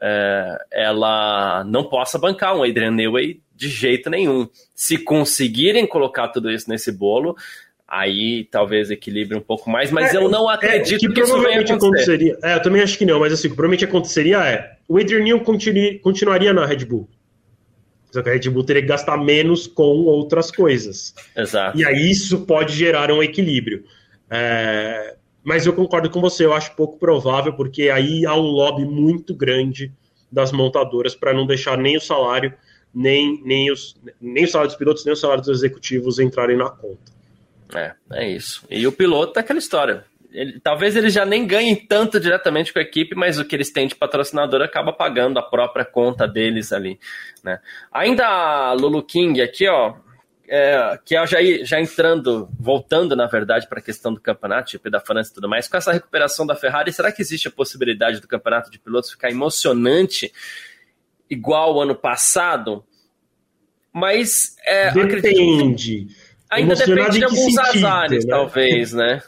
é, 0.00 0.58
ela 0.70 1.64
não 1.64 1.84
possa 1.84 2.18
bancar 2.18 2.56
um 2.56 2.62
Adrian 2.62 2.90
Newey 2.90 3.40
de 3.54 3.68
jeito 3.68 4.08
nenhum. 4.08 4.48
Se 4.74 4.98
conseguirem 4.98 5.86
colocar 5.86 6.28
tudo 6.28 6.50
isso 6.50 6.68
nesse 6.70 6.92
bolo, 6.92 7.36
aí 7.88 8.44
talvez 8.50 8.90
equilibre 8.90 9.36
um 9.36 9.40
pouco 9.40 9.70
mais, 9.70 9.90
mas 9.90 10.14
é, 10.14 10.18
eu 10.18 10.28
não 10.28 10.46
acredito 10.46 10.96
é, 10.96 10.98
que, 10.98 11.08
que 11.08 11.14
provavelmente 11.14 11.72
aconteceria. 11.72 12.38
É, 12.42 12.54
eu 12.56 12.62
também 12.62 12.82
acho 12.82 12.98
que 12.98 13.06
não, 13.06 13.18
mas 13.18 13.32
assim, 13.32 13.48
provavelmente 13.48 13.84
aconteceria 13.84 14.38
é 14.44 14.76
o 14.86 14.98
Adrian 14.98 15.20
Newey 15.20 15.42
continue, 15.42 15.98
continuaria 15.98 16.52
na 16.52 16.66
Red 16.66 16.84
Bull. 16.84 17.08
Só 18.10 18.22
que 18.22 18.28
a 18.28 18.32
Red 18.32 18.48
Bull 18.50 18.64
teria 18.64 18.82
que 18.82 18.88
gastar 18.88 19.16
menos 19.16 19.66
com 19.66 19.82
outras 19.82 20.50
coisas. 20.50 21.14
Exato. 21.36 21.78
E 21.78 21.84
aí 21.84 22.10
isso 22.10 22.44
pode 22.46 22.74
gerar 22.74 23.10
um 23.10 23.22
equilíbrio. 23.22 23.84
É, 24.30 25.16
mas 25.42 25.66
eu 25.66 25.72
concordo 25.72 26.10
com 26.10 26.20
você, 26.20 26.44
eu 26.44 26.52
acho 26.52 26.74
pouco 26.74 26.98
provável, 26.98 27.54
porque 27.54 27.90
aí 27.90 28.26
há 28.26 28.34
um 28.34 28.40
lobby 28.40 28.84
muito 28.84 29.34
grande 29.34 29.92
das 30.30 30.52
montadoras 30.52 31.14
para 31.14 31.32
não 31.32 31.46
deixar 31.46 31.78
nem 31.78 31.96
o 31.96 32.00
salário, 32.00 32.52
nem, 32.94 33.42
nem, 33.44 33.70
os, 33.70 33.96
nem 34.20 34.44
o 34.44 34.48
salário 34.48 34.70
dos 34.70 34.78
pilotos, 34.78 35.04
nem 35.04 35.12
o 35.12 35.16
salário 35.16 35.42
dos 35.42 35.58
executivos 35.58 36.18
entrarem 36.18 36.56
na 36.56 36.68
conta. 36.68 37.17
É, 37.74 37.94
é 38.12 38.28
isso. 38.28 38.66
E 38.70 38.86
o 38.86 38.92
piloto 38.92 39.38
é 39.38 39.42
aquela 39.42 39.58
história. 39.58 40.04
Ele, 40.30 40.60
talvez 40.60 40.94
eles 40.94 41.12
já 41.12 41.24
nem 41.24 41.46
ganhem 41.46 41.74
tanto 41.74 42.20
diretamente 42.20 42.72
com 42.72 42.78
a 42.78 42.82
equipe, 42.82 43.14
mas 43.14 43.38
o 43.38 43.44
que 43.44 43.56
eles 43.56 43.72
têm 43.72 43.88
de 43.88 43.94
patrocinador 43.94 44.60
acaba 44.60 44.92
pagando 44.92 45.38
a 45.38 45.42
própria 45.42 45.84
conta 45.84 46.28
deles 46.28 46.72
ali. 46.72 46.98
Né? 47.42 47.58
Ainda 47.90 48.26
a 48.26 48.72
Lulu 48.72 49.02
King 49.02 49.40
aqui, 49.40 49.66
ó, 49.66 49.94
é, 50.46 50.98
que 51.04 51.16
é 51.16 51.26
já, 51.26 51.38
já 51.62 51.80
entrando, 51.80 52.48
voltando 52.58 53.14
na 53.14 53.26
verdade 53.26 53.68
para 53.68 53.78
a 53.78 53.82
questão 53.82 54.12
do 54.12 54.20
campeonato, 54.20 54.70
tipo, 54.70 54.90
da 54.90 55.00
França 55.00 55.30
e 55.30 55.34
tudo 55.34 55.48
mais, 55.48 55.68
com 55.68 55.76
essa 55.76 55.92
recuperação 55.92 56.46
da 56.46 56.56
Ferrari, 56.56 56.92
será 56.92 57.12
que 57.12 57.22
existe 57.22 57.48
a 57.48 57.50
possibilidade 57.50 58.20
do 58.20 58.28
campeonato 58.28 58.70
de 58.70 58.78
pilotos 58.78 59.10
ficar 59.10 59.30
emocionante 59.30 60.32
igual 61.28 61.74
o 61.74 61.80
ano 61.80 61.94
passado? 61.94 62.84
Mas 63.92 64.56
é, 64.64 64.90
depende. 64.90 66.02
Acredito, 66.02 66.27
ainda 66.50 66.74
depende 66.74 67.18
de 67.18 67.24
alguns 67.24 67.54
sentido, 67.54 67.86
azares, 67.86 68.24
né? 68.24 68.30
talvez, 68.30 68.92
né? 68.92 69.22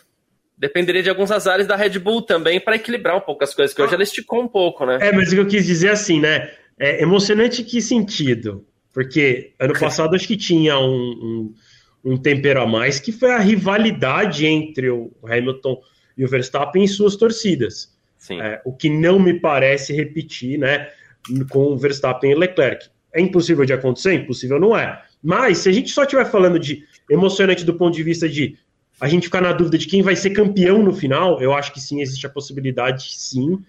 Dependeria 0.57 1.03
de 1.03 1.09
alguns 1.09 1.31
azares 1.31 1.67
da 1.67 1.77
Red 1.77 1.99
Bull 1.99 2.23
também 2.23 2.61
para 2.61 2.77
equilibrar 2.77 3.17
um 3.17 3.21
pouco 3.21 3.43
as 3.43 3.55
coisas, 3.55 3.75
que 3.75 3.81
hoje 3.81 3.95
ela 3.95 4.03
esticou 4.03 4.43
um 4.43 4.49
pouco, 4.49 4.85
né? 4.85 4.99
É, 5.01 5.13
mas 5.13 5.29
o 5.29 5.35
que 5.35 5.41
eu 5.41 5.47
quis 5.47 5.65
dizer 5.65 5.89
é 5.89 5.93
assim, 5.93 6.21
né? 6.21 6.51
É 6.79 7.03
emocionante 7.03 7.63
que 7.65 7.81
sentido? 7.81 8.67
Porque 8.93 9.53
ano 9.59 9.79
passado 9.79 10.15
acho 10.17 10.27
que 10.27 10.37
tinha 10.37 10.79
um, 10.79 11.55
um, 12.05 12.13
um, 12.13 12.17
tempero 12.17 12.61
a 12.61 12.67
mais, 12.67 12.99
que 12.99 13.13
foi 13.13 13.31
a 13.31 13.39
rivalidade 13.39 14.47
entre 14.47 14.91
o 14.91 15.13
Hamilton 15.25 15.81
e 16.17 16.25
o 16.25 16.29
Verstappen 16.29 16.83
em 16.83 16.89
suas 16.89 17.17
torcidas. 17.17 17.97
É, 18.31 18.61
o 18.65 18.73
que 18.73 18.91
não 18.91 19.19
me 19.19 19.41
parece 19.41 19.95
repetir, 19.95 20.59
né? 20.59 20.89
Com 21.49 21.73
o 21.73 21.77
Verstappen 21.77 22.33
e 22.33 22.35
Leclerc. 22.35 22.89
É 23.15 23.21
impossível 23.21 23.65
de 23.65 23.73
acontecer? 23.73 24.15
Impossível 24.15 24.61
não 24.61 24.77
é. 24.77 25.03
Mas 25.23 25.59
se 25.59 25.69
a 25.69 25.73
gente 25.73 25.91
só 25.91 26.03
estiver 26.03 26.25
falando 26.25 26.59
de 26.59 26.85
emocionante 27.09 27.65
do 27.65 27.75
ponto 27.75 27.95
de 27.95 28.03
vista 28.03 28.29
de 28.29 28.57
a 29.01 29.09
gente 29.09 29.25
ficar 29.25 29.41
na 29.41 29.53
dúvida 29.53 29.79
de 29.79 29.87
quem 29.87 30.03
vai 30.03 30.15
ser 30.15 30.31
campeão 30.31 30.83
no 30.83 30.93
final, 30.93 31.41
eu 31.41 31.55
acho 31.55 31.73
que 31.73 31.81
sim, 31.81 32.01
existe 32.03 32.27
a 32.27 32.31
possibilidade, 32.31 33.15
sim. 33.15 33.63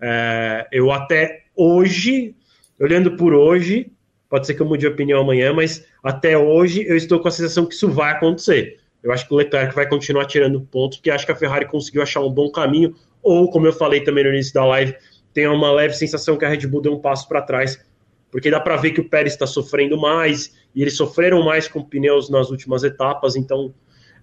É, 0.00 0.66
eu 0.70 0.92
até 0.92 1.44
hoje, 1.56 2.34
olhando 2.78 3.16
por 3.16 3.32
hoje, 3.32 3.90
pode 4.28 4.46
ser 4.46 4.54
que 4.54 4.60
eu 4.60 4.66
mude 4.66 4.80
de 4.80 4.86
opinião 4.86 5.20
amanhã, 5.20 5.52
mas 5.52 5.86
até 6.02 6.36
hoje 6.36 6.84
eu 6.86 6.96
estou 6.96 7.20
com 7.20 7.28
a 7.28 7.30
sensação 7.30 7.64
que 7.66 7.74
isso 7.74 7.88
vai 7.88 8.12
acontecer. 8.12 8.78
Eu 9.02 9.12
acho 9.12 9.26
que 9.26 9.34
o 9.34 9.36
Leclerc 9.36 9.74
vai 9.74 9.88
continuar 9.88 10.26
tirando 10.26 10.60
pontos, 10.60 10.98
porque 10.98 11.10
acho 11.10 11.26
que 11.26 11.32
a 11.32 11.36
Ferrari 11.36 11.66
conseguiu 11.66 12.02
achar 12.02 12.20
um 12.20 12.30
bom 12.30 12.50
caminho, 12.50 12.94
ou, 13.22 13.50
como 13.50 13.66
eu 13.66 13.72
falei 13.72 14.02
também 14.02 14.24
no 14.24 14.30
início 14.30 14.52
da 14.52 14.64
live, 14.66 14.94
tem 15.32 15.46
uma 15.46 15.72
leve 15.72 15.94
sensação 15.94 16.36
que 16.36 16.44
a 16.44 16.48
Red 16.48 16.66
Bull 16.66 16.82
deu 16.82 16.92
um 16.92 17.00
passo 17.00 17.26
para 17.28 17.42
trás, 17.42 17.82
porque 18.30 18.50
dá 18.50 18.60
para 18.60 18.76
ver 18.76 18.90
que 18.90 19.00
o 19.00 19.08
Pérez 19.08 19.32
está 19.32 19.46
sofrendo 19.46 19.98
mais, 19.98 20.54
e 20.74 20.82
eles 20.82 20.96
sofreram 20.96 21.42
mais 21.42 21.68
com 21.68 21.82
pneus 21.82 22.28
nas 22.28 22.50
últimas 22.50 22.82
etapas, 22.82 23.36
então 23.36 23.74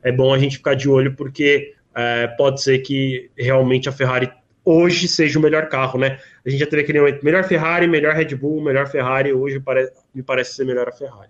é 0.03 0.11
bom 0.11 0.33
a 0.33 0.39
gente 0.39 0.57
ficar 0.57 0.75
de 0.75 0.89
olho, 0.89 1.15
porque 1.15 1.73
é, 1.95 2.27
pode 2.27 2.61
ser 2.61 2.79
que 2.79 3.29
realmente 3.37 3.87
a 3.87 3.91
Ferrari 3.91 4.31
hoje 4.63 5.07
seja 5.07 5.39
o 5.39 5.41
melhor 5.41 5.67
carro, 5.69 5.99
né? 5.99 6.19
A 6.45 6.49
gente 6.49 6.59
já 6.59 6.67
teve 6.67 6.83
aquele 6.83 6.99
momento, 6.99 7.23
melhor 7.23 7.43
Ferrari, 7.43 7.87
melhor 7.87 8.13
Red 8.13 8.35
Bull, 8.35 8.63
melhor 8.63 8.87
Ferrari, 8.87 9.33
hoje 9.33 9.59
pare, 9.59 9.89
me 10.13 10.21
parece 10.23 10.53
ser 10.55 10.65
melhor 10.65 10.87
a 10.87 10.91
Ferrari. 10.91 11.29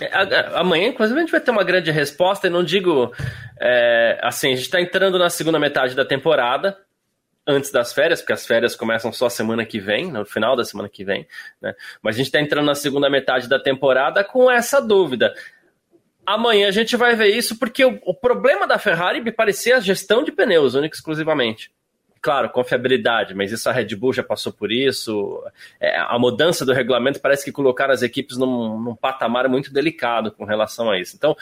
É, 0.00 0.58
amanhã, 0.58 0.88
inclusive, 0.88 1.18
a 1.18 1.22
gente 1.22 1.30
vai 1.30 1.40
ter 1.40 1.50
uma 1.50 1.62
grande 1.62 1.90
resposta, 1.90 2.46
e 2.46 2.50
não 2.50 2.64
digo 2.64 3.12
é, 3.60 4.18
assim, 4.22 4.48
a 4.48 4.56
gente 4.56 4.64
está 4.64 4.80
entrando 4.80 5.18
na 5.18 5.30
segunda 5.30 5.58
metade 5.58 5.94
da 5.94 6.04
temporada, 6.04 6.76
antes 7.46 7.70
das 7.70 7.92
férias, 7.92 8.20
porque 8.20 8.32
as 8.32 8.46
férias 8.46 8.74
começam 8.74 9.12
só 9.12 9.28
semana 9.28 9.64
que 9.64 9.78
vem, 9.78 10.10
no 10.10 10.24
final 10.24 10.56
da 10.56 10.64
semana 10.64 10.88
que 10.88 11.04
vem, 11.04 11.26
né? 11.60 11.74
Mas 12.02 12.14
a 12.14 12.18
gente 12.18 12.26
está 12.26 12.40
entrando 12.40 12.66
na 12.66 12.74
segunda 12.74 13.10
metade 13.10 13.48
da 13.48 13.58
temporada 13.58 14.24
com 14.24 14.50
essa 14.50 14.80
dúvida. 14.80 15.34
Amanhã 16.26 16.68
a 16.68 16.72
gente 16.72 16.96
vai 16.96 17.14
ver 17.14 17.28
isso, 17.28 17.58
porque 17.58 17.84
o, 17.84 18.00
o 18.02 18.14
problema 18.14 18.66
da 18.66 18.78
Ferrari 18.78 19.20
me 19.20 19.30
parecia 19.30 19.76
a 19.76 19.80
gestão 19.80 20.24
de 20.24 20.32
pneus, 20.32 20.74
única 20.74 20.96
exclusivamente. 20.96 21.70
Claro, 22.24 22.48
confiabilidade, 22.48 23.34
mas 23.34 23.52
isso 23.52 23.68
a 23.68 23.72
Red 23.72 23.94
Bull 23.96 24.14
já 24.14 24.22
passou 24.22 24.50
por 24.50 24.72
isso. 24.72 25.44
É, 25.78 25.98
a 25.98 26.18
mudança 26.18 26.64
do 26.64 26.72
regulamento 26.72 27.20
parece 27.20 27.44
que 27.44 27.52
colocaram 27.52 27.92
as 27.92 28.00
equipes 28.00 28.38
num, 28.38 28.80
num 28.80 28.96
patamar 28.96 29.46
muito 29.46 29.70
delicado 29.70 30.32
com 30.32 30.46
relação 30.46 30.90
a 30.90 30.98
isso. 30.98 31.14
Então, 31.14 31.36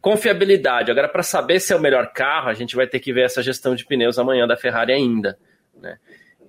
confiabilidade. 0.00 0.90
Agora, 0.90 1.08
para 1.08 1.22
saber 1.22 1.60
se 1.60 1.72
é 1.72 1.76
o 1.76 1.80
melhor 1.80 2.12
carro, 2.12 2.48
a 2.48 2.54
gente 2.54 2.76
vai 2.76 2.86
ter 2.86 3.00
que 3.00 3.12
ver 3.12 3.24
essa 3.24 3.42
gestão 3.42 3.74
de 3.74 3.84
pneus 3.84 4.18
amanhã 4.18 4.46
da 4.46 4.56
Ferrari 4.56 4.92
ainda. 4.92 5.38
Né? 5.74 5.98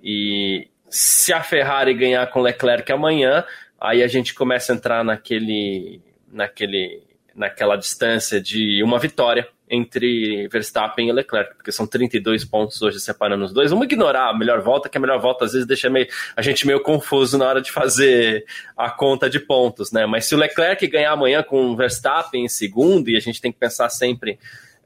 E 0.02 0.68
se 0.88 1.32
a 1.32 1.42
Ferrari 1.42 1.94
ganhar 1.94 2.26
com 2.28 2.40
Leclerc 2.40 2.90
amanhã, 2.92 3.44
aí 3.80 4.02
a 4.02 4.06
gente 4.06 4.34
começa 4.34 4.72
a 4.72 4.76
entrar 4.76 5.04
naquele, 5.04 6.00
naquele 6.30 7.08
naquela 7.38 7.76
distância 7.76 8.40
de 8.40 8.82
uma 8.82 8.98
vitória 8.98 9.48
entre 9.70 10.48
Verstappen 10.48 11.08
e 11.08 11.12
Leclerc, 11.12 11.54
porque 11.54 11.72
são 11.72 11.86
32 11.86 12.44
pontos 12.44 12.80
hoje 12.82 13.00
separando 13.00 13.44
os 13.44 13.52
dois. 13.52 13.70
Vamos 13.70 13.86
ignorar 13.86 14.30
a 14.30 14.36
melhor 14.36 14.60
volta, 14.60 14.88
que 14.88 14.98
a 14.98 15.00
melhor 15.00 15.20
volta 15.20 15.44
às 15.44 15.52
vezes 15.52 15.66
deixa 15.66 15.90
meio, 15.90 16.06
a 16.36 16.42
gente 16.42 16.66
meio 16.66 16.80
confuso 16.82 17.36
na 17.38 17.46
hora 17.46 17.60
de 17.60 17.70
fazer 17.70 18.44
a 18.76 18.90
conta 18.90 19.28
de 19.28 19.38
pontos, 19.38 19.92
né? 19.92 20.06
Mas 20.06 20.26
se 20.26 20.34
o 20.34 20.38
Leclerc 20.38 20.86
ganhar 20.86 21.12
amanhã 21.12 21.42
com 21.42 21.66
o 21.66 21.76
Verstappen 21.76 22.44
em 22.44 22.48
segundo, 22.48 23.10
e 23.10 23.16
a 23.16 23.20
gente 23.20 23.40
tem 23.40 23.52
que 23.52 23.58
pensar 23.58 23.88
sempre 23.88 24.38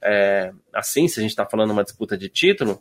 é, 0.03 0.53
assim, 0.75 1.07
se 1.07 1.21
a 1.21 1.23
gente 1.23 1.31
está 1.31 1.47
falando 1.47 1.71
uma 1.71 1.85
disputa 1.85 2.17
de 2.19 2.29
título, 2.29 2.81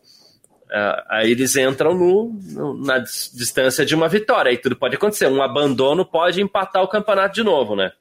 é, 0.71 1.03
aí 1.09 1.31
eles 1.31 1.55
entram 1.55 1.93
no, 1.93 2.33
no, 2.53 2.73
na 2.85 2.97
distância 2.99 3.85
de 3.85 3.93
uma 3.93 4.07
vitória, 4.07 4.49
aí 4.49 4.57
tudo 4.57 4.75
pode 4.75 4.95
acontecer. 4.95 5.27
Um 5.27 5.41
abandono 5.41 6.05
pode 6.05 6.41
empatar 6.41 6.81
o 6.81 6.87
campeonato 6.87 7.35
de 7.35 7.43
novo, 7.43 7.75
né? 7.75 7.91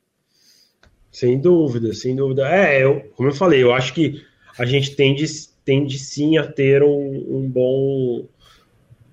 Sem 1.11 1.41
dúvida, 1.41 1.93
sem 1.93 2.15
dúvida. 2.15 2.49
É, 2.49 2.83
eu, 2.83 3.01
como 3.17 3.29
eu 3.29 3.35
falei, 3.35 3.63
eu 3.63 3.73
acho 3.73 3.93
que 3.93 4.23
a 4.59 4.65
gente 4.65 4.95
tende, 4.95 5.25
tende 5.65 5.99
sim 5.99 6.39
a 6.39 6.47
ter 6.47 6.83
um, 6.83 7.27
um 7.29 7.49
bom, 7.49 8.27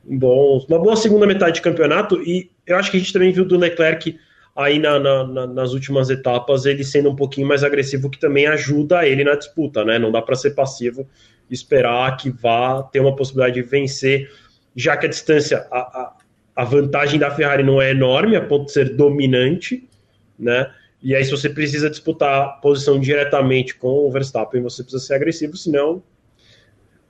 um 0.08 0.18
bom, 0.18 0.66
uma 0.68 0.80
boa 0.80 0.96
segunda 0.96 1.26
metade 1.26 1.56
de 1.56 1.62
campeonato, 1.62 2.22
e 2.22 2.52
eu 2.66 2.76
acho 2.76 2.92
que 2.92 2.98
a 2.98 3.00
gente 3.00 3.14
também 3.14 3.32
viu 3.32 3.46
do 3.46 3.58
Leclerc 3.58 4.18
aí 4.56 4.80
na, 4.80 5.00
na, 5.00 5.48
nas 5.48 5.74
últimas 5.74 6.10
etapas 6.10 6.66
ele 6.66 6.84
sendo 6.84 7.12
um 7.12 7.16
pouquinho 7.16 7.48
mais 7.48 7.64
agressivo, 7.64 8.10
que 8.10 8.20
também 8.20 8.48
ajuda 8.48 9.08
ele 9.08 9.24
na 9.24 9.36
disputa, 9.36 9.86
né? 9.86 10.00
Não 10.00 10.12
dá 10.12 10.22
para 10.22 10.36
ser 10.36 10.52
passivo 10.52 11.08
e 11.50 11.54
esperar 11.54 12.18
que 12.18 12.30
vá 12.30 12.82
ter 12.84 13.00
uma 13.00 13.16
possibilidade 13.16 13.62
de 13.62 13.62
vencer, 13.62 14.30
já 14.76 14.98
que 14.98 15.06
a 15.06 15.10
distância, 15.10 15.66
a, 15.72 15.80
a, 15.80 16.14
a 16.56 16.64
vantagem 16.66 17.20
da 17.20 17.30
Ferrari 17.30 17.64
não 17.64 17.82
é 17.82 17.92
enorme, 17.92 18.36
a 18.36 18.42
ponto 18.42 18.66
de 18.66 18.72
ser 18.72 18.96
dominante, 18.96 19.88
né? 20.38 20.72
E 21.02 21.16
aí, 21.16 21.24
se 21.24 21.32
você 21.32 21.50
precisa 21.50 21.90
disputar 21.90 22.60
posição 22.60 23.00
diretamente 23.00 23.76
com 23.76 24.08
o 24.08 24.12
Verstappen, 24.12 24.62
você 24.62 24.84
precisa 24.84 25.04
ser 25.04 25.14
agressivo, 25.14 25.56
senão 25.56 26.02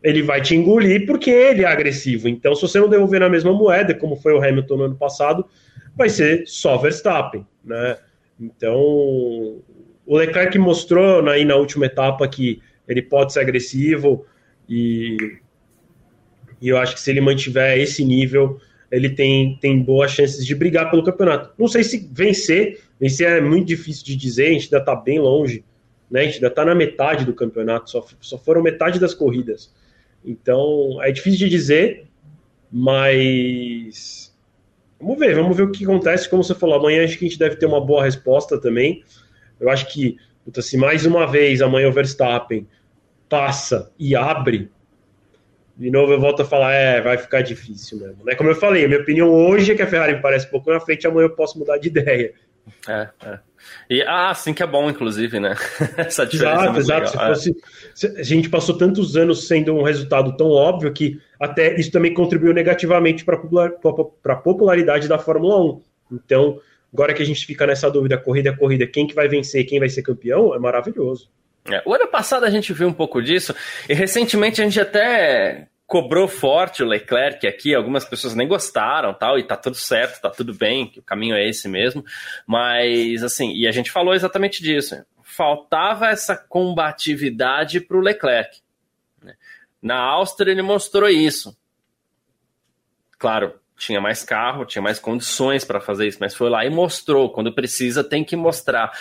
ele 0.03 0.21
vai 0.21 0.41
te 0.41 0.55
engolir 0.55 1.05
porque 1.05 1.29
ele 1.29 1.63
é 1.63 1.67
agressivo. 1.67 2.27
Então, 2.27 2.53
se 2.53 2.61
você 2.61 2.79
não 2.79 2.89
devolver 2.89 3.19
na 3.19 3.29
mesma 3.29 3.51
moeda, 3.53 3.93
como 3.93 4.15
foi 4.15 4.33
o 4.33 4.43
Hamilton 4.43 4.77
no 4.77 4.83
ano 4.83 4.95
passado, 4.95 5.45
vai 5.95 6.09
ser 6.09 6.43
só 6.45 6.77
Verstappen, 6.77 7.45
né? 7.63 7.97
Então, 8.39 8.77
o 10.05 10.17
Leclerc 10.17 10.57
mostrou 10.59 11.27
aí 11.27 11.43
na 11.43 11.55
última 11.55 11.87
etapa 11.87 12.27
que 12.27 12.61
ele 12.87 13.01
pode 13.01 13.33
ser 13.33 13.39
agressivo 13.39 14.25
e, 14.69 15.17
e 16.61 16.69
eu 16.69 16.77
acho 16.77 16.93
que 16.93 17.01
se 17.01 17.09
ele 17.09 17.19
mantiver 17.19 17.77
esse 17.79 18.05
nível, 18.05 18.59
ele 18.91 19.09
tem, 19.09 19.57
tem 19.59 19.81
boas 19.81 20.11
chances 20.11 20.45
de 20.45 20.55
brigar 20.55 20.89
pelo 20.89 21.03
campeonato. 21.03 21.51
Não 21.57 21.67
sei 21.67 21.83
se 21.83 22.09
vencer, 22.11 22.79
vencer 22.99 23.27
é 23.29 23.41
muito 23.41 23.67
difícil 23.67 24.05
de 24.05 24.15
dizer, 24.15 24.47
a 24.47 24.51
gente 24.53 24.65
ainda 24.65 24.77
está 24.77 24.95
bem 24.95 25.19
longe, 25.19 25.63
né? 26.09 26.21
A 26.21 26.23
gente 26.23 26.35
ainda 26.35 26.47
está 26.47 26.65
na 26.65 26.75
metade 26.75 27.25
do 27.25 27.33
campeonato, 27.33 27.89
só, 27.89 28.05
só 28.19 28.37
foram 28.37 28.61
metade 28.61 28.99
das 28.99 29.13
corridas. 29.13 29.73
Então 30.25 31.01
é 31.03 31.11
difícil 31.11 31.39
de 31.39 31.49
dizer, 31.49 32.07
mas 32.71 34.35
vamos 34.99 35.19
ver, 35.19 35.35
vamos 35.35 35.55
ver 35.55 35.63
o 35.63 35.71
que 35.71 35.83
acontece. 35.83 36.29
Como 36.29 36.43
você 36.43 36.55
falou, 36.55 36.75
amanhã 36.75 37.03
acho 37.03 37.17
que 37.17 37.25
a 37.25 37.29
gente 37.29 37.39
deve 37.39 37.55
ter 37.55 37.65
uma 37.65 37.79
boa 37.79 38.03
resposta 38.03 38.59
também. 38.59 39.03
Eu 39.59 39.69
acho 39.69 39.87
que, 39.91 40.17
puta, 40.43 40.61
se 40.61 40.77
mais 40.77 41.05
uma 41.05 41.25
vez 41.25 41.61
amanhã 41.61 41.89
o 41.89 41.93
Verstappen 41.93 42.67
passa 43.29 43.91
e 43.99 44.15
abre, 44.15 44.71
de 45.75 45.91
novo 45.91 46.13
eu 46.13 46.19
volto 46.19 46.41
a 46.41 46.45
falar, 46.45 46.73
é, 46.73 47.01
vai 47.01 47.17
ficar 47.17 47.41
difícil 47.41 47.99
mesmo. 47.99 48.23
Né? 48.25 48.35
Como 48.35 48.49
eu 48.49 48.55
falei, 48.55 48.87
minha 48.87 48.99
opinião 48.99 49.29
hoje 49.29 49.71
é 49.71 49.75
que 49.75 49.81
a 49.81 49.87
Ferrari 49.87 50.15
me 50.15 50.21
parece 50.21 50.47
um 50.47 50.49
pouco 50.49 50.71
na 50.71 50.79
frente, 50.79 51.05
amanhã 51.05 51.25
eu 51.25 51.35
posso 51.35 51.59
mudar 51.59 51.77
de 51.77 51.87
ideia. 51.89 52.33
É, 52.87 53.09
é. 53.25 53.39
E 53.89 54.01
ah, 54.01 54.29
assim 54.29 54.53
que 54.53 54.63
é 54.63 54.67
bom, 54.67 54.89
inclusive, 54.89 55.39
né? 55.39 55.55
Essa 55.97 56.25
diferença. 56.25 56.63
Exato, 56.63 56.77
é 56.77 56.79
exato. 56.79 57.09
Se, 57.09 57.17
fosse, 57.17 57.55
se 57.93 58.19
a 58.19 58.23
gente 58.23 58.49
passou 58.49 58.77
tantos 58.77 59.15
anos 59.17 59.47
sendo 59.47 59.73
um 59.73 59.83
resultado 59.83 60.35
tão 60.37 60.49
óbvio 60.49 60.91
que 60.93 61.19
até 61.39 61.79
isso 61.79 61.91
também 61.91 62.13
contribuiu 62.13 62.53
negativamente 62.53 63.25
para 63.25 63.35
a 63.35 64.35
popularidade 64.35 65.07
da 65.07 65.19
Fórmula 65.19 65.61
1. 65.61 65.81
Então, 66.11 66.59
agora 66.93 67.13
que 67.13 67.21
a 67.21 67.25
gente 67.25 67.45
fica 67.45 67.65
nessa 67.65 67.89
dúvida, 67.89 68.17
corrida 68.17 68.51
a 68.51 68.57
corrida, 68.57 68.87
quem 68.87 69.07
que 69.07 69.15
vai 69.15 69.27
vencer, 69.27 69.65
quem 69.65 69.79
vai 69.79 69.89
ser 69.89 70.01
campeão, 70.01 70.53
é 70.53 70.59
maravilhoso. 70.59 71.29
É, 71.69 71.81
o 71.85 71.93
ano 71.93 72.07
passado 72.07 72.45
a 72.45 72.49
gente 72.49 72.71
viu 72.71 72.87
um 72.87 72.93
pouco 72.93 73.21
disso, 73.21 73.53
e 73.89 73.93
recentemente 73.93 74.61
a 74.61 74.63
gente 74.63 74.79
até 74.79 75.67
cobrou 75.87 76.27
forte 76.27 76.83
o 76.83 76.85
Leclerc 76.85 77.47
aqui, 77.47 77.73
algumas 77.73 78.03
pessoas 78.03 78.35
nem 78.35 78.45
gostaram, 78.45 79.13
tal, 79.13 79.39
e 79.39 79.43
tá 79.43 79.55
tudo 79.55 79.77
certo, 79.77 80.21
tá 80.21 80.29
tudo 80.29 80.53
bem, 80.53 80.85
que 80.85 80.99
o 80.99 81.03
caminho 81.03 81.33
é 81.33 81.47
esse 81.47 81.69
mesmo, 81.69 82.03
mas 82.45 83.23
assim, 83.23 83.53
e 83.53 83.65
a 83.65 83.71
gente 83.71 83.89
falou 83.89 84.13
exatamente 84.13 84.61
disso. 84.61 85.01
Faltava 85.23 86.09
essa 86.09 86.35
combatividade 86.35 87.79
para 87.79 87.95
o 87.95 88.01
Leclerc. 88.01 88.59
Né? 89.23 89.35
Na 89.81 89.97
Áustria 89.97 90.51
ele 90.51 90.61
mostrou 90.61 91.07
isso. 91.07 91.57
Claro, 93.17 93.57
tinha 93.77 94.01
mais 94.01 94.23
carro, 94.23 94.65
tinha 94.65 94.81
mais 94.81 94.99
condições 94.99 95.63
para 95.63 95.79
fazer 95.79 96.07
isso, 96.07 96.17
mas 96.19 96.35
foi 96.35 96.49
lá 96.49 96.65
e 96.65 96.69
mostrou. 96.69 97.31
Quando 97.31 97.53
precisa, 97.53 98.03
tem 98.03 98.23
que 98.23 98.35
mostrar. 98.35 98.91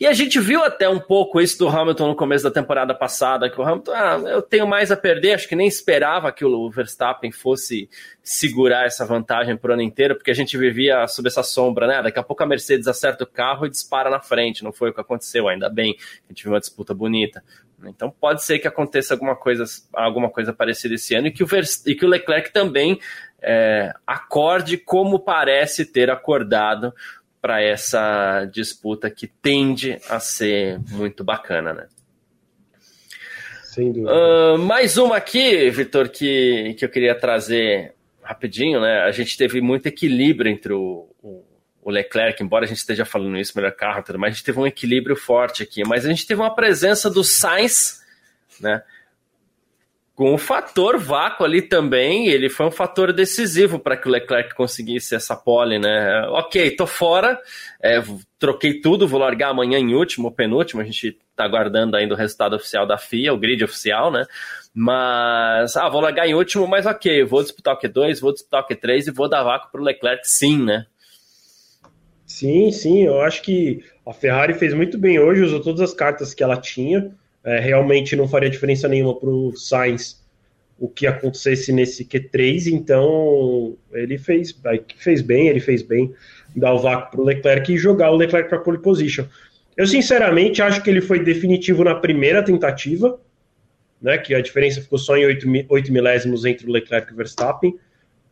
E 0.00 0.06
a 0.06 0.14
gente 0.14 0.40
viu 0.40 0.64
até 0.64 0.88
um 0.88 0.98
pouco 0.98 1.42
isso 1.42 1.58
do 1.58 1.68
Hamilton 1.68 2.08
no 2.08 2.16
começo 2.16 2.42
da 2.42 2.50
temporada 2.50 2.94
passada, 2.94 3.50
que 3.50 3.60
o 3.60 3.62
Hamilton, 3.62 3.92
ah, 3.92 4.18
eu 4.30 4.40
tenho 4.40 4.66
mais 4.66 4.90
a 4.90 4.96
perder, 4.96 5.34
acho 5.34 5.46
que 5.46 5.54
nem 5.54 5.68
esperava 5.68 6.32
que 6.32 6.42
o 6.42 6.70
Verstappen 6.70 7.30
fosse 7.30 7.86
segurar 8.22 8.86
essa 8.86 9.04
vantagem 9.04 9.58
por 9.58 9.70
ano 9.70 9.82
inteiro, 9.82 10.16
porque 10.16 10.30
a 10.30 10.34
gente 10.34 10.56
vivia 10.56 11.06
sob 11.06 11.28
essa 11.28 11.42
sombra, 11.42 11.86
né? 11.86 12.02
Daqui 12.02 12.18
a 12.18 12.22
pouco 12.22 12.42
a 12.42 12.46
Mercedes 12.46 12.88
acerta 12.88 13.24
o 13.24 13.26
carro 13.26 13.66
e 13.66 13.70
dispara 13.70 14.08
na 14.08 14.20
frente, 14.20 14.64
não 14.64 14.72
foi 14.72 14.88
o 14.88 14.94
que 14.94 15.02
aconteceu, 15.02 15.46
ainda 15.48 15.68
bem, 15.68 15.94
a 16.26 16.32
gente 16.32 16.44
viu 16.44 16.52
uma 16.54 16.60
disputa 16.60 16.94
bonita. 16.94 17.44
Então 17.84 18.10
pode 18.10 18.42
ser 18.42 18.58
que 18.58 18.66
aconteça 18.66 19.12
alguma 19.12 19.36
coisa, 19.36 19.64
alguma 19.92 20.30
coisa 20.30 20.50
parecida 20.50 20.94
esse 20.94 21.14
ano 21.14 21.26
e 21.26 21.30
que 21.30 21.42
o, 21.42 21.46
Verst 21.46 21.86
e 21.86 21.94
que 21.94 22.06
o 22.06 22.08
Leclerc 22.08 22.52
também 22.52 22.98
é, 23.42 23.92
acorde 24.06 24.76
como 24.76 25.18
parece 25.18 25.84
ter 25.84 26.10
acordado 26.10 26.94
para 27.40 27.62
essa 27.62 28.44
disputa 28.44 29.10
que 29.10 29.26
tende 29.26 29.98
a 30.08 30.20
ser 30.20 30.78
muito 30.90 31.24
bacana, 31.24 31.72
né? 31.72 31.86
Sem 33.64 33.92
dúvida. 33.92 34.12
Uh, 34.12 34.58
mais 34.58 34.98
uma 34.98 35.16
aqui, 35.16 35.70
Vitor, 35.70 36.08
que, 36.08 36.74
que 36.78 36.84
eu 36.84 36.88
queria 36.88 37.14
trazer 37.14 37.94
rapidinho, 38.22 38.80
né? 38.80 39.00
A 39.02 39.10
gente 39.10 39.36
teve 39.36 39.60
muito 39.60 39.86
equilíbrio 39.86 40.50
entre 40.50 40.72
o, 40.72 41.08
o, 41.22 41.44
o 41.82 41.90
Leclerc, 41.90 42.42
embora 42.42 42.64
a 42.64 42.68
gente 42.68 42.78
esteja 42.78 43.04
falando 43.04 43.38
isso, 43.38 43.52
melhor 43.56 43.72
carro, 43.72 44.02
tudo 44.02 44.18
mais, 44.18 44.32
a 44.32 44.36
gente 44.36 44.44
teve 44.44 44.58
um 44.58 44.66
equilíbrio 44.66 45.16
forte 45.16 45.62
aqui, 45.62 45.82
mas 45.86 46.04
a 46.04 46.08
gente 46.08 46.26
teve 46.26 46.40
uma 46.40 46.54
presença 46.54 47.08
do 47.08 47.24
Sainz, 47.24 48.02
né? 48.60 48.82
Com 50.20 50.34
o 50.34 50.38
fator 50.38 50.98
vácuo 50.98 51.46
ali 51.46 51.62
também, 51.62 52.28
ele 52.28 52.50
foi 52.50 52.66
um 52.66 52.70
fator 52.70 53.10
decisivo 53.10 53.78
para 53.78 53.96
que 53.96 54.06
o 54.06 54.10
Leclerc 54.10 54.54
conseguisse 54.54 55.14
essa 55.14 55.34
pole, 55.34 55.78
né? 55.78 56.26
Ok, 56.28 56.72
tô 56.72 56.86
fora, 56.86 57.40
é, 57.82 58.02
troquei 58.38 58.82
tudo, 58.82 59.08
vou 59.08 59.18
largar 59.18 59.48
amanhã 59.48 59.78
em 59.78 59.94
último, 59.94 60.30
penúltimo, 60.30 60.82
a 60.82 60.84
gente 60.84 61.16
tá 61.34 61.44
aguardando 61.44 61.96
ainda 61.96 62.12
o 62.12 62.18
resultado 62.18 62.54
oficial 62.54 62.86
da 62.86 62.98
FIA, 62.98 63.32
o 63.32 63.38
grid 63.38 63.64
oficial, 63.64 64.12
né? 64.12 64.26
Mas, 64.74 65.74
ah, 65.78 65.88
vou 65.88 66.02
largar 66.02 66.28
em 66.28 66.34
último, 66.34 66.66
mas 66.66 66.84
ok, 66.84 67.24
vou 67.24 67.40
disputar 67.42 67.74
o 67.74 67.80
Q2, 67.80 68.20
vou 68.20 68.34
disputar 68.34 68.62
o 68.62 68.68
Q3 68.68 69.08
e 69.08 69.10
vou 69.10 69.26
dar 69.26 69.42
vácuo 69.42 69.72
para 69.72 69.80
o 69.80 69.84
Leclerc 69.84 70.20
sim, 70.28 70.62
né? 70.62 70.84
Sim, 72.26 72.70
sim, 72.70 73.04
eu 73.04 73.22
acho 73.22 73.40
que 73.40 73.82
a 74.06 74.12
Ferrari 74.12 74.52
fez 74.52 74.74
muito 74.74 74.98
bem 74.98 75.18
hoje, 75.18 75.44
usou 75.44 75.62
todas 75.62 75.80
as 75.80 75.94
cartas 75.94 76.34
que 76.34 76.42
ela 76.42 76.58
tinha, 76.58 77.10
é, 77.44 77.58
realmente 77.58 78.14
não 78.16 78.28
faria 78.28 78.50
diferença 78.50 78.88
nenhuma 78.88 79.18
para 79.18 79.28
o 79.28 79.56
Sainz 79.56 80.20
o 80.80 80.88
que 80.88 81.06
acontecesse 81.06 81.70
nesse 81.72 82.06
Q3, 82.06 82.68
então 82.68 83.76
ele 83.92 84.16
fez, 84.16 84.58
fez 84.96 85.20
bem, 85.20 85.48
ele 85.48 85.60
fez 85.60 85.82
bem 85.82 86.14
dar 86.56 86.72
o 86.72 86.78
vácuo 86.78 87.10
para 87.10 87.20
o 87.20 87.24
Leclerc 87.24 87.70
e 87.70 87.76
jogar 87.76 88.10
o 88.10 88.16
Leclerc 88.16 88.48
para 88.48 88.58
pole 88.60 88.78
position. 88.78 89.26
Eu 89.76 89.86
sinceramente 89.86 90.62
acho 90.62 90.82
que 90.82 90.88
ele 90.88 91.02
foi 91.02 91.22
definitivo 91.22 91.84
na 91.84 91.94
primeira 91.94 92.42
tentativa, 92.42 93.20
né, 94.00 94.16
que 94.16 94.34
a 94.34 94.40
diferença 94.40 94.80
ficou 94.80 94.98
só 94.98 95.18
em 95.18 95.26
8, 95.26 95.46
8 95.68 95.92
milésimos 95.92 96.46
entre 96.46 96.66
o 96.66 96.72
Leclerc 96.72 97.10
e 97.10 97.12
o 97.12 97.16
Verstappen. 97.16 97.78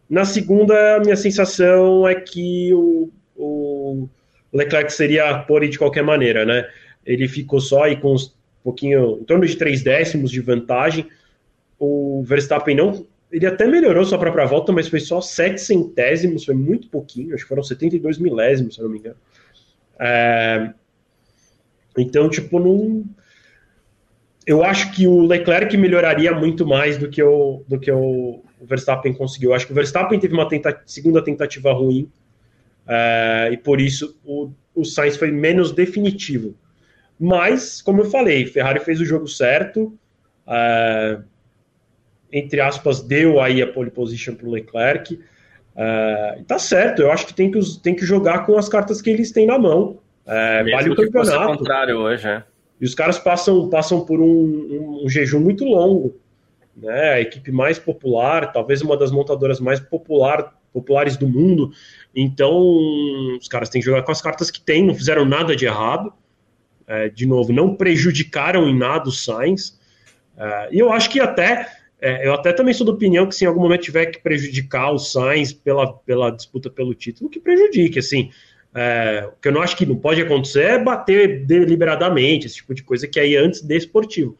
Na 0.09 0.25
segunda, 0.25 0.97
a 0.97 1.01
minha 1.01 1.17
sensação 1.17 2.09
é 2.09 2.15
que 2.15 2.73
o, 2.73 3.11
o 3.37 4.09
Leclerc 4.55 4.91
seria 4.91 5.39
pole 5.41 5.69
de 5.69 5.79
qualquer 5.79 6.03
maneira, 6.03 6.47
né? 6.47 6.67
Ele 7.05 7.29
ficou 7.29 7.61
só 7.61 7.85
aí 7.85 7.97
com 7.97 8.15
uns 8.15 8.35
pouquinho, 8.63 9.19
em 9.21 9.25
torno 9.25 9.47
de 9.47 9.57
três 9.57 9.83
décimos 9.83 10.31
de 10.31 10.41
vantagem. 10.41 11.07
O 11.79 12.23
Verstappen 12.25 12.77
não. 12.77 13.07
Ele 13.31 13.47
até 13.47 13.67
melhorou 13.67 14.05
sua 14.05 14.19
própria 14.19 14.47
volta, 14.47 14.73
mas 14.73 14.89
foi 14.89 15.01
só 15.01 15.21
sete 15.21 15.61
centésimos, 15.61 16.45
foi 16.45 16.55
muito 16.55 16.89
pouquinho, 16.89 17.35
acho 17.35 17.45
que 17.45 17.49
foram 17.49 17.63
72 17.63 18.19
milésimos, 18.19 18.75
se 18.75 18.81
eu 18.81 18.85
não 18.85 18.93
me 18.93 18.99
engano. 18.99 19.17
É, 20.01 20.73
então, 21.97 22.29
tipo, 22.31 22.59
não. 22.59 23.05
Eu 24.47 24.65
acho 24.65 24.93
que 24.93 25.07
o 25.07 25.27
Leclerc 25.27 25.77
melhoraria 25.77 26.33
muito 26.33 26.67
mais 26.67 26.97
do 26.97 27.11
que 27.11 27.23
o, 27.23 27.63
do 27.69 27.79
que 27.79 27.93
o, 27.93 28.43
Verstappen 28.63 29.13
conseguiu. 29.13 29.51
Eu 29.51 29.57
acho 29.57 29.67
que 29.67 29.73
o 29.73 29.75
Verstappen 29.75 30.19
teve 30.19 30.35
uma 30.35 30.49
tenta 30.49 30.83
segunda 30.87 31.23
tentativa 31.23 31.73
ruim, 31.73 32.11
é, 32.87 33.51
e 33.53 33.57
por 33.59 33.81
isso 33.81 34.19
o, 34.25 34.51
o 34.75 34.85
Sainz 34.85 35.17
foi 35.17 35.31
menos 35.31 35.73
definitivo. 35.73 36.55
Mas, 37.19 37.83
como 37.83 38.03
eu 38.03 38.11
falei, 38.11 38.47
Ferrari 38.47 38.81
fez 38.81 39.01
o 39.01 39.05
jogo 39.05 39.27
certo, 39.27 39.93
é, 40.47 41.19
entre 42.33 42.61
aspas, 42.61 43.01
deu 43.01 43.41
aí 43.41 43.61
a 43.61 43.67
pole 43.67 43.91
position 43.91 44.35
para 44.35 44.47
o 44.47 44.51
Leclerc. 44.51 45.19
É, 45.77 46.41
tá 46.47 46.59
certo, 46.59 47.03
eu 47.03 47.11
acho 47.11 47.27
que 47.27 47.35
tem, 47.35 47.51
que 47.51 47.61
tem 47.83 47.95
que 47.95 48.05
jogar 48.05 48.47
com 48.47 48.57
as 48.57 48.69
cartas 48.69 49.03
que 49.03 49.11
eles 49.11 49.33
têm 49.33 49.47
na 49.47 49.59
mão. 49.59 49.99
É, 50.27 50.63
vale 50.71 50.91
o 50.91 50.97
campeonato. 50.97 51.59
contrário 51.59 51.97
hoje, 51.97 52.29
é. 52.29 52.45
E 52.81 52.85
os 52.85 52.95
caras 52.95 53.19
passam, 53.19 53.69
passam 53.69 54.05
por 54.05 54.21
um, 54.21 54.25
um, 54.25 55.01
um, 55.05 55.09
jejum 55.09 55.41
muito 55.41 55.65
longo. 55.65 56.17
Né? 56.77 57.11
A 57.11 57.21
equipe 57.21 57.51
mais 57.51 57.79
popular, 57.79 58.53
talvez 58.53 58.83
uma 58.83 58.97
das 58.97 59.11
montadoras 59.11 59.59
mais 59.59 59.81
popular, 59.81 60.55
populares 60.73 61.17
do 61.17 61.27
mundo. 61.27 61.73
Então, 62.15 62.53
os 63.37 63.49
caras 63.49 63.69
têm 63.69 63.81
que 63.81 63.87
jogar 63.87 64.03
com 64.03 64.13
as 64.13 64.23
cartas 64.23 64.51
que 64.51 64.61
têm, 64.61 64.85
não 64.87 64.95
fizeram 64.95 65.25
nada 65.25 65.57
de 65.57 65.67
errado. 65.67 66.13
É, 66.89 67.11
de 67.11 67.27
novo, 67.27 67.53
não 67.53 67.75
prejudicaram 67.75 68.67
em 68.67 68.77
nada 68.77 69.11
o 69.11 69.13
Sainz. 69.13 69.79
É, 70.37 70.69
e 70.73 70.79
eu 70.79 70.91
acho 70.91 71.11
que 71.11 71.21
até. 71.21 71.71
É, 72.01 72.27
eu 72.27 72.33
até 72.33 72.53
também 72.53 72.73
sou 72.73 72.87
da 72.87 72.93
opinião 72.93 73.27
que 73.27 73.35
se 73.35 73.45
em 73.45 73.49
algum 73.49 73.61
momento 73.61 73.83
tiver 73.83 74.07
que 74.07 74.21
prejudicar 74.21 74.93
o 74.93 74.99
Sainz 74.99 75.53
pela, 75.53 75.93
pela 75.93 76.31
disputa 76.31 76.71
pelo 76.71 76.95
título, 76.95 77.29
que 77.29 77.41
prejudique. 77.41 77.99
Assim, 77.99 78.31
é, 78.75 79.29
o 79.29 79.41
que 79.41 79.49
eu 79.49 79.53
não 79.53 79.61
acho 79.61 79.77
que 79.77 79.85
não 79.85 79.97
pode 79.97 80.23
acontecer 80.23 80.63
é 80.63 80.79
bater 80.79 81.45
deliberadamente, 81.45 82.47
esse 82.47 82.57
tipo 82.57 82.73
de 82.73 82.83
coisa 82.83 83.07
que 83.07 83.19
é 83.19 83.25
aí 83.25 83.37
antes 83.37 83.61
de 83.61 83.77
esportivo. 83.77 84.39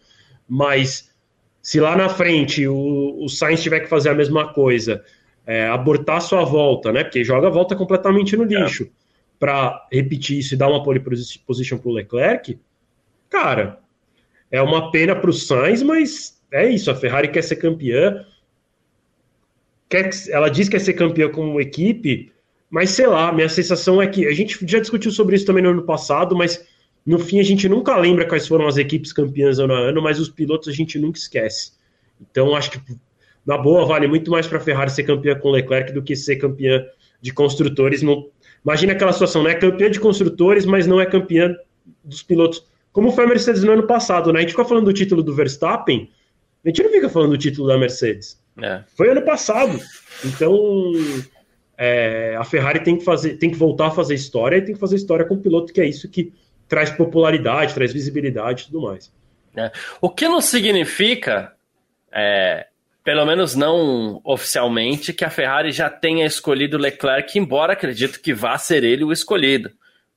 Mas 0.49 1.11
se 1.61 1.81
lá 1.81 1.97
na 1.97 2.09
frente 2.09 2.67
o, 2.67 3.25
o 3.25 3.29
Sainz 3.29 3.63
tiver 3.63 3.81
que 3.81 3.89
fazer 3.89 4.09
a 4.09 4.15
mesma 4.15 4.55
coisa, 4.55 5.05
é, 5.47 5.67
abortar 5.67 6.23
sua 6.23 6.45
volta, 6.45 6.93
né? 6.93 7.03
Porque 7.03 7.25
joga 7.25 7.49
a 7.49 7.51
volta 7.51 7.75
completamente 7.75 8.37
no 8.37 8.45
é. 8.45 8.61
lixo, 8.61 8.85
é. 8.85 8.98
Para 9.39 9.87
repetir 9.93 10.39
isso 10.39 10.55
e 10.55 10.57
dar 10.57 10.69
uma 10.69 10.83
pole 10.83 11.01
position 11.47 11.79
para 11.79 11.89
o 11.89 11.93
Leclerc, 11.93 12.59
cara, 13.31 13.81
é 14.51 14.61
uma 14.61 14.91
pena 14.91 15.15
para 15.15 15.31
o 15.31 15.33
Sainz, 15.33 15.83
mas 15.83 16.41
é 16.51 16.69
isso. 16.69 16.91
A 16.91 16.95
Ferrari 16.95 17.29
quer 17.29 17.43
ser 17.43 17.57
campeã. 17.57 18.25
Quer, 19.89 20.11
ela 20.31 20.49
diz 20.49 20.69
que 20.69 20.77
quer 20.77 20.81
ser 20.81 20.95
campeã 20.95 21.31
como 21.31 21.61
equipe 21.61 22.33
mas 22.71 22.91
sei 22.91 23.07
lá, 23.07 23.33
minha 23.33 23.49
sensação 23.49 24.01
é 24.01 24.07
que 24.07 24.27
a 24.27 24.33
gente 24.33 24.59
já 24.67 24.79
discutiu 24.79 25.11
sobre 25.11 25.37
isso 25.37 25.47
também 25.47 25.63
no 25.63 25.71
ano 25.71 25.83
passado, 25.83 26.37
mas 26.37 26.65
no 27.05 27.19
fim 27.19 27.41
a 27.41 27.43
gente 27.43 27.69
nunca 27.69 27.97
lembra 27.97 28.27
quais 28.27 28.47
foram 28.47 28.67
as 28.67 28.77
equipes 28.77 29.13
campeãs 29.13 29.59
ano 29.59 29.73
a 29.73 29.79
ano, 29.79 30.03
mas 30.03 30.21
os 30.21 30.29
pilotos 30.29 30.69
a 30.69 30.73
gente 30.73 30.99
nunca 30.99 31.19
esquece. 31.19 31.73
Então 32.21 32.55
acho 32.55 32.73
que 32.73 32.81
na 33.47 33.57
boa 33.57 33.87
vale 33.87 34.07
muito 34.07 34.31
mais 34.31 34.47
para 34.47 34.59
a 34.59 34.61
Ferrari 34.61 34.91
ser 34.91 35.05
campeã 35.05 35.35
com 35.39 35.51
Leclerc 35.51 35.93
do 35.93 36.03
que 36.03 36.15
ser 36.15 36.37
campeã 36.37 36.85
de 37.23 37.33
construtores. 37.33 38.03
Não... 38.03 38.29
Imagina 38.65 38.93
aquela 38.93 39.13
situação, 39.13 39.43
né? 39.43 39.55
Campeã 39.55 39.91
de 39.91 40.01
construtores, 40.01 40.65
mas 40.67 40.87
não 40.87 41.01
é 41.01 41.07
campeã 41.07 41.55
dos 42.05 42.23
pilotos. 42.23 42.65
Como 42.93 43.13
foi 43.13 43.25
a 43.25 43.29
Mercedes 43.29 43.63
no 43.63 43.73
ano 43.73 43.87
passado, 43.87 44.33
né? 44.33 44.41
A 44.41 44.43
gente 44.43 44.51
fica 44.51 44.65
falando 44.65 44.87
do 44.87 44.93
título 44.93 45.23
do 45.23 45.35
Verstappen, 45.35 46.11
a 46.65 46.69
gente 46.69 46.83
não 46.83 46.91
fica 46.91 47.09
falando 47.09 47.31
do 47.31 47.39
título 47.39 47.69
da 47.69 47.79
Mercedes. 47.79 48.41
É. 48.61 48.83
Foi 48.97 49.09
ano 49.11 49.23
passado. 49.23 49.79
Então, 50.25 50.93
é, 51.77 52.37
a 52.37 52.45
Ferrari 52.45 52.81
tem 52.81 52.99
que 52.99 53.05
fazer, 53.05 53.35
tem 53.35 53.51
que 53.51 53.57
voltar 53.57 53.89
a 53.89 53.91
fazer 53.91 54.15
história 54.15 54.57
e 54.57 54.63
tem 54.63 54.75
que 54.75 54.81
fazer 54.81 54.97
história 54.97 55.25
com 55.25 55.35
o 55.35 55.41
piloto, 55.41 55.73
que 55.73 55.81
é 55.81 55.87
isso 55.87 56.09
que 56.09 56.33
traz 56.69 56.91
popularidade, 56.91 57.75
traz 57.75 57.93
visibilidade 57.93 58.63
e 58.63 58.67
tudo 58.67 58.83
mais. 58.83 59.13
É. 59.57 59.71
O 60.01 60.11
que 60.11 60.29
não 60.29 60.41
significa, 60.41 61.53
é, 62.13 62.67
pelo 63.09 63.25
menos 63.25 63.55
não 63.55 64.21
oficialmente, 64.23 65.15
que 65.15 65.25
a 65.25 65.31
Ferrari 65.31 65.73
já 65.73 65.89
tenha 65.89 66.27
escolhido 66.27 66.77
Leclerc, 66.77 67.39
embora 67.39 67.73
acredito 67.73 68.21
que 68.21 68.35
vá 68.35 68.59
ser 68.59 68.85
ele 68.85 69.03
o 69.03 69.11
escolhido. 69.11 69.71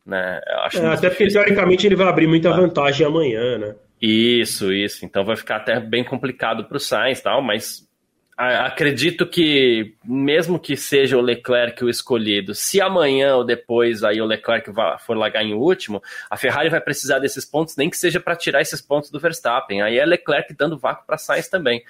Né? 0.05 0.41
É, 0.45 0.55
até 0.65 1.07
difícil. 1.07 1.09
porque, 1.09 1.27
teoricamente, 1.27 1.87
ele 1.87 1.95
vai 1.95 2.09
abrir 2.09 2.27
muita 2.27 2.51
vantagem 2.51 3.07
amanhã, 3.07 3.57
né? 3.57 3.75
Isso, 4.01 4.73
isso. 4.73 5.05
Então 5.05 5.23
vai 5.23 5.37
ficar 5.37 5.55
até 5.55 5.79
bem 5.79 6.03
complicado 6.03 6.65
para 6.65 6.75
o 6.75 6.81
Sainz 6.81 7.21
tal, 7.21 7.41
mas 7.41 7.87
acredito 8.35 9.25
que, 9.25 9.95
mesmo 10.03 10.59
que 10.59 10.75
seja 10.75 11.15
o 11.15 11.21
Leclerc 11.21 11.81
o 11.85 11.89
escolhido, 11.89 12.53
se 12.53 12.81
amanhã 12.81 13.37
ou 13.37 13.45
depois 13.45 14.03
aí 14.03 14.19
o 14.19 14.25
Leclerc 14.25 14.69
for 14.99 15.15
largar 15.15 15.45
em 15.45 15.53
último, 15.53 16.03
a 16.29 16.35
Ferrari 16.35 16.67
vai 16.67 16.81
precisar 16.81 17.19
desses 17.19 17.45
pontos, 17.45 17.77
nem 17.77 17.89
que 17.89 17.95
seja 17.95 18.19
para 18.19 18.35
tirar 18.35 18.59
esses 18.59 18.81
pontos 18.81 19.09
do 19.09 19.17
Verstappen. 19.17 19.81
Aí 19.81 19.97
é 19.97 20.05
Leclerc 20.05 20.53
dando 20.53 20.77
vácuo 20.77 21.05
para 21.07 21.17
Sainz 21.17 21.47
também. 21.47 21.85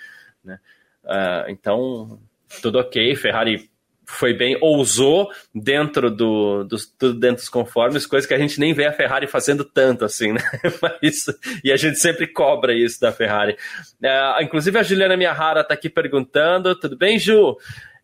Né? 0.45 0.60
Uh, 1.04 1.49
então, 1.49 2.20
tudo 2.62 2.80
ok. 2.80 3.16
Ferrari 3.16 3.72
foi 4.12 4.34
bem, 4.34 4.58
ousou 4.62 5.30
dentro 5.54 6.12
do, 6.12 6.64
do, 6.64 6.76
tudo 6.97 7.20
dentro 7.20 7.38
dos 7.38 7.49
conformes, 7.49 8.06
coisa 8.06 8.28
que 8.28 8.34
a 8.34 8.38
gente 8.38 8.60
nem 8.60 8.74
vê 8.74 8.86
a 8.86 8.91
Ferrari 8.91 9.26
fazendo 9.26 9.64
tanto 9.64 10.06
assim, 10.06 10.34
né? 10.34 10.41
Mas, 10.82 11.26
e 11.64 11.72
a 11.72 11.78
gente 11.78 11.97
sempre 11.97 12.28
cobra 12.28 12.74
isso 12.74 12.99
da 12.99 13.12
Ferrari. 13.12 13.56
É, 14.04 14.43
inclusive 14.43 14.78
a 14.78 14.84
Juliana 14.84 15.18
Miyahara 15.18 15.62
está 15.62 15.74
aqui 15.74 15.89
perguntando, 15.89 16.76
tudo 16.76 16.97
bem, 16.97 17.18
Ju? 17.18 17.58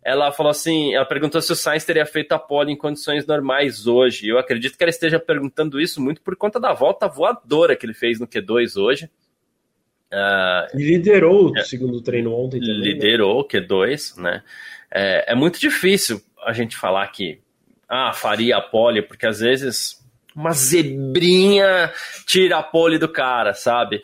Ela 0.03 0.31
falou 0.31 0.51
assim, 0.51 0.95
ela 0.95 1.05
perguntou 1.05 1.41
se 1.41 1.51
o 1.51 1.55
Sainz 1.55 1.83
teria 1.83 2.05
feito 2.05 2.31
a 2.31 2.39
pole 2.39 2.71
em 2.71 2.77
condições 2.77 3.27
normais 3.27 3.87
hoje. 3.87 4.29
Eu 4.29 4.39
acredito 4.39 4.77
que 4.77 4.83
ela 4.83 4.89
esteja 4.89 5.19
perguntando 5.19 5.81
isso 5.81 6.01
muito 6.01 6.21
por 6.21 6.37
conta 6.37 6.61
da 6.61 6.73
volta 6.73 7.09
voadora 7.09 7.75
que 7.75 7.85
ele 7.85 7.93
fez 7.93 8.17
no 8.17 8.25
Q2 8.25 8.81
hoje. 8.81 9.09
Uh, 10.11 10.77
liderou 10.77 11.51
o 11.51 11.57
é, 11.57 11.63
segundo 11.63 12.01
treino 12.01 12.33
ontem 12.33 12.59
também. 12.59 12.79
Né? 12.79 12.85
Liderou 12.85 13.41
o 13.41 13.47
Q2, 13.47 14.17
né? 14.17 14.41
É, 14.89 15.33
é 15.33 15.35
muito 15.35 15.59
difícil 15.59 16.21
a 16.45 16.53
gente 16.53 16.77
falar 16.77 17.05
que 17.07 17.41
ah, 17.89 18.13
faria 18.13 18.57
a 18.57 18.61
pole, 18.61 19.01
porque 19.01 19.25
às 19.25 19.39
vezes 19.39 20.01
uma 20.35 20.51
zebrinha 20.51 21.91
tira 22.25 22.57
a 22.57 22.63
pole 22.63 22.97
do 22.97 23.09
cara, 23.09 23.53
sabe? 23.53 24.01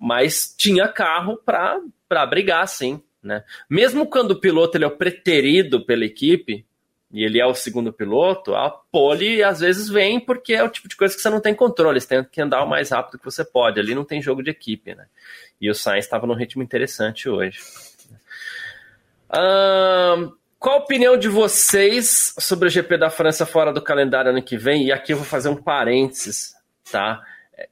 Mas 0.00 0.54
tinha 0.56 0.86
carro 0.88 1.36
para 1.44 2.26
brigar, 2.26 2.66
sim. 2.68 3.02
Né? 3.22 3.42
Mesmo 3.68 4.06
quando 4.06 4.32
o 4.32 4.40
piloto 4.40 4.76
ele 4.76 4.84
é 4.84 4.88
o 4.88 4.96
preterido 4.96 5.84
pela 5.84 6.04
equipe, 6.04 6.64
e 7.12 7.24
ele 7.24 7.40
é 7.40 7.46
o 7.46 7.54
segundo 7.54 7.92
piloto, 7.92 8.54
a 8.54 8.70
pole 8.70 9.42
às 9.42 9.60
vezes 9.60 9.88
vem 9.88 10.20
porque 10.20 10.54
é 10.54 10.62
o 10.62 10.68
tipo 10.68 10.88
de 10.88 10.96
coisa 10.96 11.14
que 11.14 11.20
você 11.20 11.30
não 11.30 11.40
tem 11.40 11.54
controle, 11.54 12.00
você 12.00 12.08
tem 12.08 12.24
que 12.24 12.40
andar 12.40 12.62
o 12.62 12.68
mais 12.68 12.90
rápido 12.90 13.18
que 13.18 13.24
você 13.24 13.44
pode, 13.44 13.80
ali 13.80 13.94
não 13.94 14.04
tem 14.04 14.22
jogo 14.22 14.42
de 14.42 14.50
equipe, 14.50 14.94
né? 14.94 15.06
E 15.60 15.70
o 15.70 15.74
Sainz 15.74 16.04
estava 16.04 16.26
num 16.26 16.34
ritmo 16.34 16.62
interessante 16.62 17.28
hoje 17.28 17.58
qual 20.58 20.76
a 20.76 20.78
opinião 20.78 21.16
de 21.16 21.28
vocês 21.28 22.34
sobre 22.38 22.68
o 22.68 22.70
GP 22.70 22.98
da 22.98 23.10
França 23.10 23.46
fora 23.46 23.72
do 23.72 23.80
calendário 23.80 24.30
ano 24.30 24.42
que 24.42 24.58
vem? 24.58 24.86
E 24.86 24.92
aqui 24.92 25.12
eu 25.12 25.16
vou 25.16 25.26
fazer 25.26 25.48
um 25.48 25.56
parênteses, 25.56 26.54
tá? 26.90 27.22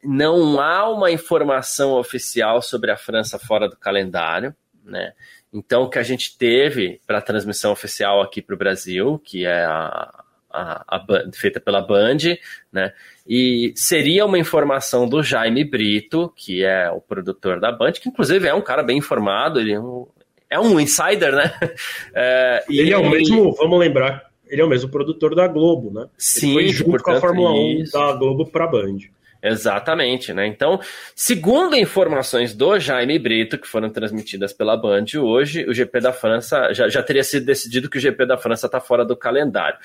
Não 0.02 0.60
há 0.60 0.88
uma 0.88 1.10
informação 1.10 1.92
oficial 1.92 2.62
sobre 2.62 2.90
a 2.90 2.96
França 2.96 3.38
fora 3.38 3.68
do 3.68 3.76
calendário, 3.76 4.54
né? 4.84 5.12
Então, 5.52 5.82
o 5.82 5.90
que 5.90 5.98
a 5.98 6.02
gente 6.02 6.36
teve 6.36 7.00
para 7.06 7.18
a 7.18 7.22
transmissão 7.22 7.72
oficial 7.72 8.20
aqui 8.20 8.42
para 8.42 8.54
o 8.54 8.58
Brasil, 8.58 9.20
que 9.24 9.46
é 9.46 9.64
a, 9.64 10.24
a, 10.50 10.96
a, 10.96 11.04
feita 11.34 11.58
pela 11.60 11.80
Band, 11.80 12.36
né? 12.72 12.92
E 13.26 13.72
seria 13.74 14.26
uma 14.26 14.38
informação 14.38 15.08
do 15.08 15.22
Jaime 15.22 15.64
Brito, 15.64 16.32
que 16.36 16.64
é 16.64 16.90
o 16.90 17.00
produtor 17.00 17.60
da 17.60 17.72
Band, 17.72 17.92
que 17.92 18.08
inclusive 18.08 18.46
é 18.46 18.54
um 18.54 18.62
cara 18.62 18.82
bem 18.82 18.98
informado, 18.98 19.60
ele 19.60 19.72
é 19.72 19.80
um, 19.80 20.06
é 20.50 20.60
um 20.60 20.78
insider, 20.78 21.34
né? 21.34 21.52
É, 22.14 22.64
ele 22.68 22.92
é 22.92 22.98
o 22.98 23.08
mesmo, 23.08 23.54
vamos 23.54 23.78
lembrar, 23.78 24.30
ele 24.48 24.60
é 24.60 24.64
o 24.64 24.68
mesmo 24.68 24.90
produtor 24.90 25.34
da 25.34 25.46
Globo, 25.46 25.90
né? 25.90 26.08
Sim, 26.16 26.48
ele 26.48 26.54
foi 26.54 26.68
junto 26.68 26.90
portanto, 26.90 27.04
com 27.04 27.18
a 27.18 27.20
Fórmula 27.20 27.52
1 27.52 27.70
isso. 27.82 27.92
da 27.92 28.12
Globo 28.12 28.46
para 28.46 28.64
a 28.64 28.68
Band. 28.68 28.98
Exatamente, 29.42 30.32
né? 30.32 30.46
Então, 30.46 30.80
segundo 31.14 31.76
informações 31.76 32.54
do 32.54 32.78
Jaime 32.78 33.18
Brito, 33.18 33.56
que 33.56 33.68
foram 33.68 33.88
transmitidas 33.88 34.52
pela 34.52 34.76
Band 34.76 35.06
hoje, 35.20 35.64
o 35.68 35.72
GP 35.72 36.00
da 36.00 36.12
França 36.12 36.72
já, 36.72 36.88
já 36.88 37.02
teria 37.02 37.22
sido 37.22 37.46
decidido 37.46 37.88
que 37.88 37.98
o 37.98 38.00
GP 38.00 38.26
da 38.26 38.36
França 38.36 38.66
está 38.66 38.80
fora 38.80 39.04
do 39.04 39.16
calendário. 39.16 39.78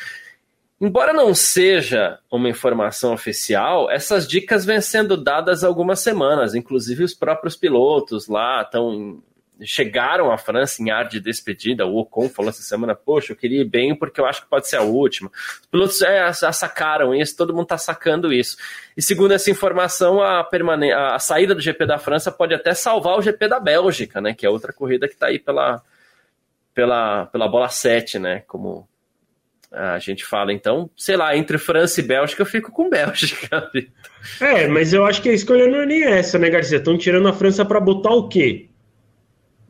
Embora 0.82 1.14
não 1.14 1.34
seja 1.34 2.20
uma 2.32 2.50
informação 2.50 3.14
oficial, 3.14 3.90
essas 3.90 4.28
dicas 4.28 4.66
vêm 4.66 4.82
sendo 4.82 5.16
dadas 5.16 5.64
algumas 5.64 6.00
semanas, 6.00 6.56
inclusive 6.56 7.04
os 7.04 7.14
próprios 7.14 7.56
pilotos 7.56 8.28
lá 8.28 8.64
estão 8.64 9.22
chegaram 9.66 10.32
à 10.32 10.38
França 10.38 10.82
em 10.82 10.92
ar 10.92 11.08
de 11.08 11.20
despedida. 11.20 11.86
O 11.86 11.98
Ocon 11.98 12.30
falou 12.30 12.50
essa 12.50 12.62
semana: 12.62 12.96
Poxa, 12.96 13.32
eu 13.32 13.36
queria 13.36 13.62
ir 13.62 13.66
bem 13.66 13.96
porque 13.96 14.20
eu 14.20 14.26
acho 14.26 14.44
que 14.44 14.50
pode 14.50 14.68
ser 14.68 14.78
a 14.78 14.82
última. 14.82 15.30
Os 15.62 15.68
pilotos 15.68 16.02
é, 16.02 16.32
já 16.34 16.52
sacaram 16.52 17.14
isso, 17.14 17.38
todo 17.38 17.54
mundo 17.54 17.64
está 17.64 17.78
sacando 17.78 18.32
isso. 18.32 18.58
E 18.96 19.02
segundo 19.02 19.34
essa 19.34 19.50
informação, 19.50 20.22
a, 20.22 20.44
permane 20.44 20.92
a 20.92 21.18
saída 21.20 21.56
do 21.56 21.62
GP 21.62 21.86
da 21.86 21.98
França 21.98 22.32
pode 22.32 22.54
até 22.54 22.74
salvar 22.74 23.18
o 23.18 23.22
GP 23.22 23.48
da 23.48 23.60
Bélgica, 23.60 24.22
né? 24.22 24.34
Que 24.34 24.46
é 24.46 24.50
outra 24.50 24.74
corrida 24.74 25.08
que 25.08 25.14
está 25.14 25.28
aí 25.28 25.40
pela, 25.40 25.82
pela, 26.74 27.26
pela 27.28 27.48
bola 27.48 27.70
7, 27.70 28.20
né? 28.20 28.44
Como 28.48 28.88
a 29.74 29.98
gente 29.98 30.24
fala. 30.24 30.54
Então, 30.54 30.90
sei 30.96 31.18
lá, 31.18 31.36
entre 31.36 31.58
França 31.58 32.00
e 32.00 32.04
Bélgica, 32.04 32.44
eu 32.44 32.46
fico 32.46 32.72
com 32.72 32.90
Bélgica. 32.90 33.70
É, 34.40 34.70
mas 34.70 34.94
eu 34.94 35.06
acho 35.06 35.22
que 35.22 35.28
a 35.28 35.34
escolha 35.34 35.68
não 35.68 35.82
é 35.82 35.86
nem 35.86 36.06
essa, 36.06 36.40
né, 36.40 36.50
Garcia? 36.50 36.78
Estão 36.78 36.98
tirando 36.98 37.28
a 37.28 37.34
França 37.34 37.66
para 37.66 37.78
botar 37.82 38.12
o 38.12 38.30
quê? 38.30 38.70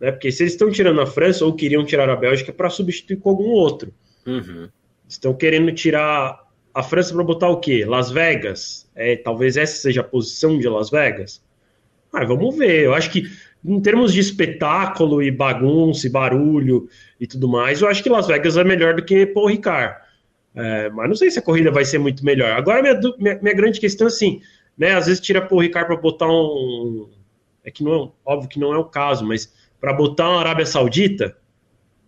Né? 0.03 0.11
Porque 0.11 0.29
se 0.33 0.43
eles 0.43 0.51
estão 0.51 0.69
tirando 0.69 0.99
a 0.99 1.05
França 1.07 1.45
ou 1.45 1.55
queriam 1.55 1.85
tirar 1.85 2.09
a 2.09 2.15
Bélgica 2.17 2.51
para 2.51 2.69
substituir 2.69 3.15
com 3.15 3.29
algum 3.29 3.51
outro. 3.51 3.93
Uhum. 4.27 4.67
Estão 5.07 5.33
querendo 5.33 5.71
tirar 5.71 6.43
a 6.73 6.83
França 6.83 7.13
para 7.13 7.23
botar 7.23 7.47
o 7.47 7.61
quê? 7.61 7.85
Las 7.85 8.11
Vegas? 8.11 8.91
É, 8.93 9.15
talvez 9.15 9.55
essa 9.55 9.77
seja 9.77 10.01
a 10.01 10.03
posição 10.03 10.59
de 10.59 10.67
Las 10.67 10.89
Vegas? 10.89 11.41
Ah, 12.11 12.25
vamos 12.25 12.57
ver. 12.57 12.83
Eu 12.83 12.93
acho 12.93 13.09
que 13.09 13.23
em 13.63 13.79
termos 13.79 14.13
de 14.13 14.19
espetáculo 14.19 15.23
e 15.23 15.31
bagunça 15.31 16.05
e 16.05 16.09
barulho 16.09 16.89
e 17.17 17.25
tudo 17.25 17.47
mais, 17.47 17.81
eu 17.81 17.87
acho 17.87 18.03
que 18.03 18.09
Las 18.09 18.27
Vegas 18.27 18.57
é 18.57 18.63
melhor 18.65 18.95
do 18.95 19.05
que 19.05 19.25
Paul 19.25 19.47
Ricard. 19.47 19.95
É, 20.53 20.89
mas 20.89 21.07
não 21.07 21.15
sei 21.15 21.31
se 21.31 21.39
a 21.39 21.41
corrida 21.41 21.71
vai 21.71 21.85
ser 21.85 21.97
muito 21.97 22.25
melhor. 22.25 22.51
Agora, 22.57 22.81
minha, 22.81 22.99
minha, 23.17 23.39
minha 23.41 23.55
grande 23.55 23.79
questão 23.79 24.07
é 24.07 24.09
assim, 24.09 24.41
né? 24.77 24.95
Às 24.95 25.05
vezes 25.05 25.21
tira 25.21 25.41
Paul 25.41 25.61
Ricard 25.61 25.87
para 25.87 25.95
botar 25.95 26.27
um. 26.27 27.09
É 27.63 27.71
que 27.71 27.85
não 27.85 27.93
é, 27.93 28.11
óbvio 28.25 28.49
que 28.49 28.59
não 28.59 28.73
é 28.73 28.77
o 28.77 28.83
caso, 28.83 29.25
mas 29.25 29.49
para 29.83 29.91
botar 29.91 30.29
uma 30.29 30.39
Arábia 30.39 30.65
Saudita, 30.65 31.35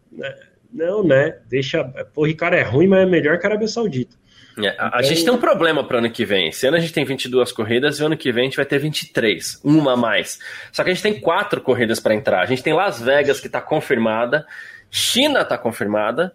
né? 0.10 0.34
não, 0.72 1.04
né? 1.04 1.40
Deixa. 1.50 1.84
Paul 1.84 2.26
Ricard 2.26 2.56
é 2.56 2.64
ruim, 2.64 2.88
mas 2.88 3.02
é 3.02 3.06
melhor 3.06 3.38
que 3.38 3.46
a 3.46 3.50
Arábia 3.50 3.68
Saudita. 3.68 4.16
É, 4.58 4.70
a, 4.80 5.00
a 5.00 5.02
gente 5.02 5.26
tem 5.26 5.34
um 5.34 5.38
problema 5.38 5.84
para 5.84 5.96
o 5.96 6.00
ano 6.00 6.10
que 6.10 6.24
vem. 6.24 6.48
Esse 6.48 6.66
ano 6.66 6.78
a 6.78 6.80
gente 6.80 6.94
tem 6.94 7.04
22 7.04 7.52
corridas 7.52 8.00
e 8.00 8.04
o 8.04 8.06
ano 8.06 8.16
que 8.16 8.32
vem 8.32 8.44
a 8.44 8.46
gente 8.46 8.56
vai 8.56 8.66
ter 8.66 8.80
23, 8.80 9.60
uma 9.62 9.92
a 9.92 9.98
mais. 9.98 10.40
Só 10.72 10.86
que 10.86 10.90
a 10.90 10.94
gente 10.94 11.04
tem 11.04 11.20
quatro 11.20 11.60
corridas 11.60 12.00
para 12.00 12.16
entrar. 12.16 12.44
A 12.44 12.46
gente 12.46 12.64
tem 12.64 12.72
Las 12.72 13.02
Vegas 13.02 13.42
que 13.42 13.48
está 13.48 13.60
confirmada, 13.60 14.48
China 14.90 15.42
está 15.42 15.58
confirmada 15.58 16.32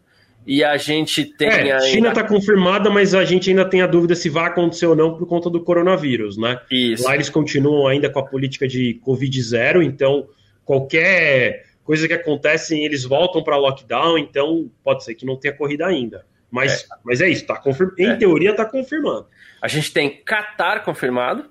e 0.47 0.63
a 0.63 0.77
gente 0.77 1.25
tem. 1.25 1.49
É, 1.49 1.55
ainda... 1.55 1.81
China 1.81 2.09
está 2.11 2.23
confirmada, 2.23 2.91
mas 2.91 3.15
a 3.15 3.25
gente 3.25 3.49
ainda 3.49 3.65
tem 3.65 3.81
a 3.81 3.87
dúvida 3.87 4.15
se 4.15 4.29
vai 4.29 4.45
acontecer 4.45 4.85
ou 4.85 4.95
não 4.95 5.17
por 5.17 5.27
conta 5.27 5.49
do 5.49 5.65
coronavírus, 5.65 6.37
né? 6.37 6.61
Isso. 6.71 7.03
Lá 7.03 7.15
eles 7.15 7.31
continuam 7.31 7.87
ainda 7.87 8.11
com 8.11 8.19
a 8.19 8.27
política 8.27 8.69
de 8.69 9.01
Covid 9.03 9.43
zero, 9.43 9.83
então 9.83 10.29
qualquer 10.65 11.67
coisa 11.85 12.07
que 12.07 12.15
acontece, 12.15 12.79
eles 12.79 13.05
voltam 13.05 13.43
para 13.43 13.57
lockdown, 13.57 14.19
então 14.19 14.71
pode 14.83 15.05
ser 15.05 15.15
que 15.15 15.27
não 15.27 15.37
tenha 15.37 15.55
corrida 15.55 15.87
ainda. 15.87 16.25
Mas 16.51 16.83
é, 16.83 16.87
mas 17.05 17.21
é 17.21 17.29
isso, 17.29 17.47
tá 17.47 17.57
confirm... 17.57 17.91
em 17.99 18.11
é. 18.11 18.17
teoria 18.17 18.51
está 18.51 18.65
confirmado. 18.65 19.27
A 19.63 19.69
gente 19.69 19.93
tem 19.93 20.23
Qatar 20.25 20.85
confirmado. 20.85 21.49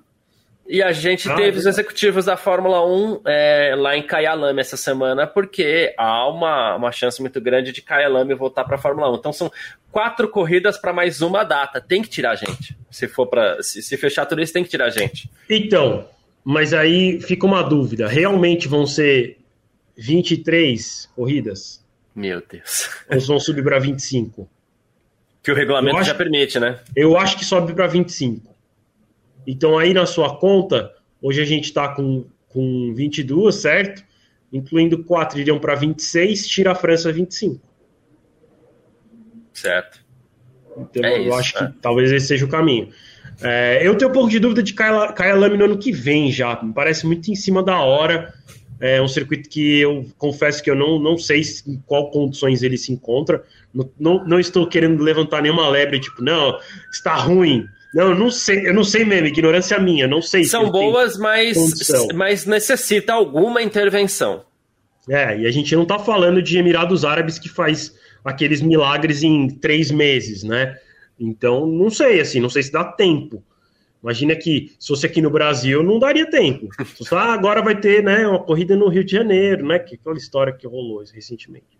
E 0.72 0.80
a 0.84 0.92
gente 0.92 1.28
ah, 1.28 1.34
teve 1.34 1.56
é 1.56 1.60
os 1.60 1.66
executivos 1.66 2.26
da 2.26 2.36
Fórmula 2.36 2.86
1 2.86 3.22
é, 3.26 3.74
lá 3.76 3.96
em 3.96 4.06
Kyalami 4.06 4.60
essa 4.60 4.76
semana, 4.76 5.26
porque 5.26 5.92
há 5.98 6.28
uma, 6.28 6.76
uma 6.76 6.92
chance 6.92 7.20
muito 7.20 7.40
grande 7.40 7.72
de 7.72 7.82
Kyalami 7.82 8.34
voltar 8.34 8.62
para 8.62 8.76
a 8.76 8.78
Fórmula 8.78 9.10
1. 9.10 9.16
Então 9.16 9.32
são 9.32 9.50
quatro 9.90 10.28
corridas 10.28 10.78
para 10.78 10.92
mais 10.92 11.22
uma 11.22 11.42
data. 11.42 11.80
Tem 11.80 12.00
que 12.00 12.08
tirar 12.08 12.30
a 12.30 12.36
gente. 12.36 12.76
Se 12.88 13.08
for 13.08 13.26
para 13.26 13.60
se, 13.64 13.82
se, 13.82 13.96
fechar 13.96 14.26
tudo 14.26 14.42
isso, 14.42 14.52
tem 14.52 14.62
que 14.62 14.70
tirar 14.70 14.86
a 14.86 14.90
gente. 14.90 15.28
Então, 15.48 16.08
mas 16.44 16.72
aí 16.72 17.20
fica 17.20 17.46
uma 17.46 17.62
dúvida. 17.62 18.08
Realmente 18.08 18.68
vão 18.68 18.86
ser 18.86 19.38
23 19.96 21.10
corridas? 21.14 21.84
Meu 22.14 22.42
Deus. 22.46 22.90
Ou 23.08 23.20
vão 23.20 23.38
subir 23.38 23.62
para 23.62 23.78
25? 23.78 24.48
Que 25.42 25.50
o 25.50 25.54
regulamento 25.54 25.96
acho, 25.96 26.08
já 26.08 26.14
permite, 26.14 26.58
né? 26.58 26.80
Eu 26.94 27.16
acho 27.16 27.38
que 27.38 27.44
sobe 27.44 27.72
para 27.72 27.86
25. 27.86 28.54
Então, 29.46 29.78
aí 29.78 29.94
na 29.94 30.06
sua 30.06 30.36
conta, 30.36 30.94
hoje 31.20 31.40
a 31.40 31.44
gente 31.44 31.64
está 31.64 31.88
com, 31.88 32.26
com 32.48 32.92
22, 32.94 33.54
certo? 33.54 34.04
Incluindo 34.52 35.02
4 35.04 35.38
iriam 35.38 35.58
para 35.58 35.74
26, 35.74 36.46
tira 36.46 36.72
a 36.72 36.74
França 36.74 37.12
25. 37.12 37.60
Certo. 39.54 40.00
Então, 40.76 41.04
é 41.04 41.18
eu 41.18 41.28
isso, 41.28 41.34
acho 41.34 41.58
que 41.58 41.64
é. 41.64 41.72
talvez 41.80 42.12
esse 42.12 42.26
seja 42.26 42.44
o 42.44 42.48
caminho. 42.48 42.90
É, 43.42 43.80
eu 43.82 43.96
tenho 43.96 44.10
um 44.10 44.14
pouco 44.14 44.28
de 44.28 44.38
dúvida 44.38 44.62
de 44.62 44.74
Kaya 44.74 45.34
Lame 45.34 45.56
no 45.56 45.64
ano 45.64 45.78
que 45.78 45.92
vem 45.92 46.30
já. 46.30 46.60
Me 46.62 46.72
parece 46.72 47.06
muito 47.06 47.30
em 47.30 47.34
cima 47.34 47.62
da 47.62 47.78
hora. 47.80 48.32
É 48.80 49.00
um 49.00 49.08
circuito 49.08 49.48
que 49.48 49.80
eu 49.80 50.06
confesso 50.16 50.62
que 50.62 50.70
eu 50.70 50.74
não, 50.74 50.98
não 50.98 51.18
sei 51.18 51.42
em 51.66 51.82
qual 51.86 52.10
condições 52.10 52.62
ele 52.62 52.78
se 52.78 52.92
encontra. 52.92 53.44
Não, 53.74 53.90
não, 53.98 54.24
não 54.24 54.40
estou 54.40 54.66
querendo 54.66 55.02
levantar 55.02 55.42
nenhuma 55.42 55.68
lebre, 55.68 56.00
tipo, 56.00 56.22
não, 56.22 56.58
está 56.90 57.14
ruim. 57.14 57.66
Não, 57.94 58.10
eu 58.10 58.14
não 58.14 58.30
sei, 58.30 58.68
eu 58.68 58.72
não 58.72 58.84
sei 58.84 59.04
mesmo, 59.04 59.26
ignorância 59.26 59.78
minha, 59.78 60.06
não 60.06 60.22
sei. 60.22 60.44
São 60.44 60.70
boas, 60.70 61.18
mas, 61.18 61.58
mas 62.14 62.46
necessita 62.46 63.12
alguma 63.12 63.60
intervenção. 63.62 64.44
É, 65.08 65.38
e 65.38 65.46
a 65.46 65.50
gente 65.50 65.74
não 65.74 65.82
está 65.82 65.98
falando 65.98 66.40
de 66.40 66.56
Emirados 66.56 67.04
Árabes 67.04 67.38
que 67.38 67.48
faz 67.48 67.94
aqueles 68.24 68.60
milagres 68.60 69.22
em 69.22 69.48
três 69.48 69.90
meses, 69.90 70.42
né? 70.44 70.76
Então, 71.20 71.66
não 71.66 71.90
sei, 71.90 72.20
assim, 72.20 72.40
não 72.40 72.48
sei 72.48 72.62
se 72.62 72.72
dá 72.72 72.82
tempo. 72.82 73.44
Imagina 74.02 74.34
que 74.34 74.72
se 74.78 74.88
fosse 74.88 75.04
aqui 75.04 75.20
no 75.20 75.28
Brasil, 75.28 75.82
não 75.82 75.98
daria 75.98 76.28
tempo. 76.28 76.68
Ah, 77.12 77.34
agora 77.34 77.60
vai 77.60 77.78
ter 77.78 78.02
né, 78.02 78.26
uma 78.26 78.42
corrida 78.42 78.74
no 78.74 78.88
Rio 78.88 79.04
de 79.04 79.12
Janeiro, 79.12 79.66
né? 79.66 79.78
Que 79.78 79.96
aquela 79.96 80.16
história 80.16 80.54
que 80.54 80.66
rolou 80.66 81.04
recentemente. 81.12 81.78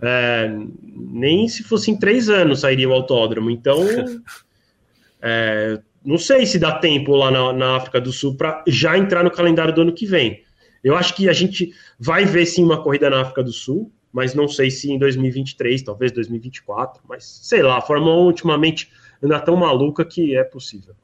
É, 0.00 0.48
nem 0.80 1.48
se 1.48 1.64
fosse 1.64 1.90
em 1.90 1.98
três 1.98 2.28
anos 2.28 2.60
sairia 2.60 2.88
o 2.88 2.92
autódromo. 2.92 3.50
Então, 3.50 3.82
é, 5.20 5.80
não 6.04 6.16
sei 6.16 6.46
se 6.46 6.60
dá 6.60 6.78
tempo 6.78 7.16
lá 7.16 7.32
na, 7.32 7.52
na 7.52 7.76
África 7.76 8.00
do 8.00 8.12
Sul 8.12 8.36
para 8.36 8.62
já 8.68 8.96
entrar 8.96 9.24
no 9.24 9.30
calendário 9.32 9.74
do 9.74 9.80
ano 9.80 9.92
que 9.92 10.06
vem. 10.06 10.44
Eu 10.84 10.96
acho 10.96 11.12
que 11.16 11.28
a 11.28 11.32
gente 11.32 11.72
vai 11.98 12.24
ver 12.24 12.46
sim 12.46 12.62
uma 12.62 12.80
corrida 12.80 13.10
na 13.10 13.22
África 13.22 13.42
do 13.42 13.52
Sul, 13.52 13.90
mas 14.12 14.34
não 14.34 14.48
sei 14.48 14.70
se 14.70 14.90
em 14.90 14.98
2023, 14.98 15.82
talvez 15.82 16.12
2024, 16.12 17.02
mas 17.08 17.24
sei 17.24 17.62
lá, 17.62 17.78
a 17.78 17.82
Fórmula 17.82 18.16
1 18.16 18.24
ultimamente 18.24 18.90
anda 19.22 19.40
tão 19.40 19.56
maluca 19.56 20.04
que 20.04 20.36
é 20.36 20.44
possível. 20.44 20.94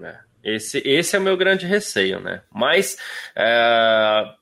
É, 0.00 0.18
esse, 0.42 0.82
esse 0.84 1.16
é 1.16 1.18
o 1.18 1.22
meu 1.22 1.36
grande 1.36 1.66
receio, 1.66 2.20
né? 2.20 2.42
Mas 2.52 2.98
é, 3.34 4.34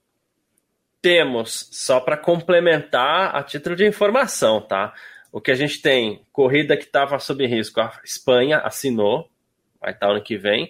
temos, 1.00 1.68
só 1.72 2.00
para 2.00 2.16
complementar 2.16 3.34
a 3.34 3.42
título 3.42 3.76
de 3.76 3.86
informação, 3.86 4.60
tá? 4.60 4.94
O 5.30 5.40
que 5.40 5.50
a 5.50 5.54
gente 5.54 5.80
tem, 5.80 6.24
corrida 6.32 6.76
que 6.76 6.84
estava 6.84 7.18
sob 7.18 7.46
risco, 7.46 7.80
a 7.80 8.00
Espanha 8.04 8.58
assinou, 8.58 9.30
vai 9.80 9.92
estar 9.92 10.10
ano 10.10 10.22
que 10.22 10.36
vem. 10.36 10.68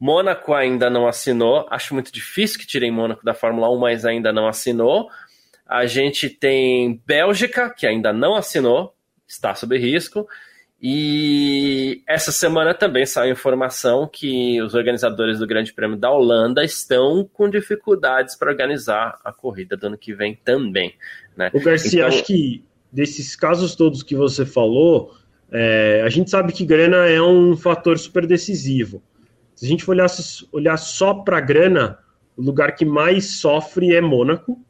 Mônaco 0.00 0.52
ainda 0.54 0.90
não 0.90 1.06
assinou, 1.06 1.66
acho 1.70 1.94
muito 1.94 2.10
difícil 2.10 2.58
que 2.58 2.66
tirem 2.66 2.90
Mônaco 2.90 3.24
da 3.24 3.34
Fórmula 3.34 3.70
1, 3.70 3.78
mas 3.78 4.04
ainda 4.04 4.32
não 4.32 4.48
assinou. 4.48 5.08
A 5.72 5.86
gente 5.86 6.28
tem 6.28 7.00
Bélgica, 7.06 7.70
que 7.70 7.86
ainda 7.86 8.12
não 8.12 8.34
assinou, 8.36 8.94
está 9.26 9.54
sob 9.54 9.78
risco. 9.78 10.26
E 10.84 12.02
essa 12.08 12.32
semana 12.32 12.74
também 12.74 13.06
saiu 13.06 13.32
informação 13.32 14.08
que 14.12 14.60
os 14.60 14.74
organizadores 14.74 15.38
do 15.38 15.46
Grande 15.46 15.72
Prêmio 15.72 15.96
da 15.96 16.10
Holanda 16.10 16.64
estão 16.64 17.28
com 17.32 17.48
dificuldades 17.48 18.34
para 18.34 18.50
organizar 18.50 19.18
a 19.24 19.32
corrida 19.32 19.76
do 19.76 19.86
ano 19.86 19.96
que 19.96 20.12
vem 20.12 20.34
também. 20.34 20.92
Né? 21.36 21.50
O 21.54 21.60
Garcia, 21.60 22.00
então... 22.00 22.08
acho 22.08 22.24
que 22.24 22.64
desses 22.90 23.36
casos 23.36 23.76
todos 23.76 24.02
que 24.02 24.16
você 24.16 24.44
falou, 24.44 25.14
é, 25.52 26.02
a 26.04 26.08
gente 26.08 26.28
sabe 26.30 26.52
que 26.52 26.66
grana 26.66 27.08
é 27.08 27.22
um 27.22 27.56
fator 27.56 27.96
super 27.96 28.26
decisivo. 28.26 29.00
Se 29.54 29.64
a 29.64 29.68
gente 29.68 29.84
for 29.84 29.92
olhar, 29.92 30.08
olhar 30.50 30.76
só 30.76 31.14
para 31.14 31.40
grana, 31.40 31.98
o 32.36 32.42
lugar 32.42 32.74
que 32.74 32.84
mais 32.84 33.38
sofre 33.38 33.94
é 33.94 34.00
Mônaco. 34.00 34.60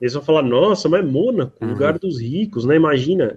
Eles 0.00 0.14
vão 0.14 0.22
falar, 0.22 0.42
nossa, 0.42 0.88
mas 0.88 1.00
é 1.00 1.02
Mônaco, 1.06 1.52
uhum. 1.60 1.70
lugar 1.70 1.98
dos 1.98 2.20
ricos, 2.20 2.64
né? 2.64 2.76
Imagina. 2.76 3.36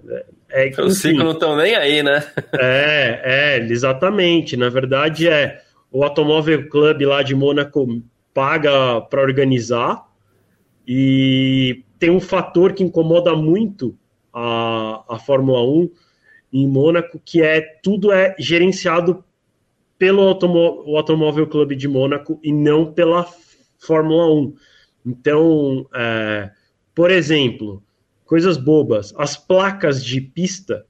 É, 0.50 0.68
é 0.68 0.82
Os 0.82 1.02
ricos 1.04 1.24
não 1.24 1.32
estão 1.32 1.56
nem 1.56 1.74
aí, 1.74 2.02
né? 2.02 2.24
é, 2.54 3.20
é, 3.24 3.58
exatamente. 3.58 4.56
Na 4.56 4.68
verdade, 4.68 5.28
é 5.28 5.62
o 5.90 6.04
Automóvel 6.04 6.68
Club 6.68 7.02
lá 7.02 7.22
de 7.22 7.34
Mônaco 7.34 8.02
paga 8.32 9.00
para 9.00 9.22
organizar 9.22 10.06
e 10.86 11.82
tem 11.98 12.10
um 12.10 12.20
fator 12.20 12.72
que 12.72 12.82
incomoda 12.82 13.34
muito 13.34 13.96
a, 14.32 15.04
a 15.08 15.18
Fórmula 15.18 15.62
1 15.62 15.90
em 16.52 16.66
Mônaco, 16.66 17.20
que 17.24 17.42
é 17.42 17.60
tudo 17.82 18.12
é 18.12 18.34
gerenciado 18.38 19.24
pelo 19.98 20.22
Automó 20.22 20.82
o 20.86 20.96
Automóvel 20.96 21.46
Clube 21.46 21.76
de 21.76 21.86
Mônaco 21.86 22.40
e 22.42 22.52
não 22.52 22.92
pela 22.92 23.26
Fórmula 23.78 24.32
1. 24.32 24.54
Então, 25.04 25.86
é, 25.94 26.50
por 26.94 27.10
exemplo, 27.10 27.82
coisas 28.30 28.56
bobas. 28.56 29.12
As 29.16 29.36
placas 29.36 30.04
de 30.04 30.20
pista 30.20 30.86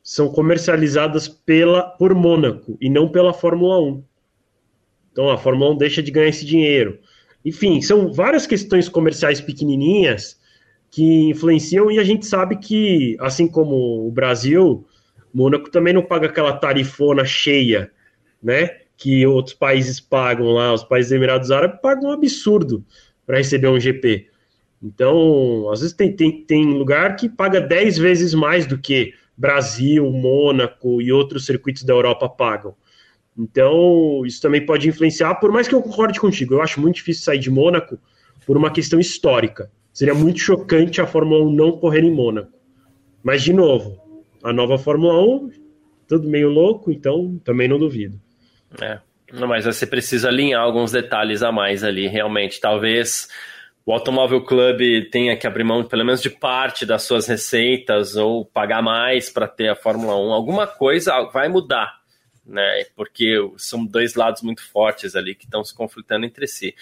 são 0.00 0.28
comercializadas 0.28 1.26
pela, 1.26 1.82
por 1.82 2.14
Mônaco 2.14 2.78
e 2.80 2.88
não 2.88 3.08
pela 3.08 3.34
Fórmula 3.34 3.82
1. 3.82 4.04
Então 5.10 5.28
a 5.28 5.36
Fórmula 5.36 5.72
1 5.72 5.78
deixa 5.78 6.00
de 6.00 6.12
ganhar 6.12 6.28
esse 6.28 6.46
dinheiro. 6.46 7.00
Enfim, 7.44 7.80
são 7.82 8.12
várias 8.12 8.46
questões 8.46 8.88
comerciais 8.88 9.40
pequenininhas 9.40 10.38
que 10.88 11.30
influenciam 11.30 11.90
e 11.90 11.98
a 11.98 12.04
gente 12.04 12.24
sabe 12.24 12.58
que, 12.58 13.16
assim 13.18 13.48
como 13.48 14.06
o 14.06 14.10
Brasil, 14.12 14.86
Mônaco 15.34 15.68
também 15.68 15.92
não 15.92 16.02
paga 16.02 16.28
aquela 16.28 16.52
tarifona 16.52 17.24
cheia, 17.24 17.90
né? 18.40 18.70
Que 18.96 19.26
outros 19.26 19.54
países 19.54 19.98
pagam 19.98 20.46
lá, 20.52 20.72
os 20.72 20.84
países 20.84 21.10
Emirados 21.10 21.50
Árabes 21.50 21.80
pagam 21.82 22.10
um 22.10 22.12
absurdo 22.12 22.84
para 23.26 23.38
receber 23.38 23.68
um 23.68 23.80
GP. 23.80 24.28
Então, 24.82 25.70
às 25.70 25.80
vezes 25.80 25.94
tem, 25.94 26.14
tem, 26.14 26.44
tem 26.44 26.64
lugar 26.64 27.16
que 27.16 27.28
paga 27.28 27.60
10 27.60 27.98
vezes 27.98 28.34
mais 28.34 28.66
do 28.66 28.78
que 28.78 29.14
Brasil, 29.36 30.10
Mônaco 30.10 31.02
e 31.02 31.12
outros 31.12 31.44
circuitos 31.44 31.82
da 31.82 31.92
Europa 31.92 32.28
pagam. 32.28 32.74
Então, 33.36 34.22
isso 34.24 34.40
também 34.40 34.64
pode 34.64 34.88
influenciar, 34.88 35.34
por 35.34 35.52
mais 35.52 35.68
que 35.68 35.74
eu 35.74 35.82
concorde 35.82 36.18
contigo, 36.18 36.54
eu 36.54 36.62
acho 36.62 36.80
muito 36.80 36.96
difícil 36.96 37.24
sair 37.24 37.38
de 37.38 37.50
Mônaco 37.50 37.98
por 38.46 38.56
uma 38.56 38.70
questão 38.70 38.98
histórica. 38.98 39.70
Seria 39.92 40.14
muito 40.14 40.38
chocante 40.38 41.00
a 41.00 41.06
Fórmula 41.06 41.44
1 41.44 41.52
não 41.52 41.72
correr 41.72 42.02
em 42.02 42.10
Mônaco. 42.10 42.52
Mas, 43.22 43.42
de 43.42 43.52
novo, 43.52 44.00
a 44.42 44.52
nova 44.52 44.78
Fórmula 44.78 45.20
1 45.20 45.50
tudo 46.06 46.28
meio 46.28 46.48
louco, 46.48 46.90
então 46.90 47.40
também 47.44 47.68
não 47.68 47.78
duvido. 47.78 48.20
É, 48.80 49.00
mas 49.32 49.64
você 49.64 49.86
precisa 49.86 50.28
alinhar 50.28 50.62
alguns 50.62 50.92
detalhes 50.92 51.42
a 51.42 51.50
mais 51.50 51.82
ali, 51.82 52.06
realmente. 52.06 52.60
Talvez 52.60 53.28
o 53.84 53.92
Automóvel 53.92 54.42
Club 54.42 54.80
tenha 55.10 55.36
que 55.36 55.46
abrir 55.46 55.64
mão 55.64 55.84
pelo 55.84 56.04
menos 56.04 56.20
de 56.20 56.30
parte 56.30 56.84
das 56.84 57.02
suas 57.02 57.26
receitas 57.26 58.16
ou 58.16 58.44
pagar 58.44 58.82
mais 58.82 59.30
para 59.30 59.46
ter 59.46 59.68
a 59.68 59.76
Fórmula 59.76 60.16
1. 60.16 60.32
Alguma 60.32 60.66
coisa 60.66 61.22
vai 61.32 61.48
mudar, 61.48 62.00
né? 62.44 62.84
Porque 62.96 63.36
são 63.56 63.84
dois 63.84 64.14
lados 64.14 64.42
muito 64.42 64.64
fortes 64.68 65.14
ali 65.14 65.34
que 65.34 65.44
estão 65.44 65.62
se 65.62 65.74
conflitando 65.74 66.26
entre 66.26 66.46
si. 66.46 66.74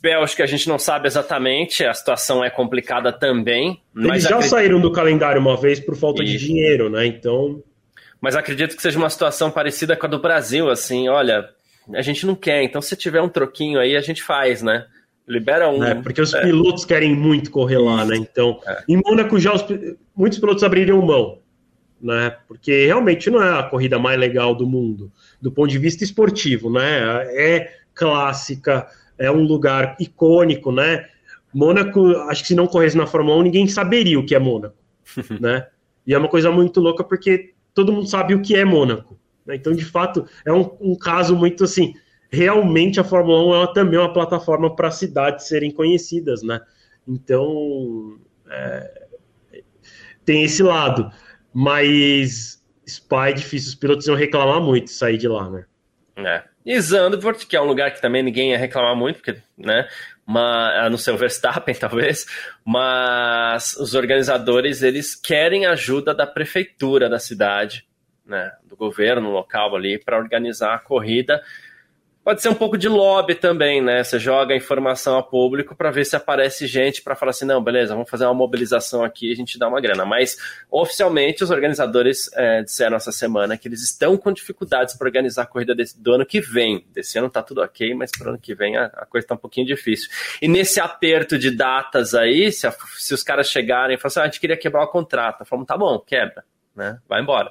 Bélgica 0.00 0.42
a 0.42 0.48
gente 0.48 0.68
não 0.68 0.80
sabe 0.80 1.06
exatamente, 1.06 1.84
a 1.84 1.94
situação 1.94 2.44
é 2.44 2.50
complicada 2.50 3.12
também. 3.12 3.80
Eles 3.96 4.24
já 4.24 4.30
acredito... 4.30 4.50
saíram 4.50 4.80
do 4.80 4.90
calendário 4.90 5.40
uma 5.40 5.56
vez 5.56 5.78
por 5.78 5.96
falta 5.96 6.24
Isso. 6.24 6.32
de 6.32 6.44
dinheiro, 6.44 6.90
né? 6.90 7.06
Então. 7.06 7.62
Mas 8.22 8.36
acredito 8.36 8.76
que 8.76 8.80
seja 8.82 8.96
uma 8.96 9.10
situação 9.10 9.50
parecida 9.50 9.96
com 9.96 10.06
a 10.06 10.08
do 10.08 10.20
Brasil, 10.20 10.70
assim, 10.70 11.08
olha, 11.08 11.50
a 11.92 12.02
gente 12.02 12.24
não 12.24 12.36
quer, 12.36 12.62
então 12.62 12.80
se 12.80 12.94
tiver 12.94 13.20
um 13.20 13.28
troquinho 13.28 13.80
aí, 13.80 13.96
a 13.96 14.00
gente 14.00 14.22
faz, 14.22 14.62
né? 14.62 14.86
Libera 15.26 15.68
um. 15.68 15.82
É, 15.82 15.96
porque 15.96 16.20
os 16.20 16.32
é. 16.32 16.40
pilotos 16.40 16.84
querem 16.84 17.16
muito 17.16 17.50
correr 17.50 17.78
lá, 17.78 18.04
né? 18.04 18.16
Então, 18.16 18.60
é. 18.64 18.84
em 18.88 18.96
Mônaco 18.96 19.40
já 19.40 19.52
os, 19.52 19.64
muitos 20.14 20.38
pilotos 20.38 20.62
abriram 20.62 21.02
mão, 21.02 21.40
né? 22.00 22.36
Porque 22.46 22.86
realmente 22.86 23.28
não 23.28 23.42
é 23.42 23.58
a 23.58 23.64
corrida 23.64 23.98
mais 23.98 24.18
legal 24.18 24.54
do 24.54 24.68
mundo, 24.68 25.10
do 25.40 25.50
ponto 25.50 25.68
de 25.68 25.78
vista 25.78 26.04
esportivo, 26.04 26.70
né? 26.70 27.24
É 27.36 27.72
clássica, 27.92 28.86
é 29.18 29.30
um 29.32 29.42
lugar 29.42 29.96
icônico, 29.98 30.70
né? 30.70 31.06
Mônaco, 31.52 32.06
acho 32.28 32.42
que 32.42 32.48
se 32.48 32.54
não 32.54 32.68
corresse 32.68 32.96
na 32.96 33.06
Fórmula 33.06 33.38
1, 33.38 33.42
ninguém 33.42 33.66
saberia 33.66 34.18
o 34.18 34.24
que 34.24 34.34
é 34.34 34.38
Mônaco, 34.38 34.76
né? 35.40 35.66
E 36.06 36.14
é 36.14 36.18
uma 36.18 36.28
coisa 36.28 36.52
muito 36.52 36.80
louca 36.80 37.02
porque 37.02 37.51
todo 37.74 37.92
mundo 37.92 38.06
sabe 38.06 38.34
o 38.34 38.42
que 38.42 38.54
é 38.56 38.64
Mônaco. 38.64 39.18
Né? 39.46 39.56
Então, 39.56 39.72
de 39.72 39.84
fato, 39.84 40.26
é 40.44 40.52
um, 40.52 40.70
um 40.80 40.96
caso 40.96 41.36
muito 41.36 41.64
assim 41.64 41.94
realmente 42.32 42.98
a 42.98 43.04
Fórmula 43.04 43.60
1 43.60 43.64
é 43.64 43.74
também 43.74 43.98
uma 43.98 44.12
plataforma 44.12 44.74
para 44.74 44.90
cidades 44.90 45.46
serem 45.46 45.70
conhecidas, 45.70 46.42
né? 46.42 46.60
Então, 47.06 48.18
é, 48.50 49.02
tem 50.24 50.42
esse 50.42 50.62
lado. 50.62 51.12
Mas 51.52 52.64
Spa 52.88 53.28
é 53.28 53.32
difícil, 53.34 53.68
os 53.68 53.74
pilotos 53.74 54.06
iam 54.06 54.16
reclamar 54.16 54.62
muito 54.62 54.86
de 54.86 54.92
sair 54.92 55.18
de 55.18 55.28
lá, 55.28 55.50
né? 55.50 55.66
É. 56.16 56.42
E 56.64 56.80
Zandvoort, 56.80 57.46
que 57.46 57.56
é 57.56 57.60
um 57.60 57.66
lugar 57.66 57.92
que 57.92 58.00
também 58.00 58.22
ninguém 58.22 58.52
ia 58.52 58.58
reclamar 58.58 58.96
muito, 58.96 59.16
porque, 59.16 59.36
né? 59.58 59.86
Mas, 60.32 60.86
a 60.86 60.88
não 60.88 60.96
ser 60.96 61.10
o 61.10 61.16
Verstappen, 61.18 61.74
talvez, 61.76 62.24
mas 62.64 63.76
os 63.76 63.94
organizadores, 63.94 64.82
eles 64.82 65.14
querem 65.14 65.66
ajuda 65.66 66.14
da 66.14 66.26
prefeitura 66.26 67.06
da 67.06 67.18
cidade, 67.18 67.86
né, 68.24 68.50
do 68.64 68.74
governo 68.74 69.30
local 69.30 69.76
ali, 69.76 69.98
para 69.98 70.16
organizar 70.16 70.74
a 70.74 70.78
corrida, 70.78 71.42
Pode 72.24 72.40
ser 72.40 72.50
um 72.50 72.54
pouco 72.54 72.78
de 72.78 72.88
lobby 72.88 73.34
também, 73.34 73.82
né? 73.82 74.04
Você 74.04 74.16
joga 74.16 74.54
a 74.54 74.56
informação 74.56 75.18
a 75.18 75.22
público 75.24 75.74
para 75.74 75.90
ver 75.90 76.06
se 76.06 76.14
aparece 76.14 76.68
gente 76.68 77.02
para 77.02 77.16
falar 77.16 77.30
assim: 77.30 77.44
não, 77.44 77.60
beleza, 77.60 77.94
vamos 77.94 78.08
fazer 78.08 78.24
uma 78.26 78.34
mobilização 78.34 79.02
aqui 79.02 79.30
e 79.30 79.32
a 79.32 79.34
gente 79.34 79.58
dá 79.58 79.66
uma 79.66 79.80
grana. 79.80 80.04
Mas 80.04 80.36
oficialmente 80.70 81.42
os 81.42 81.50
organizadores 81.50 82.30
é, 82.34 82.62
disseram 82.62 82.96
essa 82.96 83.10
semana 83.10 83.58
que 83.58 83.66
eles 83.66 83.82
estão 83.82 84.16
com 84.16 84.30
dificuldades 84.30 84.96
para 84.96 85.04
organizar 85.04 85.42
a 85.42 85.46
corrida 85.46 85.74
desse, 85.74 86.00
do 86.00 86.12
ano 86.12 86.24
que 86.24 86.40
vem. 86.40 86.86
Desse 86.92 87.18
ano 87.18 87.28
tá 87.28 87.42
tudo 87.42 87.60
ok, 87.60 87.92
mas 87.92 88.12
para 88.12 88.28
o 88.28 88.30
ano 88.30 88.38
que 88.38 88.54
vem 88.54 88.76
a, 88.76 88.84
a 88.84 89.04
coisa 89.04 89.24
está 89.24 89.34
um 89.34 89.38
pouquinho 89.38 89.66
difícil. 89.66 90.08
E 90.40 90.46
nesse 90.46 90.78
aperto 90.78 91.36
de 91.36 91.50
datas 91.50 92.14
aí, 92.14 92.52
se, 92.52 92.68
a, 92.68 92.74
se 92.98 93.12
os 93.12 93.24
caras 93.24 93.48
chegarem 93.48 93.96
e 93.96 93.98
falarem 93.98 94.12
assim: 94.12 94.20
ah, 94.20 94.22
a 94.22 94.26
gente 94.26 94.38
queria 94.38 94.56
quebrar 94.56 94.84
o 94.84 94.88
contrato, 94.88 95.44
falamos, 95.44 95.66
tá 95.66 95.76
bom, 95.76 95.98
quebra, 95.98 96.44
né? 96.76 97.00
Vai 97.08 97.20
embora, 97.20 97.50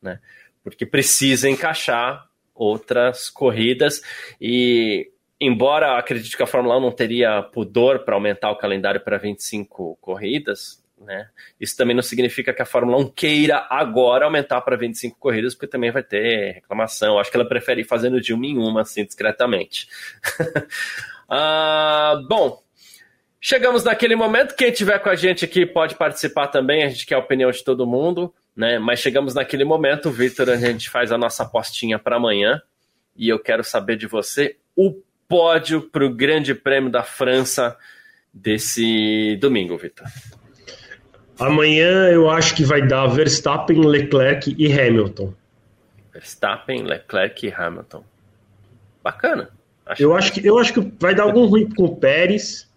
né? 0.00 0.20
Porque 0.62 0.86
precisa 0.86 1.48
encaixar 1.48 2.30
outras 2.54 3.30
corridas 3.30 4.02
e 4.40 5.10
embora 5.40 5.98
acredite 5.98 6.36
que 6.36 6.42
a 6.42 6.46
Fórmula 6.46 6.76
1 6.78 6.80
não 6.80 6.92
teria 6.92 7.42
pudor 7.42 8.04
para 8.04 8.14
aumentar 8.14 8.50
o 8.50 8.56
calendário 8.56 9.00
para 9.00 9.18
25 9.18 9.98
corridas, 10.00 10.82
né? 11.00 11.28
Isso 11.60 11.76
também 11.76 11.96
não 11.96 12.02
significa 12.02 12.52
que 12.52 12.62
a 12.62 12.66
Fórmula 12.66 12.96
1 12.98 13.10
queira 13.10 13.66
agora 13.68 14.24
aumentar 14.24 14.60
para 14.60 14.76
25 14.76 15.18
corridas, 15.18 15.54
porque 15.54 15.66
também 15.66 15.90
vai 15.90 16.02
ter 16.02 16.52
reclamação. 16.54 17.18
Acho 17.18 17.30
que 17.30 17.36
ela 17.36 17.48
prefere 17.48 17.80
ir 17.80 17.84
fazendo 17.84 18.20
de 18.20 18.32
uma 18.32 18.46
em 18.46 18.56
uma, 18.56 18.82
assim, 18.82 19.04
discretamente. 19.04 19.88
ah, 21.28 22.14
bom, 22.28 22.62
chegamos 23.40 23.82
naquele 23.82 24.14
momento. 24.14 24.54
Quem 24.54 24.70
tiver 24.70 25.00
com 25.00 25.10
a 25.10 25.16
gente 25.16 25.44
aqui 25.44 25.66
pode 25.66 25.96
participar 25.96 26.46
também. 26.48 26.84
A 26.84 26.88
gente 26.88 27.04
quer 27.04 27.16
a 27.16 27.18
opinião 27.18 27.50
de 27.50 27.64
todo 27.64 27.86
mundo 27.86 28.32
né? 28.56 28.78
Mas 28.78 29.00
chegamos 29.00 29.34
naquele 29.34 29.64
momento, 29.64 30.10
Victor, 30.10 30.50
a 30.50 30.56
gente 30.56 30.90
faz 30.90 31.10
a 31.10 31.18
nossa 31.18 31.42
apostinha 31.42 31.98
para 31.98 32.16
amanhã 32.16 32.60
e 33.16 33.28
eu 33.28 33.38
quero 33.38 33.64
saber 33.64 33.96
de 33.96 34.06
você 34.06 34.56
o 34.76 34.94
pódio 35.28 35.82
para 35.82 36.04
o 36.04 36.14
Grande 36.14 36.54
Prêmio 36.54 36.90
da 36.90 37.02
França 37.02 37.76
desse 38.32 39.36
domingo, 39.40 39.76
Victor. 39.76 40.06
Amanhã 41.38 42.08
eu 42.08 42.30
acho 42.30 42.54
que 42.54 42.64
vai 42.64 42.86
dar 42.86 43.06
Verstappen, 43.06 43.80
Leclerc 43.80 44.54
e 44.58 44.72
Hamilton. 44.72 45.34
Verstappen, 46.12 46.82
Leclerc 46.82 47.46
e 47.46 47.52
Hamilton. 47.52 48.04
Bacana. 49.02 49.50
Acho 49.84 50.02
eu, 50.02 50.10
que... 50.10 50.16
Acho 50.16 50.32
que, 50.32 50.46
eu 50.46 50.58
acho 50.58 50.72
que 50.72 50.92
vai 51.00 51.14
dar 51.14 51.24
algum 51.24 51.46
ruim 51.46 51.68
com 51.68 51.84
o 51.84 51.96
Pérez. 51.96 52.70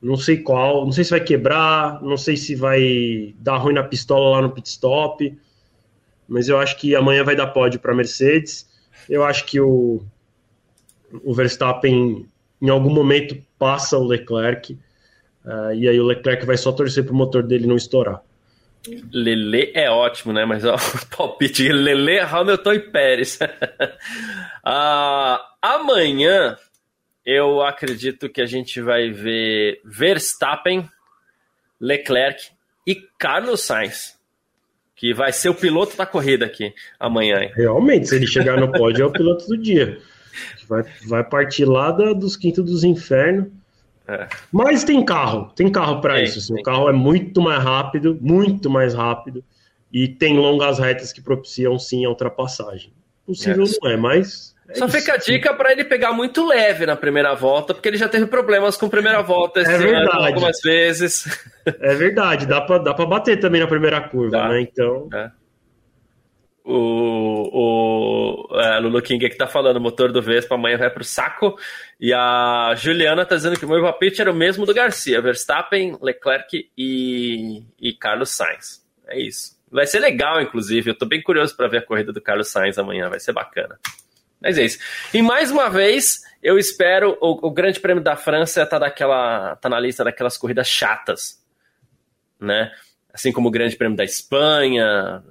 Não 0.00 0.16
sei 0.16 0.38
qual, 0.38 0.84
não 0.84 0.92
sei 0.92 1.04
se 1.04 1.10
vai 1.10 1.20
quebrar, 1.20 2.00
não 2.02 2.16
sei 2.16 2.36
se 2.36 2.54
vai 2.54 3.34
dar 3.38 3.56
ruim 3.56 3.74
na 3.74 3.82
pistola 3.82 4.36
lá 4.36 4.42
no 4.42 4.50
pit 4.50 4.68
stop, 4.68 5.36
mas 6.28 6.48
eu 6.48 6.58
acho 6.58 6.76
que 6.76 6.94
amanhã 6.94 7.24
vai 7.24 7.34
dar 7.34 7.48
pódio 7.48 7.80
para 7.80 7.94
Mercedes. 7.94 8.68
Eu 9.08 9.24
acho 9.24 9.44
que 9.44 9.60
o, 9.60 10.00
o 11.24 11.34
Verstappen 11.34 12.26
em 12.60 12.68
algum 12.68 12.90
momento 12.90 13.36
passa 13.58 13.98
o 13.98 14.06
Leclerc, 14.06 14.78
uh, 15.44 15.72
e 15.74 15.88
aí 15.88 15.98
o 15.98 16.04
Leclerc 16.04 16.46
vai 16.46 16.56
só 16.56 16.70
torcer 16.70 17.04
para 17.04 17.12
o 17.12 17.16
motor 17.16 17.42
dele 17.42 17.66
não 17.66 17.76
estourar. 17.76 18.22
Lele 19.12 19.72
é 19.74 19.90
ótimo, 19.90 20.32
né? 20.32 20.44
Mas 20.44 20.64
ó, 20.64 20.76
o 20.76 21.16
palpite 21.16 21.68
Lele, 21.68 22.20
Hamilton 22.20 22.72
e 22.72 22.78
Pérez. 22.80 23.38
uh, 23.40 25.38
amanhã 25.60 26.56
eu 27.28 27.60
acredito 27.60 28.26
que 28.30 28.40
a 28.40 28.46
gente 28.46 28.80
vai 28.80 29.10
ver 29.10 29.82
Verstappen, 29.84 30.88
Leclerc 31.78 32.48
e 32.86 32.94
Carlos 33.18 33.60
Sainz, 33.64 34.18
que 34.96 35.12
vai 35.12 35.30
ser 35.30 35.50
o 35.50 35.54
piloto 35.54 35.94
da 35.94 36.06
corrida 36.06 36.46
aqui 36.46 36.72
amanhã. 36.98 37.50
Realmente, 37.54 38.08
se 38.08 38.16
ele 38.16 38.26
chegar 38.26 38.58
no 38.58 38.72
pódio, 38.72 39.02
é 39.02 39.06
o 39.06 39.12
piloto 39.12 39.46
do 39.46 39.58
dia. 39.58 40.00
Vai, 40.66 40.82
vai 41.06 41.22
partir 41.22 41.66
lá 41.66 41.90
da, 41.90 42.14
dos 42.14 42.34
quintos 42.34 42.64
dos 42.64 42.82
infernos. 42.82 43.48
É. 44.06 44.26
Mas 44.50 44.82
tem 44.82 45.04
carro, 45.04 45.52
tem 45.54 45.70
carro 45.70 46.00
para 46.00 46.22
isso. 46.22 46.38
Assim, 46.38 46.58
o 46.58 46.62
carro 46.62 46.88
é 46.88 46.94
muito 46.94 47.42
mais 47.42 47.62
rápido, 47.62 48.16
muito 48.22 48.70
mais 48.70 48.94
rápido, 48.94 49.44
e 49.92 50.08
tem 50.08 50.38
longas 50.38 50.78
retas 50.78 51.12
que 51.12 51.20
propiciam 51.20 51.78
sim 51.78 52.06
a 52.06 52.08
ultrapassagem. 52.08 52.90
Possível 53.26 53.66
é. 53.66 53.68
não 53.82 53.90
é, 53.90 53.96
mas 53.98 54.56
Só 54.74 54.86
isso. 54.86 54.98
fica 54.98 55.14
a 55.14 55.16
dica 55.16 55.54
para 55.54 55.72
ele 55.72 55.84
pegar 55.84 56.12
muito 56.12 56.46
leve 56.46 56.84
na 56.84 56.94
primeira 56.94 57.34
volta, 57.34 57.72
porque 57.72 57.88
ele 57.88 57.96
já 57.96 58.08
teve 58.08 58.26
problemas 58.26 58.76
com 58.76 58.88
primeira 58.88 59.22
volta 59.22 59.60
esse 59.60 59.72
é 59.72 59.78
verdade. 59.78 60.16
Ano, 60.16 60.26
algumas 60.26 60.60
vezes. 60.62 61.24
É 61.80 61.94
verdade, 61.94 62.46
dá 62.46 62.60
para 62.60 62.78
dá 62.78 62.94
pra 62.94 63.06
bater 63.06 63.38
também 63.40 63.60
na 63.60 63.66
primeira 63.66 64.00
curva, 64.00 64.48
né? 64.48 64.60
Então. 64.60 65.08
É. 65.12 65.30
O, 66.70 68.50
o 68.50 68.60
é, 68.60 68.78
Lulu 68.78 69.00
King 69.00 69.24
aqui 69.24 69.36
tá 69.36 69.46
falando, 69.46 69.78
o 69.78 69.80
motor 69.80 70.12
do 70.12 70.20
Vespa 70.20 70.54
amanhã 70.54 70.76
vai 70.76 70.90
pro 70.90 71.02
saco. 71.02 71.58
E 71.98 72.12
a 72.12 72.74
Juliana 72.76 73.24
tá 73.24 73.36
dizendo 73.36 73.58
que 73.58 73.64
o 73.64 73.68
meu 73.68 73.80
palpite 73.80 74.20
era 74.20 74.30
o 74.30 74.34
mesmo 74.34 74.66
do 74.66 74.74
Garcia: 74.74 75.22
Verstappen, 75.22 75.96
Leclerc 76.02 76.70
e, 76.76 77.62
e 77.80 77.94
Carlos 77.94 78.30
Sainz. 78.30 78.86
É 79.06 79.18
isso. 79.18 79.56
Vai 79.70 79.86
ser 79.86 80.00
legal, 80.00 80.42
inclusive. 80.42 80.90
Eu 80.90 80.94
tô 80.94 81.06
bem 81.06 81.22
curioso 81.22 81.56
para 81.56 81.68
ver 81.68 81.78
a 81.78 81.82
corrida 81.82 82.12
do 82.12 82.20
Carlos 82.20 82.48
Sainz 82.48 82.76
amanhã, 82.76 83.08
vai 83.08 83.18
ser 83.18 83.32
bacana. 83.32 83.78
Mas 84.40 84.58
é 84.58 84.64
isso. 84.64 84.78
E 85.12 85.20
mais 85.20 85.50
uma 85.50 85.68
vez, 85.68 86.20
eu 86.42 86.58
espero. 86.58 87.16
O, 87.20 87.48
o 87.48 87.50
Grande 87.50 87.80
Prêmio 87.80 88.02
da 88.02 88.16
França 88.16 88.64
tá, 88.64 88.78
daquela, 88.78 89.56
tá 89.56 89.68
na 89.68 89.80
lista 89.80 90.04
daquelas 90.04 90.36
corridas 90.36 90.68
chatas. 90.68 91.42
Né? 92.40 92.70
Assim 93.12 93.32
como 93.32 93.48
o 93.48 93.50
Grande 93.50 93.76
Prêmio 93.76 93.96
da 93.96 94.04
Espanha, 94.04 95.22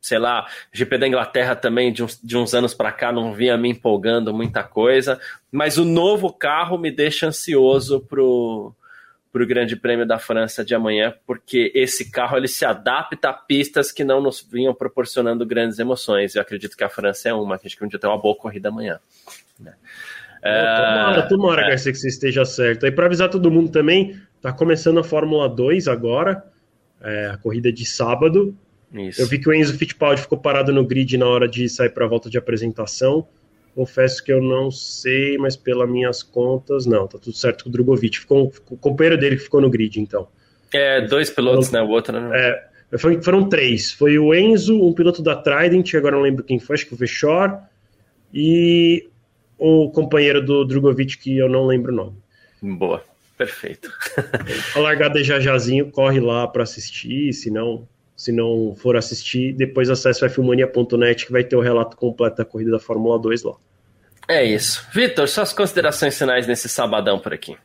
sei 0.00 0.18
lá, 0.18 0.46
GP 0.72 0.98
da 0.98 1.06
Inglaterra 1.06 1.54
também, 1.54 1.92
de 1.92 2.02
uns, 2.02 2.20
de 2.20 2.36
uns 2.36 2.54
anos 2.54 2.74
para 2.74 2.90
cá, 2.90 3.12
não 3.12 3.32
vinha 3.32 3.56
me 3.56 3.68
empolgando 3.68 4.34
muita 4.34 4.62
coisa. 4.64 5.20
Mas 5.52 5.78
o 5.78 5.84
novo 5.84 6.32
carro 6.32 6.78
me 6.78 6.90
deixa 6.90 7.26
ansioso 7.26 8.00
pro, 8.00 8.74
para 9.32 9.42
o 9.42 9.46
Grande 9.46 9.76
Prêmio 9.76 10.06
da 10.06 10.18
França 10.18 10.64
de 10.64 10.74
amanhã, 10.74 11.14
porque 11.26 11.70
esse 11.74 12.10
carro 12.10 12.36
ele 12.36 12.48
se 12.48 12.64
adapta 12.64 13.28
a 13.28 13.32
pistas 13.32 13.92
que 13.92 14.02
não 14.02 14.20
nos 14.20 14.40
vinham 14.40 14.74
proporcionando 14.74 15.44
grandes 15.44 15.78
emoções. 15.78 16.34
Eu 16.34 16.42
acredito 16.42 16.76
que 16.76 16.84
a 16.84 16.88
França 16.88 17.28
é 17.28 17.34
uma, 17.34 17.58
que 17.58 17.66
a 17.66 17.70
gente 17.70 17.98
ter 17.98 18.06
uma 18.06 18.18
boa 18.18 18.34
corrida 18.34 18.68
amanhã. 18.68 18.98
Né? 19.60 19.74
tomara, 20.42 21.28
tomara, 21.28 21.62
é, 21.62 21.68
Garcia, 21.70 21.92
que 21.92 21.98
você 21.98 22.08
esteja 22.08 22.44
certo. 22.44 22.86
E 22.86 22.92
para 22.92 23.06
avisar 23.06 23.28
todo 23.28 23.50
mundo 23.50 23.70
também, 23.70 24.20
está 24.36 24.52
começando 24.52 24.98
a 24.98 25.04
Fórmula 25.04 25.48
2 25.48 25.88
agora, 25.88 26.44
é, 27.00 27.30
a 27.32 27.36
corrida 27.36 27.72
de 27.72 27.84
sábado. 27.84 28.56
Isso. 28.92 29.20
Eu 29.20 29.26
vi 29.26 29.38
que 29.38 29.48
o 29.48 29.52
Enzo 29.52 29.76
Fittipaldi 29.76 30.22
ficou 30.22 30.38
parado 30.38 30.72
no 30.72 30.86
grid 30.86 31.18
na 31.18 31.26
hora 31.26 31.46
de 31.48 31.68
sair 31.68 31.90
para 31.90 32.06
a 32.06 32.08
volta 32.08 32.30
de 32.30 32.38
apresentação. 32.38 33.26
Confesso 33.78 34.24
que 34.24 34.32
eu 34.32 34.42
não 34.42 34.72
sei, 34.72 35.38
mas 35.38 35.54
pelas 35.54 35.88
minhas 35.88 36.20
contas, 36.20 36.84
não, 36.84 37.06
tá 37.06 37.16
tudo 37.16 37.36
certo 37.36 37.62
com 37.62 37.70
o 37.70 37.72
Drogovic. 37.72 38.18
Ficou, 38.18 38.50
ficou 38.50 38.76
o 38.76 38.80
companheiro 38.80 39.16
dele 39.16 39.36
que 39.36 39.44
ficou 39.44 39.60
no 39.60 39.70
grid, 39.70 40.00
então. 40.00 40.26
É, 40.74 41.00
dois 41.02 41.30
pilotos, 41.30 41.70
né? 41.70 41.80
O 41.80 41.88
outro, 41.90 42.20
né? 42.20 42.28
É, 42.90 42.98
foi, 42.98 43.22
foram 43.22 43.48
três. 43.48 43.92
Foi 43.92 44.18
o 44.18 44.34
Enzo, 44.34 44.82
um 44.82 44.92
piloto 44.92 45.22
da 45.22 45.36
Trident, 45.36 45.94
agora 45.94 46.16
não 46.16 46.22
lembro 46.24 46.42
quem 46.42 46.58
foi, 46.58 46.74
acho 46.74 46.86
que 46.86 46.94
o 46.94 46.96
Vechor, 46.96 47.56
e 48.34 49.08
o 49.56 49.88
companheiro 49.92 50.44
do 50.44 50.64
Drogovic, 50.64 51.16
que 51.16 51.38
eu 51.38 51.48
não 51.48 51.64
lembro 51.64 51.92
o 51.92 51.94
nome. 51.94 52.16
Boa, 52.60 53.04
perfeito. 53.36 53.92
a 54.74 54.78
largada 54.80 55.22
já 55.22 55.38
jazinho, 55.38 55.88
corre 55.92 56.18
lá 56.18 56.48
para 56.48 56.64
assistir, 56.64 57.32
se 57.32 57.48
não, 57.48 57.86
se 58.18 58.32
não 58.32 58.74
for 58.74 58.96
assistir, 58.96 59.52
depois 59.52 59.88
acesse 59.88 60.28
fmania.net 60.28 61.24
que 61.24 61.30
vai 61.30 61.44
ter 61.44 61.54
o 61.54 61.60
relato 61.60 61.96
completo 61.96 62.38
da 62.38 62.44
corrida 62.44 62.72
da 62.72 62.80
Fórmula 62.80 63.16
2 63.16 63.44
lá. 63.44 63.54
É 64.28 64.44
isso. 64.44 64.84
Vitor, 64.92 65.28
suas 65.28 65.52
considerações 65.52 66.18
finais 66.18 66.44
nesse 66.44 66.68
sabadão 66.68 67.20
por 67.20 67.32
aqui. 67.32 67.56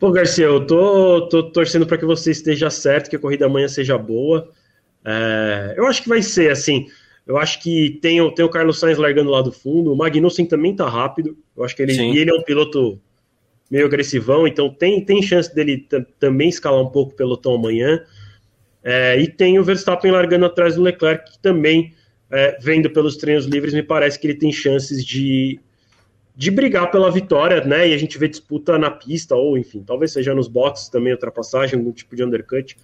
Pô, 0.00 0.10
Garcia, 0.10 0.46
eu 0.46 0.66
tô, 0.66 1.28
tô 1.28 1.44
torcendo 1.44 1.86
para 1.86 1.96
que 1.96 2.04
você 2.04 2.32
esteja 2.32 2.68
certo, 2.70 3.08
que 3.08 3.14
a 3.14 3.20
corrida 3.20 3.46
amanhã 3.46 3.68
seja 3.68 3.96
boa. 3.96 4.50
É, 5.04 5.74
eu 5.76 5.86
acho 5.86 6.02
que 6.02 6.08
vai 6.08 6.22
ser 6.22 6.50
assim. 6.50 6.88
Eu 7.24 7.38
acho 7.38 7.62
que 7.62 8.00
tem, 8.02 8.18
tem 8.34 8.44
o 8.44 8.48
Carlos 8.48 8.80
Sainz 8.80 8.98
largando 8.98 9.30
lá 9.30 9.42
do 9.42 9.52
fundo, 9.52 9.92
o 9.92 9.96
Magnussen 9.96 10.44
também 10.44 10.74
tá 10.74 10.88
rápido. 10.88 11.38
Eu 11.56 11.62
acho 11.62 11.76
que 11.76 11.82
ele, 11.82 11.94
e 11.94 12.18
ele 12.18 12.30
é 12.30 12.34
um 12.34 12.42
piloto 12.42 13.00
meio 13.70 13.86
agressivão, 13.86 14.44
então 14.44 14.68
tem, 14.68 15.04
tem 15.04 15.22
chance 15.22 15.54
dele 15.54 15.86
também 16.18 16.48
escalar 16.48 16.82
um 16.82 16.90
pouco 16.90 17.12
o 17.12 17.16
pelotão 17.16 17.54
amanhã. 17.54 18.02
É, 18.88 19.18
e 19.18 19.26
tem 19.26 19.58
o 19.58 19.64
Verstappen 19.64 20.12
largando 20.12 20.46
atrás 20.46 20.76
do 20.76 20.82
Leclerc, 20.82 21.32
que 21.32 21.40
também, 21.40 21.92
é, 22.30 22.56
vendo 22.60 22.88
pelos 22.88 23.16
treinos 23.16 23.44
livres, 23.44 23.74
me 23.74 23.82
parece 23.82 24.16
que 24.16 24.28
ele 24.28 24.36
tem 24.36 24.52
chances 24.52 25.04
de, 25.04 25.58
de 26.36 26.52
brigar 26.52 26.88
pela 26.92 27.10
vitória, 27.10 27.64
né? 27.64 27.88
E 27.88 27.94
a 27.94 27.98
gente 27.98 28.16
vê 28.16 28.28
disputa 28.28 28.78
na 28.78 28.88
pista, 28.88 29.34
ou 29.34 29.58
enfim, 29.58 29.82
talvez 29.84 30.12
seja 30.12 30.32
nos 30.36 30.46
boxes 30.46 30.88
também, 30.88 31.12
ultrapassagem, 31.12 31.76
algum 31.76 31.90
tipo 31.90 32.14
de 32.14 32.22
undercut. 32.22 32.76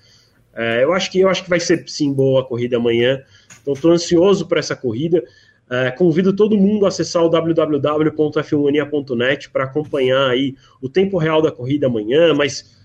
É, 0.53 0.82
eu, 0.82 0.92
acho 0.92 1.09
que, 1.09 1.20
eu 1.20 1.28
acho 1.28 1.44
que 1.44 1.50
vai 1.50 1.61
ser 1.61 1.88
sim 1.88 2.12
boa 2.12 2.40
a 2.40 2.44
corrida 2.44 2.78
amanhã. 2.78 3.22
Então 3.61 3.74
estou 3.74 3.92
ansioso 3.92 4.48
para 4.48 4.59
essa 4.59 4.74
corrida. 4.74 5.22
É, 5.70 5.92
convido 5.92 6.34
todo 6.34 6.59
mundo 6.59 6.84
a 6.84 6.88
acessar 6.88 7.22
o 7.22 7.28
www.f1mania.net 7.28 9.50
para 9.50 9.62
acompanhar 9.62 10.30
aí 10.30 10.57
o 10.80 10.88
tempo 10.88 11.16
real 11.16 11.40
da 11.40 11.53
corrida 11.53 11.86
amanhã, 11.86 12.34
mas 12.34 12.82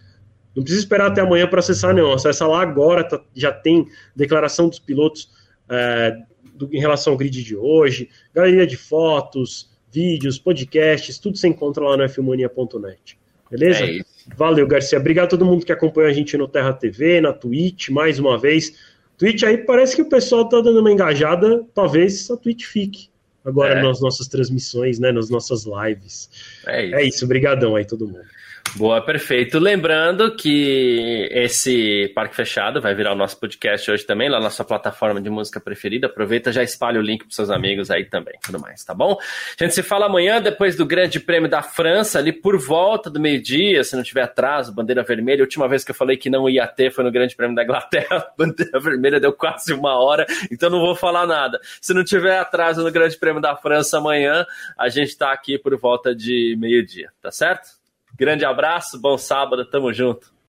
não 0.57 0.63
precisa 0.63 0.83
esperar 0.83 1.11
até 1.11 1.21
amanhã 1.21 1.47
para 1.47 1.59
acessar, 1.59 1.93
não. 1.93 2.11
Acessa 2.11 2.47
lá 2.47 2.63
agora, 2.63 3.03
tá, 3.03 3.21
já 3.35 3.51
tem 3.51 3.87
declaração 4.15 4.67
dos 4.67 4.79
pilotos 4.79 5.29
é, 5.69 6.17
do, 6.55 6.67
em 6.73 6.79
relação 6.79 7.13
ao 7.13 7.17
grid 7.17 7.43
de 7.43 7.55
hoje, 7.55 8.09
galeria 8.33 8.65
de 8.65 8.75
fotos, 8.75 9.69
vídeos, 9.91 10.39
podcasts, 10.39 11.19
tudo 11.19 11.37
você 11.37 11.47
encontra 11.47 11.83
lá 11.83 11.95
no 11.95 12.09
fmania.net. 12.09 13.19
Beleza? 13.51 13.85
É 13.85 13.99
Valeu, 14.35 14.65
Garcia. 14.65 14.97
Obrigado 14.97 15.25
a 15.25 15.29
todo 15.29 15.45
mundo 15.45 15.63
que 15.63 15.71
acompanha 15.71 16.09
a 16.09 16.13
gente 16.13 16.35
no 16.35 16.47
Terra 16.47 16.73
TV, 16.73 17.21
na 17.21 17.31
Twitch, 17.31 17.89
mais 17.89 18.17
uma 18.17 18.35
vez. 18.35 18.73
Twitch 19.15 19.43
aí 19.43 19.59
parece 19.59 19.95
que 19.95 20.01
o 20.01 20.09
pessoal 20.09 20.49
tá 20.49 20.59
dando 20.59 20.79
uma 20.79 20.91
engajada, 20.91 21.63
talvez 21.71 22.31
a 22.31 22.35
Twitch 22.35 22.65
fique 22.65 23.09
agora 23.45 23.79
é. 23.79 23.81
nas 23.81 24.01
nossas 24.01 24.27
transmissões, 24.27 24.99
né, 24.99 25.11
nas 25.11 25.29
nossas 25.29 25.65
lives. 25.65 26.29
É 26.65 26.85
isso. 26.85 26.95
É 26.95 27.03
isso, 27.03 27.25
obrigadão 27.25 27.75
aí 27.75 27.85
todo 27.85 28.07
mundo. 28.07 28.25
Boa, 28.75 29.01
perfeito. 29.01 29.57
Lembrando 29.57 30.35
que 30.35 31.27
esse 31.31 32.11
Parque 32.13 32.35
Fechado 32.35 32.79
vai 32.79 32.93
virar 32.93 33.13
o 33.13 33.15
nosso 33.15 33.39
podcast 33.39 33.89
hoje 33.89 34.05
também, 34.05 34.29
lá 34.29 34.39
na 34.39 34.49
sua 34.49 34.65
plataforma 34.65 35.19
de 35.19 35.29
música 35.29 35.59
preferida. 35.59 36.07
Aproveita, 36.07 36.51
já 36.51 36.61
espalha 36.61 36.99
o 36.99 37.01
link 37.01 37.23
para 37.23 37.31
seus 37.31 37.49
amigos 37.49 37.89
aí 37.89 38.05
também, 38.05 38.35
tudo 38.43 38.59
mais, 38.59 38.83
tá 38.83 38.93
bom? 38.93 39.17
A 39.59 39.63
gente 39.63 39.73
se 39.73 39.81
fala 39.81 40.05
amanhã, 40.05 40.41
depois 40.41 40.75
do 40.75 40.85
Grande 40.85 41.19
Prêmio 41.19 41.49
da 41.49 41.63
França, 41.63 42.19
ali 42.19 42.31
por 42.31 42.57
volta 42.59 43.09
do 43.09 43.19
meio-dia, 43.19 43.83
se 43.83 43.95
não 43.95 44.03
tiver 44.03 44.21
atraso, 44.21 44.73
bandeira 44.73 45.01
vermelha. 45.01 45.41
A 45.41 45.45
última 45.45 45.67
vez 45.67 45.83
que 45.83 45.91
eu 45.91 45.95
falei 45.95 46.17
que 46.17 46.29
não 46.29 46.47
ia 46.47 46.67
ter 46.67 46.91
foi 46.91 47.03
no 47.03 47.11
Grande 47.11 47.35
Prêmio 47.35 47.55
da 47.55 47.63
Inglaterra, 47.63 48.27
bandeira 48.37 48.79
vermelha 48.79 49.19
deu 49.19 49.33
quase 49.33 49.73
uma 49.73 49.97
hora, 49.97 50.25
então 50.51 50.69
não 50.69 50.79
vou 50.79 50.95
falar 50.95 51.25
nada. 51.25 51.59
Se 51.81 51.93
não 51.93 52.03
tiver 52.03 52.37
atraso 52.37 52.83
no 52.83 52.91
Grande 52.91 53.17
Prêmio 53.17 53.41
da 53.41 53.55
França 53.55 53.97
amanhã, 53.97 54.45
a 54.77 54.87
gente 54.89 55.17
tá 55.17 55.31
aqui 55.31 55.57
por 55.57 55.75
volta 55.77 56.13
de 56.13 56.55
meio-dia, 56.59 57.09
tá 57.21 57.31
certo? 57.31 57.76
Grande 58.17 58.43
abraço, 58.43 58.99
bom 58.99 59.17
sábado, 59.17 59.63
tamo 59.63 59.93
junto. 59.93 60.36